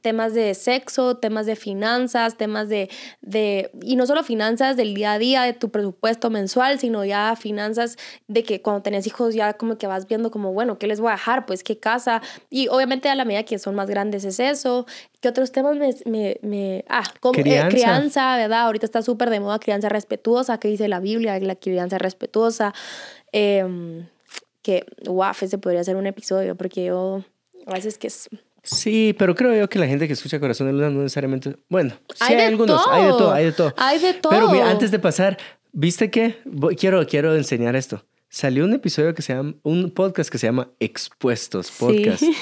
temas 0.00 0.34
de 0.34 0.54
sexo, 0.54 1.16
temas 1.18 1.46
de 1.46 1.56
finanzas, 1.56 2.36
temas 2.36 2.68
de, 2.68 2.88
de, 3.20 3.70
y 3.82 3.96
no 3.96 4.06
solo 4.06 4.22
finanzas 4.24 4.76
del 4.76 4.94
día 4.94 5.12
a 5.12 5.18
día, 5.18 5.42
de 5.42 5.52
tu 5.52 5.70
presupuesto 5.70 6.30
mensual, 6.30 6.78
sino 6.78 7.04
ya 7.04 7.36
finanzas 7.36 7.96
de 8.28 8.42
que 8.42 8.62
cuando 8.62 8.82
tenés 8.82 9.06
hijos 9.06 9.34
ya 9.34 9.54
como 9.54 9.78
que 9.78 9.86
vas 9.86 10.06
viendo 10.06 10.30
como, 10.30 10.52
bueno, 10.52 10.78
¿qué 10.78 10.86
les 10.86 11.00
voy 11.00 11.10
a 11.10 11.12
dejar? 11.12 11.46
Pues 11.46 11.62
qué 11.62 11.78
casa. 11.78 12.22
Y 12.50 12.68
obviamente 12.68 13.08
a 13.08 13.14
la 13.14 13.24
medida 13.24 13.42
que 13.44 13.58
son 13.58 13.74
más 13.74 13.88
grandes 13.90 14.24
es 14.24 14.40
eso. 14.40 14.86
¿Qué 15.20 15.28
otros 15.28 15.52
temas 15.52 15.76
me... 15.76 15.94
me, 16.06 16.38
me- 16.42 16.84
ah, 16.88 17.04
como, 17.20 17.38
eh, 17.38 17.42
Crianza. 17.42 17.68
crianza, 17.68 18.36
¿verdad? 18.36 18.62
Ahorita 18.62 18.86
está 18.86 19.02
súper 19.02 19.30
de 19.30 19.40
moda 19.40 19.58
crianza 19.58 19.88
respetuosa, 19.88 20.58
que 20.58 20.68
dice 20.68 20.88
la 20.88 21.00
Biblia, 21.00 21.38
la 21.40 21.54
crianza 21.56 21.98
respetuosa. 21.98 22.72
Em, 23.32 24.06
que, 24.62 24.84
guau, 25.04 25.32
ese 25.40 25.58
podría 25.58 25.82
ser 25.84 25.96
un 25.96 26.06
episodio, 26.06 26.56
porque 26.56 26.84
yo 26.84 27.24
a 27.66 27.74
veces 27.74 27.98
que 27.98 28.06
es... 28.08 28.28
Sí, 28.62 29.14
pero 29.18 29.34
creo 29.34 29.54
yo 29.54 29.68
que 29.68 29.78
la 29.78 29.86
gente 29.86 30.06
que 30.06 30.12
escucha 30.12 30.38
Corazón 30.38 30.68
de 30.68 30.72
Luna 30.72 30.90
no 30.90 31.02
necesariamente. 31.02 31.56
Bueno, 31.68 31.94
sí 32.10 32.16
Hay 32.20 32.34
hay, 32.34 32.40
de 32.42 32.46
algunos, 32.46 32.80
hay 32.90 33.02
de 33.04 33.08
todo, 33.10 33.32
hay 33.32 33.44
de 33.46 33.52
todo. 33.52 33.74
Hay 33.76 33.98
de 33.98 34.14
todo. 34.14 34.30
Pero 34.32 34.50
mira, 34.50 34.70
antes 34.70 34.90
de 34.90 34.98
pasar, 34.98 35.36
¿viste 35.72 36.10
qué? 36.10 36.36
Voy- 36.44 36.76
Quiero, 36.76 37.04
quiero 37.06 37.34
enseñar 37.34 37.74
esto. 37.76 38.04
Salió 38.28 38.64
un 38.64 38.72
episodio 38.72 39.14
que 39.14 39.20
se 39.20 39.34
llama, 39.34 39.54
un 39.62 39.90
podcast 39.90 40.30
que 40.30 40.38
se 40.38 40.46
llama 40.46 40.70
Expuestos 40.80 41.70
Podcast. 41.70 42.20
Sí. 42.20 42.32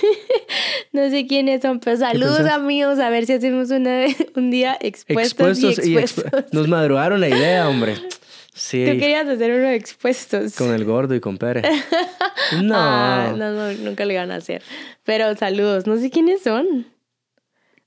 no 0.93 1.09
sé 1.11 1.27
quiénes 1.27 1.63
son, 1.63 1.81
pero 1.81 1.97
saludos 1.97 2.41
amigos, 2.41 2.99
a 3.01 3.09
ver 3.11 3.27
si 3.27 3.33
hacemos 3.33 3.71
una, 3.71 4.05
un 4.37 4.51
día 4.51 4.77
expuestos, 4.81 5.33
Expuestos 5.59 5.85
y 5.87 5.93
y 5.95 5.99
expuestos. 5.99 6.33
expu- 6.45 6.53
Nos 6.53 6.69
madrugaron 6.69 7.21
la 7.21 7.29
idea, 7.29 7.69
hombre. 7.69 7.97
Tú 8.53 8.59
Sí, 8.59 8.85
querías 8.85 9.29
hacer 9.29 9.53
uno 9.53 9.69
de 9.69 9.77
expuestos. 9.77 10.57
con 10.57 10.75
el 10.75 10.85
gordo 10.85 11.15
y 11.15 11.21
con 11.21 11.39
Pere. 11.39 11.63
No. 12.63 12.75
Ah, 12.77 13.33
no, 13.37 13.53
no, 13.53 13.73
nunca 13.75 14.05
lo 14.05 14.13
iban 14.13 14.31
a 14.33 14.37
hacer. 14.37 14.63
Pero 15.05 15.37
saludos, 15.37 15.87
no 15.87 15.97
sé 15.99 16.11
quiénes 16.11 16.43
son. 16.43 16.87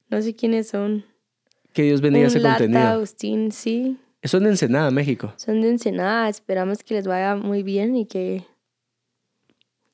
No 0.10 0.22
sé 0.22 0.36
quiénes 0.36 0.70
son. 0.70 1.06
Que 1.74 1.82
Dios 1.84 2.00
bendiga 2.02 2.26
Un 2.26 2.30
ese 2.30 2.40
Lata, 2.40 2.60
contenido. 2.60 2.80
Agustín, 2.88 3.52
sí. 3.52 3.98
Son 4.24 4.44
de 4.44 4.52
Ensenada, 4.52 4.90
México. 4.92 5.34
Son 5.38 5.60
de 5.62 5.70
Ensenada. 5.70 6.30
Esperamos 6.30 6.82
que 6.84 6.94
les 6.94 7.08
vaya 7.08 7.36
muy 7.36 7.62
bien 7.64 7.96
y 7.98 8.06
que. 8.06 8.46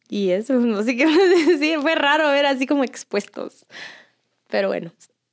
Y 0.08 0.32
eso, 0.32 0.54
no 0.60 0.84
sé 0.84 0.96
qué 0.96 1.06
más 1.08 1.18
decir. 1.48 1.80
Fue 1.80 1.96
raro 1.96 2.28
ver 2.30 2.46
así 2.46 2.68
como 2.68 2.84
expuestos. 2.84 3.66
Pero 4.50 4.68
bueno. 4.68 4.92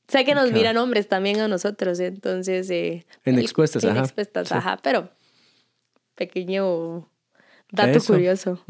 Sé 0.08 0.24
que 0.24 0.34
nos 0.34 0.44
Claro. 0.44 0.56
miran 0.56 0.76
hombres 0.78 1.08
también 1.08 1.40
a 1.40 1.48
nosotros, 1.48 1.98
entonces. 2.00 2.70
eh, 2.70 3.04
En 3.24 3.38
expuestas, 3.40 3.82
en 3.84 3.90
ajá. 3.90 4.00
expuestas, 4.00 4.48
Sí. 4.48 4.54
ajá. 4.54 4.78
Pero. 4.82 5.10
Pequeño 6.16 7.08
dato 7.70 7.98
Eso. 7.98 8.12
curioso. 8.14 8.64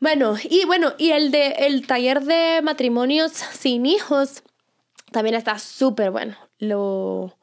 Bueno, 0.00 0.36
y 0.50 0.66
bueno, 0.66 0.92
y 0.98 1.10
el 1.10 1.30
de 1.30 1.54
el 1.60 1.86
taller 1.86 2.22
de 2.22 2.60
matrimonios 2.62 3.32
sin 3.32 3.86
hijos 3.86 4.42
también 5.12 5.34
está 5.36 5.58
súper 5.58 6.10
bueno. 6.10 6.36
Lo, 6.58 7.38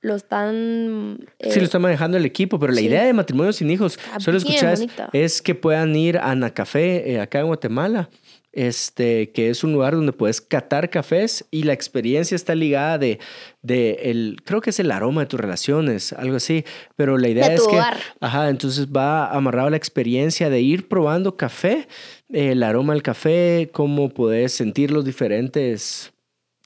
lo 0.00 0.16
están. 0.16 1.18
Sí, 1.40 1.50
eh, 1.50 1.56
lo 1.56 1.64
está 1.64 1.78
manejando 1.78 2.16
el 2.16 2.24
equipo, 2.24 2.58
pero 2.58 2.72
la 2.72 2.80
sí. 2.80 2.86
idea 2.86 3.04
de 3.04 3.12
matrimonio 3.12 3.52
sin 3.52 3.70
hijos, 3.70 3.98
solo 4.18 4.38
bonita. 4.40 5.08
es 5.12 5.40
que 5.40 5.54
puedan 5.54 5.94
ir 5.94 6.18
a 6.18 6.34
Nacafé, 6.34 7.12
eh, 7.12 7.20
acá 7.20 7.40
en 7.40 7.46
Guatemala, 7.46 8.10
este, 8.54 9.30
que 9.32 9.50
es 9.50 9.64
un 9.64 9.72
lugar 9.72 9.94
donde 9.94 10.12
puedes 10.12 10.40
catar 10.40 10.88
cafés 10.88 11.44
y 11.50 11.64
la 11.64 11.72
experiencia 11.72 12.34
está 12.34 12.54
ligada 12.54 12.98
de, 12.98 13.18
de 13.62 13.98
el, 14.04 14.36
creo 14.44 14.60
que 14.60 14.70
es 14.70 14.78
el 14.78 14.90
aroma 14.90 15.22
de 15.22 15.26
tus 15.26 15.40
relaciones, 15.40 16.12
algo 16.12 16.36
así, 16.36 16.64
pero 16.96 17.18
la 17.18 17.28
idea 17.28 17.48
De 17.48 17.56
es 17.56 17.64
tu 17.64 17.70
que, 17.70 17.80
ajá, 18.20 18.48
entonces 18.48 18.86
va 18.88 19.28
amarrado 19.30 19.68
a 19.68 19.70
la 19.70 19.76
experiencia 19.76 20.48
de 20.50 20.60
ir 20.60 20.88
probando 20.88 21.36
café, 21.36 21.88
el 22.30 22.62
aroma 22.62 22.92
del 22.92 23.02
café, 23.02 23.70
cómo 23.72 24.08
puedes 24.08 24.52
sentir 24.52 24.90
los 24.90 25.04
diferentes, 25.04 26.12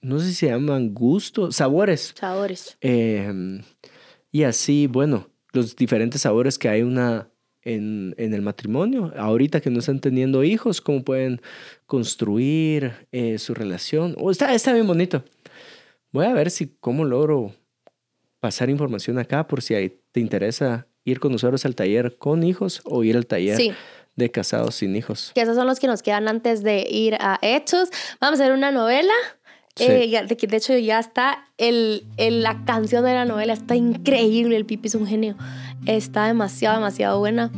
no 0.02 0.18
sé 0.18 0.26
si 0.26 0.34
se 0.34 0.46
llaman 0.48 0.92
gustos, 0.92 1.56
sabores. 1.56 2.14
sabores. 2.18 2.76
Eh, 2.80 3.62
y 4.30 4.42
así, 4.42 4.86
bueno, 4.86 5.30
los 5.52 5.74
diferentes 5.74 6.20
sabores 6.20 6.58
que 6.58 6.68
hay 6.68 6.82
una 6.82 7.30
en, 7.74 8.14
en 8.18 8.34
el 8.34 8.42
matrimonio. 8.42 9.12
Ahorita 9.16 9.60
que 9.60 9.70
no 9.70 9.78
están 9.80 10.00
teniendo 10.00 10.42
hijos, 10.44 10.80
cómo 10.80 11.02
pueden 11.04 11.40
construir 11.86 12.92
eh, 13.12 13.38
su 13.38 13.54
relación. 13.54 14.14
Oh, 14.18 14.30
está, 14.30 14.54
está 14.54 14.72
bien 14.72 14.86
bonito. 14.86 15.24
Voy 16.12 16.26
a 16.26 16.32
ver 16.32 16.50
si 16.50 16.68
cómo 16.80 17.04
logro 17.04 17.52
pasar 18.40 18.70
información 18.70 19.18
acá 19.18 19.46
por 19.46 19.62
si 19.62 19.74
ahí 19.74 19.92
te 20.12 20.20
interesa 20.20 20.86
ir 21.04 21.20
con 21.20 21.32
nosotros 21.32 21.64
al 21.64 21.74
taller 21.74 22.16
con 22.18 22.42
hijos 22.44 22.80
o 22.84 23.02
ir 23.04 23.16
al 23.16 23.26
taller 23.26 23.56
Sí. 23.56 23.72
de 24.16 24.30
casados 24.30 24.76
sin 24.76 24.94
hijos. 24.96 25.32
Que 25.34 25.42
esos 25.42 25.56
son 25.56 25.66
los 25.66 25.80
que 25.80 25.86
nos 25.86 26.02
quedan 26.02 26.28
antes 26.28 26.62
de 26.62 26.86
ir 26.90 27.14
a 27.20 27.38
Hechos. 27.42 27.88
Vamos 28.20 28.38
a 28.40 28.44
hacer 28.44 28.54
una 28.54 28.70
novela 28.70 29.12
Sí. 29.78 29.86
Eh, 29.88 30.08
ya- 30.08 30.24
de, 30.24 30.36
hecho 30.56 30.76
ya 30.78 30.98
está, 30.98 31.44
el, 31.56 32.04
el- 32.16 32.42
la 32.42 32.64
canción 32.64 33.04
de 33.04 33.14
la 33.14 33.24
novela 33.24 33.52
está 33.52 33.76
increíble, 33.76 34.56
el 34.56 34.64
Pipi 34.66 34.88
es 34.88 34.94
un 34.94 35.06
genio. 35.06 35.36
Está 35.86 36.26
demasiado, 36.26 36.76
demasiado 36.76 37.18
buena. 37.18 37.50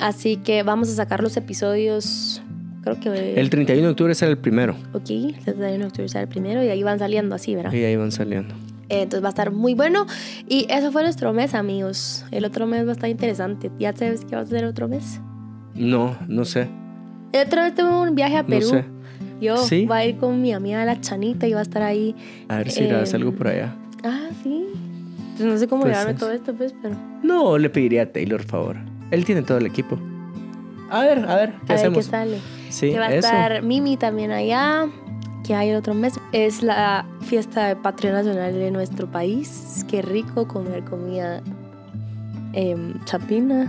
Así 0.00 0.36
que 0.36 0.62
vamos 0.62 0.88
a 0.90 0.94
sacar 0.94 1.22
los 1.22 1.36
episodios, 1.36 2.42
creo 2.82 2.98
que... 3.00 3.38
El 3.40 3.50
31 3.50 3.86
de 3.86 3.90
octubre 3.90 4.14
será 4.14 4.30
el 4.30 4.38
primero. 4.38 4.74
Ok, 4.92 5.10
el 5.10 5.34
31 5.42 5.78
de 5.78 5.84
octubre 5.86 6.08
será 6.08 6.22
el 6.22 6.28
primero 6.28 6.62
y 6.62 6.68
ahí 6.68 6.82
van 6.82 6.98
saliendo 6.98 7.34
así, 7.34 7.54
¿verdad? 7.54 7.72
Y 7.72 7.84
ahí 7.84 7.96
van 7.96 8.12
saliendo. 8.12 8.54
Eh, 8.88 9.02
Entonces 9.02 9.22
va 9.22 9.28
a 9.28 9.30
estar 9.30 9.50
muy 9.50 9.74
bueno. 9.74 10.06
Y 10.48 10.66
eso 10.70 10.92
fue 10.92 11.02
nuestro 11.02 11.32
mes, 11.32 11.54
amigos. 11.54 12.24
El 12.30 12.44
otro 12.44 12.66
mes 12.66 12.84
va 12.86 12.90
a 12.90 12.92
estar 12.92 13.08
interesante. 13.08 13.70
¿Ya 13.78 13.94
sabes 13.96 14.24
qué 14.26 14.36
va 14.36 14.42
a 14.42 14.46
ser 14.46 14.64
el 14.64 14.68
otro 14.70 14.88
mes? 14.88 15.20
No, 15.74 16.16
no 16.28 16.44
sé. 16.44 16.68
El 17.32 17.46
otro 17.46 17.62
mes 17.62 17.74
tuve 17.74 17.88
un 18.08 18.14
viaje 18.14 18.36
a 18.36 18.42
No 18.42 18.48
Perú. 18.48 18.68
sé. 18.68 18.84
Yo 19.42 19.56
¿Sí? 19.58 19.84
voy 19.86 19.96
a 19.98 20.04
ir 20.06 20.16
con 20.18 20.40
mi 20.40 20.52
amiga 20.52 20.84
la 20.84 21.00
Chanita 21.00 21.46
y 21.46 21.52
va 21.52 21.58
a 21.58 21.62
estar 21.62 21.82
ahí. 21.82 22.14
A 22.48 22.58
ver 22.58 22.70
si 22.70 22.84
Em, 22.84 22.94
algo 23.14 23.32
por 23.32 23.48
allá. 23.48 23.74
Ah, 24.04 24.28
sí. 24.42 24.66
Pues 25.36 25.48
no 25.48 25.58
sé 25.58 25.66
cómo 25.68 25.82
Pues 25.82 25.92
llevarme 25.92 26.12
es- 26.12 26.18
todo 26.18 26.30
esto, 26.32 26.54
pues, 26.54 26.74
pero. 26.80 26.94
No, 27.22 27.58
le 27.58 27.68
pediría 27.68 28.02
a 28.02 28.06
Taylor 28.06 28.42
favor. 28.42 28.76
Él 29.10 29.24
tiene 29.24 29.42
todo 29.42 29.58
el 29.58 29.66
equipo. 29.66 29.98
A 30.90 31.00
ver, 31.00 31.18
a 31.28 31.36
ver, 31.36 31.50
¿qué 31.50 31.54
a 31.54 31.56
ver 31.56 31.56
qué 31.66 31.72
hacemos? 31.74 32.04
sale. 32.06 32.38
sí, 32.68 32.90
que 32.92 32.98
va 32.98 33.06
a 33.06 33.14
estar 33.14 33.62
Mimi 33.62 33.96
también 33.96 34.30
allá. 34.30 34.86
Que 35.44 35.54
hay 35.56 35.70
el 35.70 35.76
otro 35.76 35.92
mes. 35.94 36.14
Es 36.32 36.62
la 36.62 37.04
fiesta 37.22 37.66
de 37.66 37.74
patria 37.76 38.12
nacional 38.12 38.52
de 38.52 38.70
nuestro 38.70 39.10
país. 39.10 39.84
Qué 39.90 40.00
rico 40.02 40.46
comer 40.46 40.84
comida 40.84 41.42
em, 42.52 42.94
chapina. 43.06 43.68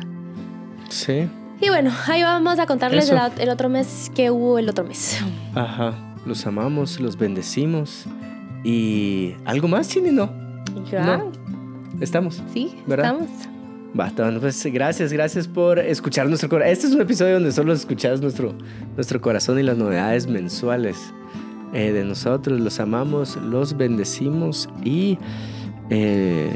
Sí, 0.89 1.27
Y 1.61 1.69
bueno, 1.69 1.91
ahí 2.07 2.23
vamos 2.23 2.59
a 2.59 2.65
contarles 2.65 3.09
el, 3.09 3.19
el 3.39 3.49
otro 3.49 3.69
mes 3.69 4.11
que 4.13 4.31
hubo 4.31 4.59
el 4.59 4.69
otro 4.69 4.83
mes. 4.83 5.19
ajá. 5.55 5.93
Los 6.25 6.45
amamos, 6.47 6.99
los 7.01 7.17
bendecimos. 7.17 8.05
Y 8.63 9.33
algo 9.45 9.67
más, 9.67 9.89
Chini, 9.89 10.11
no. 10.11 10.31
Ya, 10.89 11.17
No. 11.17 11.31
Estamos. 11.99 12.41
sí, 12.53 12.71
¿Verdad? 12.87 13.13
estamos. 13.21 13.29
Basta, 13.93 14.23
bueno, 14.23 14.39
pues 14.39 14.65
gracias, 14.65 15.13
gracias 15.13 15.47
por 15.47 15.77
escuchar 15.77 16.27
nuestro 16.27 16.49
corazón. 16.49 16.71
Este 16.73 16.87
es 16.87 16.93
un 16.93 17.01
episodio 17.01 17.35
donde 17.35 17.51
solo 17.51 17.73
escuchas 17.73 18.21
nuestro, 18.21 18.55
nuestro 18.95 19.21
corazón 19.21 19.59
y 19.59 19.63
las 19.63 19.77
novedades 19.77 20.25
mensuales 20.25 21.13
eh, 21.73 21.91
de 21.91 22.03
nosotros. 22.03 22.59
Los 22.59 22.79
amamos, 22.79 23.35
los 23.35 23.77
bendecimos 23.77 24.67
y 24.83 25.19
eh, 25.91 26.51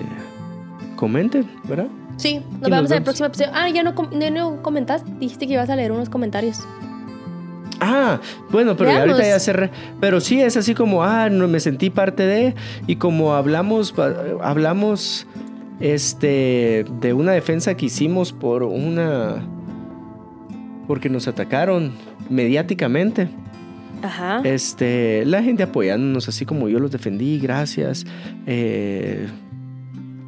comenten, 0.95 1.47
¿verdad? 1.65 1.87
Sí, 2.17 2.35
nos 2.35 2.43
Y 2.43 2.43
nos 2.43 2.61
vemos 2.61 2.71
en 2.71 2.77
el 2.79 2.87
vemos. 2.87 3.03
próximo 3.03 3.27
episodio. 3.27 3.51
Ah, 3.53 3.69
ya 3.69 3.83
no, 3.83 3.95
com- 3.95 4.09
no, 4.33 4.61
comentaste. 4.61 5.09
Dijiste 5.19 5.47
que 5.47 5.53
ibas 5.53 5.69
a 5.69 5.75
leer 5.75 5.91
unos 5.91 6.09
comentarios. 6.09 6.59
Ah, 7.79 8.19
bueno, 8.49 8.75
pero 8.75 8.89
ya 8.91 9.01
ahorita 9.01 9.21
ya 9.23 9.39
cerré. 9.39 9.69
Pero 9.99 10.19
sí, 10.19 10.41
es 10.41 10.57
así 10.57 10.73
como, 10.73 11.03
ah, 11.03 11.29
no 11.29 11.47
me 11.47 11.59
sentí 11.59 11.89
parte 11.91 12.23
de. 12.25 12.55
Y 12.87 12.95
como 12.95 13.35
hablamos, 13.35 13.93
hablamos 14.41 15.27
este, 15.79 16.85
de 17.01 17.13
una 17.13 17.33
defensa 17.33 17.75
que 17.77 17.85
hicimos 17.85 18.33
por 18.33 18.63
una. 18.63 19.45
Porque 20.87 21.09
nos 21.09 21.27
atacaron 21.27 21.91
mediáticamente. 22.29 23.29
Ajá. 24.01 24.41
Este, 24.43 25.23
la 25.25 25.43
gente 25.43 25.63
apoyándonos 25.63 26.27
así 26.29 26.45
como 26.45 26.69
yo 26.69 26.79
los 26.79 26.91
defendí, 26.91 27.39
gracias. 27.39 28.05
Eh, 28.47 29.27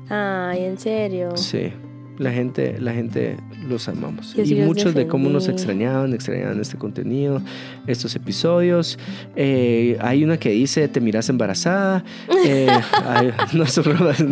Ay, 0.10 0.64
en 0.64 0.78
serio. 0.78 1.36
sí, 1.38 1.72
la 2.18 2.32
gente, 2.32 2.80
la 2.80 2.92
gente 2.94 3.38
los 3.68 3.88
amamos. 3.88 4.34
Yo 4.36 4.46
sí 4.46 4.56
y 4.58 4.62
muchos 4.62 4.94
de 4.94 5.08
cómo 5.08 5.30
nos 5.30 5.48
extrañaban, 5.48 6.14
extrañaban 6.14 6.60
este 6.60 6.78
contenido, 6.78 7.42
estos 7.88 8.16
episodios. 8.16 9.00
Eh, 9.36 9.98
hay 10.02 10.24
una 10.26 10.38
que 10.38 10.50
dice, 10.50 10.88
te 10.90 11.00
miras 11.00 11.30
embarazada. 11.30 12.04
Eh, 12.46 12.68
hay- 13.06 13.32
no, 13.54 13.64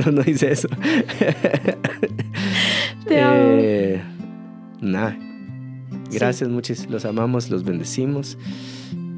no, 0.05 0.11
no, 0.11 0.21
dice 0.23 0.51
eso. 0.51 0.67
Te 3.07 3.21
amo. 3.21 3.36
Eh, 3.59 4.01
nada. 4.82 5.17
Gracias, 6.11 6.49
muchis. 6.49 6.89
Los 6.89 7.05
amamos, 7.05 7.49
los 7.49 7.63
bendecimos. 7.63 8.38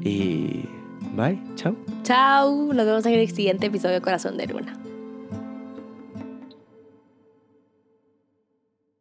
Y 0.02 0.64
bye, 1.16 1.38
chao. 1.56 1.74
Chao. 2.04 2.72
Nos 2.72 2.86
vemos 2.86 3.06
en 3.06 3.14
el 3.14 3.28
siguiente 3.30 3.66
episodio 3.66 3.94
de 3.96 4.00
Corazón 4.00 4.36
de 4.36 4.46
Luna. 4.46 4.79